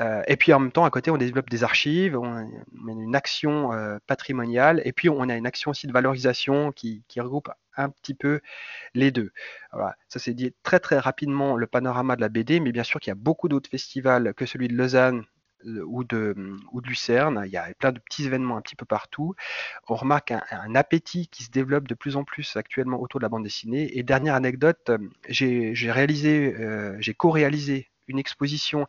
Euh, 0.00 0.22
et 0.26 0.36
puis 0.36 0.52
en 0.52 0.60
même 0.60 0.72
temps, 0.72 0.84
à 0.84 0.90
côté, 0.90 1.10
on 1.10 1.16
développe 1.18 1.50
des 1.50 1.62
archives, 1.62 2.18
on 2.18 2.36
a 2.36 2.44
une 2.88 3.14
action 3.14 3.72
euh, 3.72 3.98
patrimoniale, 4.06 4.80
et 4.84 4.92
puis 4.92 5.08
on 5.08 5.28
a 5.28 5.36
une 5.36 5.46
action 5.46 5.70
aussi 5.70 5.86
de 5.86 5.92
valorisation 5.92 6.72
qui, 6.72 7.04
regroupe 7.18 7.50
un 7.76 7.90
petit 7.90 8.14
peu 8.14 8.40
les 8.94 9.10
deux. 9.10 9.30
Voilà. 9.72 9.94
Ça 10.08 10.18
c'est 10.18 10.32
dit 10.34 10.54
très 10.62 10.80
très 10.80 10.98
rapidement 10.98 11.56
le 11.56 11.66
panorama 11.66 12.16
de 12.16 12.20
la 12.22 12.28
BD, 12.28 12.60
mais 12.60 12.72
bien 12.72 12.82
sûr 12.82 12.98
qu'il 13.00 13.10
y 13.10 13.12
a 13.12 13.14
beaucoup 13.14 13.48
d'autres 13.48 13.70
festivals 13.70 14.32
que 14.34 14.46
celui 14.46 14.68
de 14.68 14.74
Lausanne 14.74 15.24
ou 15.64 16.04
de, 16.04 16.34
ou 16.72 16.80
de 16.80 16.88
Lucerne. 16.88 17.42
Il 17.46 17.52
y 17.52 17.56
a 17.56 17.72
plein 17.78 17.92
de 17.92 17.98
petits 17.98 18.24
événements 18.24 18.56
un 18.56 18.62
petit 18.62 18.76
peu 18.76 18.86
partout. 18.86 19.34
On 19.88 19.94
remarque 19.94 20.30
un, 20.32 20.74
appétit 20.74 21.28
qui 21.28 21.44
se 21.44 21.50
développe 21.50 21.88
de 21.88 21.94
plus 21.94 22.16
en 22.16 22.24
plus 22.24 22.56
actuellement 22.56 23.00
autour 23.00 23.20
de 23.20 23.24
la 23.24 23.28
bande 23.28 23.44
dessinée. 23.44 23.98
Et 23.98 24.02
dernière 24.02 24.34
anecdote, 24.34 24.90
j'ai 25.28 25.74
réalisé, 25.90 26.54
euh, 26.58 26.96
j'ai 27.00 27.14
co-réalisé 27.14 27.90
une 28.08 28.18
exposition 28.18 28.86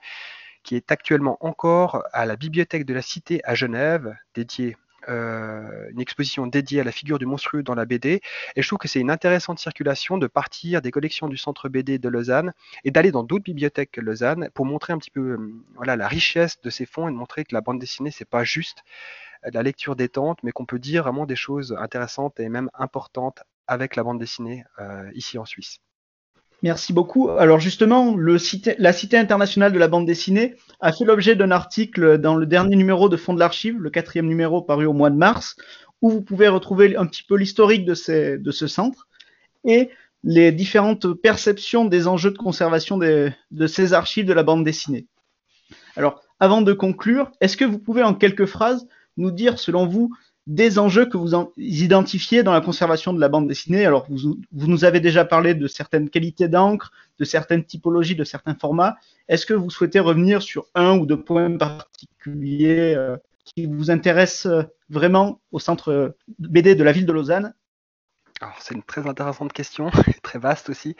qui 0.64 0.76
est 0.76 0.92
actuellement 0.92 1.38
encore 1.42 2.04
à 2.14 2.26
la 2.26 2.36
bibliothèque 2.36 2.86
de 2.86 2.94
la 2.94 3.02
Cité 3.02 3.42
à 3.44 3.56
Genève, 3.56 4.16
dédiée 4.34 4.78
euh, 5.10 5.90
une 5.90 6.00
exposition 6.00 6.46
dédiée 6.46 6.82
à 6.82 6.84
la 6.84 6.92
figure 6.92 7.18
du 7.18 7.26
monstrueux 7.26 7.64
dans 7.64 7.74
la 7.74 7.86
BD. 7.86 8.22
Et 8.56 8.62
je 8.62 8.68
trouve 8.68 8.78
que 8.78 8.88
c'est 8.88 9.00
une 9.00 9.10
intéressante 9.10 9.58
circulation 9.58 10.18
de 10.20 10.28
partir 10.28 10.82
des 10.82 10.92
collections 10.92 11.28
du 11.28 11.38
centre 11.38 11.70
BD 11.70 11.98
de 11.98 12.08
Lausanne 12.08 12.54
et 12.84 12.92
d'aller 12.92 13.12
dans 13.12 13.24
d'autres 13.24 13.44
bibliothèques 13.44 13.92
que 13.92 14.02
Lausanne 14.02 14.50
pour 14.54 14.66
montrer 14.66 14.94
un 14.94 15.00
petit 15.00 15.10
peu 15.10 15.22
euh, 15.22 15.54
voilà, 15.76 15.96
la 15.96 16.08
richesse 16.08 16.62
de 16.62 16.70
ces 16.70 16.86
fonds 16.86 17.08
et 17.08 17.12
de 17.12 17.18
montrer 17.18 17.46
que 17.46 17.56
la 17.56 17.62
bande 17.62 17.80
dessinée, 17.80 18.12
c'est 18.12 18.26
pas 18.30 18.44
juste 18.44 18.84
la 19.44 19.64
lecture 19.64 19.96
détente, 19.96 20.38
mais 20.44 20.52
qu'on 20.52 20.66
peut 20.66 20.78
dire 20.78 21.04
vraiment 21.04 21.26
des 21.26 21.36
choses 21.36 21.76
intéressantes 21.80 22.40
et 22.40 22.48
même 22.48 22.70
importantes 22.76 23.44
avec 23.68 23.96
la 23.96 24.04
bande 24.04 24.20
dessinée 24.20 24.66
euh, 24.80 25.10
ici 25.16 25.40
en 25.40 25.46
Suisse. 25.46 25.80
Merci 26.64 26.94
beaucoup. 26.94 27.30
Alors 27.30 27.60
justement, 27.60 28.16
la 28.16 28.94
Cité 28.94 29.18
internationale 29.18 29.74
de 29.74 29.80
la 29.80 29.88
bande 29.88 30.06
dessinée 30.06 30.56
a 30.80 30.92
fait 30.92 31.06
l'objet 31.06 31.36
d'un 31.36 31.50
article 31.50 32.20
dans 32.20 32.36
le 32.36 32.46
dernier 32.46 32.76
numéro 32.76 33.10
de 33.10 33.18
Fonds 33.18 33.34
de 33.34 33.40
l'Archive, 33.40 33.80
le 33.80 33.90
quatrième 33.90 34.28
numéro 34.28 34.62
paru 34.62 34.86
au 34.86 34.94
mois 34.94 35.10
de 35.10 35.16
mars, 35.16 35.56
où 36.04 36.12
vous 36.12 36.22
pouvez 36.22 36.48
retrouver 36.48 36.96
un 36.96 37.08
petit 37.08 37.24
peu 37.24 37.36
l'historique 37.36 37.84
de 37.84 37.96
ce 37.96 38.68
centre 38.68 39.08
et 39.66 39.90
les 40.24 40.52
différentes 40.52 41.12
perceptions 41.14 41.86
des 41.86 42.08
enjeux 42.08 42.30
de 42.30 42.38
conservation 42.38 43.00
de 43.00 43.68
ces 43.68 43.94
archives 43.94 44.26
de 44.26 44.34
la 44.34 44.44
bande 44.44 44.64
dessinée. 44.64 45.08
Alors, 45.96 46.22
avant 46.40 46.62
de 46.62 46.74
conclure, 46.74 47.32
est-ce 47.42 47.58
que 47.58 47.66
vous 47.66 47.80
pouvez 47.80 48.04
en 48.04 48.14
quelques 48.14 48.46
phrases 48.46 48.88
nous 49.18 49.32
dire, 49.32 49.58
selon 49.58 49.88
vous, 49.88 50.14
des 50.48 50.80
enjeux 50.80 51.06
que 51.06 51.18
vous 51.18 51.34
identifiez 51.58 52.44
dans 52.44 52.52
la 52.52 52.62
conservation 52.62 53.14
de 53.14 53.20
la 53.20 53.30
bande 53.30 53.48
dessinée. 53.48 53.86
Alors, 53.86 54.08
vous, 54.10 54.38
nous 54.52 54.86
avez 54.86 55.00
déjà 55.00 55.24
parlé 55.24 55.54
de 55.54 55.68
certaines 55.68 56.10
qualités 56.10 56.48
d'encre, 56.48 56.92
de 57.20 57.26
certaines 57.26 57.64
typologies, 57.64 58.16
de 58.16 58.24
certains 58.24 58.56
formats. 58.56 58.98
Est-ce 59.28 59.46
que 59.46 59.54
vous 59.54 59.70
souhaitez 59.70 60.00
revenir 60.00 60.42
sur 60.42 60.66
un 60.74 60.98
ou 60.98 61.06
deux 61.06 61.22
points 61.22 61.56
particuliers 61.58 62.96
euh, 62.96 63.18
qui 63.46 63.68
vous 63.68 63.92
intéressent 63.92 64.52
euh, 64.52 64.64
vraiment 64.90 65.40
au 65.52 65.60
centre 65.60 66.16
BD 66.40 66.76
de 66.76 66.84
la 66.84 66.92
ville 66.92 67.06
de 67.06 67.14
Lausanne? 67.14 67.54
C'est 68.60 68.74
une 68.74 68.84
très 68.84 69.08
intéressante 69.08 69.54
question, 69.54 69.92
très 70.24 70.40
vaste 70.40 70.70
aussi. 70.70 70.96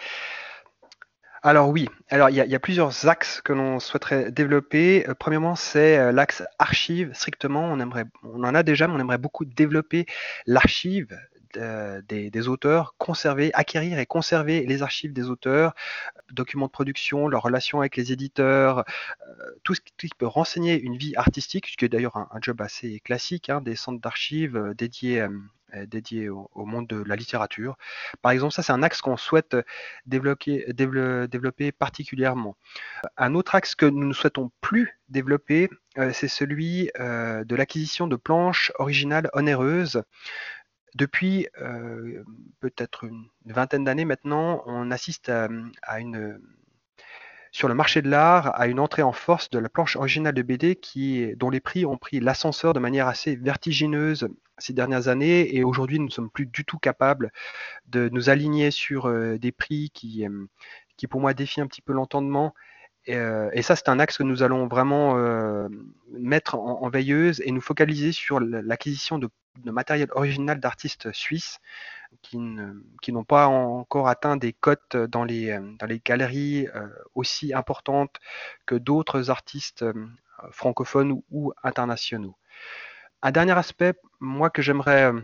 Alors 1.44 1.70
oui, 1.70 1.88
alors 2.10 2.30
il 2.30 2.36
y, 2.36 2.56
a, 2.56 2.60
plusieurs 2.60 3.08
axes 3.08 3.42
que 3.42 3.52
l'on 3.52 3.80
souhaiterait 3.80 4.32
développer. 4.32 5.10
Euh, 5.10 5.16
premièrement, 5.16 5.56
c'est 5.56 5.98
euh, 5.98 6.12
l'axe 6.12 6.44
archive 6.60 7.12
strictement. 7.14 7.76
On 8.24 8.44
en 8.44 8.56
a 8.56 8.62
déjà, 8.62 8.88
mais 8.88 8.94
on 8.94 9.00
aimerait 9.00 9.18
beaucoup 9.18 9.46
développer 9.46 10.06
l'archive 10.46 11.18
euh, 11.58 12.02
des, 12.08 12.48
auteurs, 12.48 12.94
conserver, 13.00 13.52
acquérir 13.56 13.98
et 13.98 14.06
conserver 14.06 14.66
les 14.68 14.84
archives 14.84 15.14
des 15.14 15.30
auteurs, 15.30 15.74
documents 16.32 16.68
de 16.68 16.72
production, 16.72 17.28
leurs 17.28 17.42
relations 17.42 17.80
avec 17.80 17.98
les 17.98 18.12
éditeurs, 18.12 18.86
tout 19.64 19.74
ce 19.74 19.82
qui 19.82 20.10
peut 20.18 20.28
renseigner 20.28 20.80
une 20.80 20.96
vie 20.96 21.16
artistique, 21.16 21.68
ce 21.68 21.78
qui 21.78 21.86
est 21.86 21.90
d'ailleurs 21.90 22.18
un, 22.18 22.40
job 22.42 22.62
assez 22.62 23.00
classique, 23.00 23.50
hein, 23.50 23.62
des 23.62 23.76
centres 23.76 24.00
d'archives 24.00 24.74
dédiés 24.78 25.22
euh, 25.22 25.30
dédié 25.88 26.30
au, 26.30 26.50
monde 26.56 26.88
de 26.88 27.04
la 27.04 27.16
littérature. 27.16 27.78
Par 28.22 28.32
exemple, 28.32 28.54
ça 28.54 28.64
c'est 28.64 28.72
un 28.72 28.84
axe 28.84 29.02
qu'on 29.02 29.18
souhaite 29.18 29.56
développer, 30.06 30.66
développer, 30.74 31.72
particulièrement. 31.72 32.56
Un 33.18 33.36
autre 33.36 33.56
axe 33.56 33.76
que 33.76 33.86
nous 33.86 34.08
ne 34.08 34.14
souhaitons 34.14 34.52
plus 34.62 35.00
développer, 35.10 35.70
euh, 35.98 36.12
c'est 36.14 36.28
celui 36.28 36.90
euh, 37.00 37.44
de 37.44 37.56
l'acquisition 37.56 38.08
de 38.08 38.16
planches 38.16 38.72
originales 38.80 39.30
onéreuses. 39.34 40.04
Depuis 40.96 41.48
peut-être 42.60 43.06
une 43.06 43.26
vingtaine 43.46 43.86
d'années 43.86 44.04
maintenant, 44.04 44.62
on 44.66 44.92
assiste 44.92 45.30
à 45.30 46.00
une 46.02 46.42
sur 47.52 47.68
le 47.68 47.74
marché 47.74 48.02
de 48.02 48.10
l'art 48.10 48.58
à 48.60 48.68
une 48.68 48.80
entrée 48.80 49.02
en 49.02 49.12
force 49.12 49.50
de 49.50 49.60
la 49.60 49.70
planche 49.70 49.98
originale 49.98 50.34
de 50.34 50.42
BD 50.42 50.76
qui, 50.76 51.36
dont 51.36 51.50
les 51.50 51.60
prix 51.60 51.86
ont 51.86 51.98
pris 51.98 52.20
l'ascenseur 52.20 52.74
de 52.74 52.80
manière 52.80 53.08
assez 53.08 53.36
vertigineuse 53.36 54.30
ces 54.58 54.74
dernières 54.74 55.10
années 55.10 55.56
et 55.56 55.64
aujourd'hui 55.64 56.00
nous 56.00 56.06
ne 56.06 56.12
sommes 56.12 56.30
plus 56.30 56.46
du 56.46 56.64
tout 56.64 56.78
capables 56.78 57.32
de 57.88 58.10
nous 58.10 58.30
aligner 58.30 58.72
sur 58.72 59.08
euh, 59.08 59.38
des 59.38 59.52
prix 59.52 59.92
euh, 60.04 60.48
qui 60.98 61.08
pour 61.08 61.20
moi 61.20 61.34
défient 61.34 61.62
un 61.62 61.68
petit 61.68 61.82
peu 61.82 61.94
l'entendement 61.94 62.54
et, 63.06 63.16
euh, 63.16 63.62
ça, 63.62 63.76
c'est 63.76 63.90
un 63.90 64.00
axe 64.00 64.18
que 64.18 64.24
nous 64.24 64.44
allons 64.44 64.68
vraiment 64.68 65.16
mettre 66.12 66.56
en, 66.56 66.90
veilleuse 66.90 67.42
et 67.46 67.52
nous 67.52 67.62
focaliser 67.62 68.12
sur 68.12 68.40
l'acquisition 68.40 69.18
de, 69.18 69.30
matériel 69.66 70.10
original 70.14 70.60
d'artistes 70.60 71.12
suisses 71.12 71.60
qui, 72.22 72.38
n'ont 72.38 73.24
pas 73.24 73.48
encore 73.48 74.08
atteint 74.08 74.38
des 74.38 74.54
cotes 74.54 74.96
dans 74.96 75.24
les, 75.24 75.58
les 75.88 76.02
galeries 76.04 76.68
euh, 76.76 76.88
aussi 77.16 77.54
importantes 77.54 78.18
que 78.66 78.76
d'autres 78.76 79.30
artistes 79.30 79.84
euh, 79.84 79.94
francophones 80.52 81.22
ou, 81.32 81.54
internationaux. 81.64 82.36
Un 83.22 83.32
dernier 83.32 83.58
aspect, 83.58 83.94
moi, 84.20 84.50
que 84.50 84.62
j'aimerais 84.62 85.14
euh, 85.14 85.22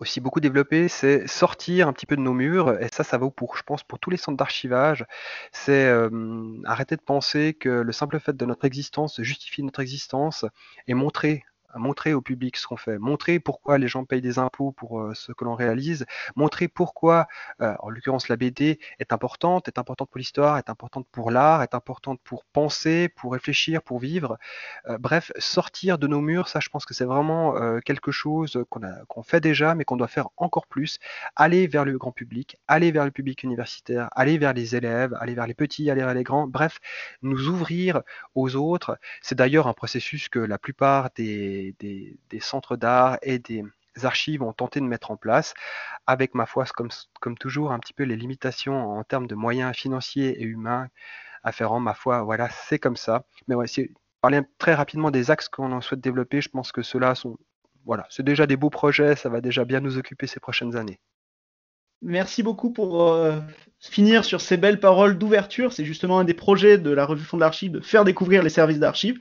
aussi 0.00 0.20
beaucoup 0.20 0.40
développer, 0.40 0.88
c'est 0.88 1.26
sortir 1.26 1.88
un 1.88 1.92
petit 1.92 2.06
peu 2.06 2.16
de 2.16 2.20
nos 2.20 2.32
murs, 2.32 2.80
et 2.80 2.88
ça, 2.92 3.04
ça 3.04 3.18
vaut 3.18 3.30
pour, 3.30 3.56
je 3.56 3.62
pense, 3.62 3.82
pour 3.82 3.98
tous 3.98 4.10
les 4.10 4.16
centres 4.16 4.36
d'archivage, 4.36 5.04
c'est 5.52 5.92
arrêter 6.64 6.96
de 6.96 7.02
penser 7.02 7.54
que 7.54 7.68
le 7.68 7.92
simple 7.92 8.18
fait 8.20 8.36
de 8.36 8.44
notre 8.44 8.64
existence 8.64 9.20
justifie 9.22 9.62
notre 9.62 9.80
existence 9.80 10.44
et 10.86 10.94
montrer 10.94 11.44
montrer 11.76 12.14
au 12.14 12.20
public 12.20 12.56
ce 12.56 12.66
qu'on 12.66 12.76
fait, 12.76 12.98
montrer 12.98 13.38
pourquoi 13.40 13.78
les 13.78 13.88
gens 13.88 14.04
payent 14.04 14.20
des 14.20 14.38
impôts 14.38 14.72
pour 14.72 15.00
euh, 15.00 15.14
ce 15.14 15.32
que 15.32 15.44
l'on 15.44 15.54
réalise, 15.54 16.06
montrer 16.36 16.68
pourquoi, 16.68 17.26
euh, 17.60 17.74
en 17.80 17.90
l'occurrence, 17.90 18.28
la 18.28 18.36
BD 18.36 18.78
est 18.98 19.12
importante, 19.12 19.68
est 19.68 19.78
importante 19.78 20.10
pour 20.10 20.18
l'histoire, 20.18 20.58
est 20.58 20.70
importante 20.70 21.06
pour 21.10 21.30
l'art, 21.30 21.62
est 21.62 21.74
importante 21.74 22.20
pour 22.24 22.44
penser, 22.44 23.08
pour 23.08 23.32
réfléchir, 23.32 23.82
pour 23.82 23.98
vivre. 23.98 24.38
Euh, 24.88 24.98
bref, 24.98 25.32
sortir 25.38 25.98
de 25.98 26.06
nos 26.06 26.20
murs, 26.20 26.48
ça, 26.48 26.60
je 26.60 26.68
pense 26.68 26.84
que 26.86 26.94
c'est 26.94 27.04
vraiment 27.04 27.54
quelque 27.84 28.10
chose 28.10 28.64
qu'on 28.68 29.22
fait 29.22 29.40
déjà, 29.40 29.74
mais 29.74 29.84
qu'on 29.84 29.96
doit 29.96 30.08
faire 30.08 30.28
encore 30.36 30.66
plus. 30.66 30.98
Aller 31.36 31.66
vers 31.66 31.84
le 31.84 31.96
grand 31.98 32.12
public, 32.12 32.56
aller 32.68 32.92
vers 32.92 33.04
le 33.04 33.10
public 33.10 33.42
universitaire, 33.42 34.08
aller 34.12 34.38
vers 34.38 34.52
les 34.52 34.76
élèves, 34.76 35.16
aller 35.20 35.34
vers 35.34 35.46
les 35.46 35.54
petits, 35.54 35.90
aller 35.90 36.02
vers 36.02 36.14
les 36.14 36.22
grands. 36.22 36.46
Bref, 36.46 36.78
nous 37.22 37.48
ouvrir 37.48 38.02
aux 38.34 38.56
autres. 38.56 38.98
C'est 39.22 39.34
d'ailleurs 39.34 39.66
un 39.66 39.72
processus 39.72 40.28
que 40.28 40.38
la 40.38 40.58
plupart 40.58 41.10
des, 41.16 41.63
des, 41.72 42.18
centres 42.40 42.76
d'art 42.76 43.18
et 43.22 43.38
des 43.38 43.64
archives 44.02 44.42
ont 44.42 44.52
tenté 44.52 44.80
de 44.80 44.84
mettre 44.84 45.10
en 45.10 45.16
place, 45.16 45.54
avec 46.06 46.34
ma 46.34 46.46
foi, 46.46 46.64
comme, 46.66 47.38
toujours, 47.38 47.72
un 47.72 47.78
petit 47.78 47.92
peu 47.92 48.02
les 48.04 48.16
limitations 48.16 48.98
en 48.98 49.04
termes 49.04 49.26
de 49.26 49.34
moyens 49.34 49.76
financiers 49.76 50.40
et 50.40 50.44
humains 50.44 50.88
afférents. 51.42 51.80
Ma 51.80 51.94
foi, 51.94 52.22
voilà, 52.22 52.48
c'est 52.50 52.78
comme 52.78 52.96
ça. 52.96 53.24
Mais 53.48 53.54
ouais, 53.54 53.66
parler 54.20 54.40
très 54.58 54.74
rapidement 54.74 55.10
des 55.10 55.30
axes 55.30 55.48
qu'on 55.48 55.80
souhaite 55.80 56.00
développer, 56.00 56.40
je 56.40 56.48
pense 56.48 56.72
que 56.72 56.82
ceux-là 56.82 57.14
sont, 57.14 57.36
voilà, 57.84 58.06
c'est 58.10 58.24
déjà 58.24 58.46
des 58.46 58.56
beaux 58.56 58.70
projets, 58.70 59.16
ça 59.16 59.28
va 59.28 59.40
déjà 59.40 59.64
bien 59.64 59.80
nous 59.80 59.98
occuper 59.98 60.26
ces 60.26 60.40
prochaines 60.40 60.76
années. 60.76 60.98
Merci 62.02 62.42
beaucoup 62.42 62.70
pour 62.70 63.02
euh, 63.02 63.40
finir 63.80 64.26
sur 64.26 64.42
ces 64.42 64.58
belles 64.58 64.78
paroles 64.78 65.16
d'ouverture. 65.16 65.72
C'est 65.72 65.86
justement 65.86 66.18
un 66.18 66.24
des 66.24 66.34
projets 66.34 66.76
de 66.76 66.90
la 66.90 67.06
revue 67.06 67.24
Fond 67.24 67.38
de 67.38 67.42
l'Archive 67.42 67.72
de 67.72 67.80
faire 67.80 68.04
découvrir 68.04 68.42
les 68.42 68.50
services 68.50 68.78
d'archives. 68.78 69.20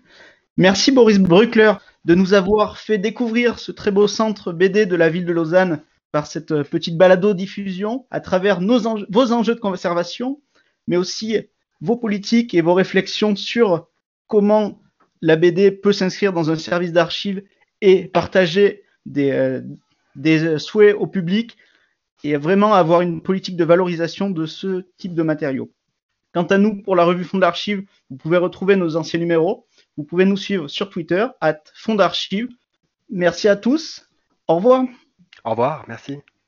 Merci 0.58 0.92
Boris 0.92 1.18
Bruckler 1.18 1.74
de 2.06 2.16
nous 2.16 2.34
avoir 2.34 2.78
fait 2.78 2.98
découvrir 2.98 3.60
ce 3.60 3.72
très 3.72 3.92
beau 3.92 4.08
centre 4.08 4.52
BD 4.52 4.86
de 4.86 4.96
la 4.96 5.10
ville 5.10 5.26
de 5.26 5.32
Lausanne 5.32 5.82
par 6.12 6.28
cette 6.28 6.52
euh, 6.52 6.64
petite 6.64 6.98
balado-diffusion 6.98 8.06
à 8.12 8.20
travers 8.20 8.60
vos 8.62 9.32
enjeux 9.32 9.56
de 9.56 9.60
conservation, 9.60 10.42
mais 10.88 10.98
aussi 10.98 11.38
vos 11.82 11.98
politiques 11.98 12.54
et 12.54 12.62
vos 12.62 12.74
réflexions 12.74 13.36
sur 13.36 13.88
comment 14.28 14.82
la 15.22 15.36
BD 15.36 15.72
peut 15.72 15.94
s'inscrire 15.94 16.34
dans 16.34 16.52
un 16.52 16.56
service 16.56 16.92
d'archives 16.92 17.44
et 17.82 18.06
partager 18.06 18.84
des, 19.06 19.32
euh, 19.32 19.62
des 20.16 20.60
souhaits 20.60 20.96
au 20.96 21.08
public 21.08 21.58
et 22.24 22.38
vraiment 22.38 22.74
avoir 22.74 23.02
une 23.02 23.22
politique 23.22 23.58
de 23.58 23.66
valorisation 23.66 24.30
de 24.30 24.46
ce 24.46 24.86
type 24.98 25.14
de 25.14 25.24
matériaux. 25.24 25.72
Quant 26.34 26.44
à 26.44 26.58
nous, 26.58 26.82
pour 26.82 26.96
la 26.96 27.04
revue 27.04 27.24
Fond 27.24 27.38
d'Archives, 27.38 27.84
vous 28.10 28.18
pouvez 28.18 28.38
retrouver 28.38 28.76
nos 28.76 28.96
anciens 28.96 29.20
numéros. 29.20 29.68
Vous 29.98 30.04
pouvez 30.04 30.26
nous 30.26 30.38
suivre 30.38 30.68
sur 30.68 30.90
Twitter, 30.90 31.28
at 31.42 31.60
Fond 31.76 31.96
d'Archives. 31.96 32.50
Merci 33.10 33.48
à 33.48 33.56
tous. 33.56 34.10
Au 34.48 34.56
revoir. 34.56 34.86
Au 35.44 35.52
revoir, 35.52 35.86
merci. 35.88 36.18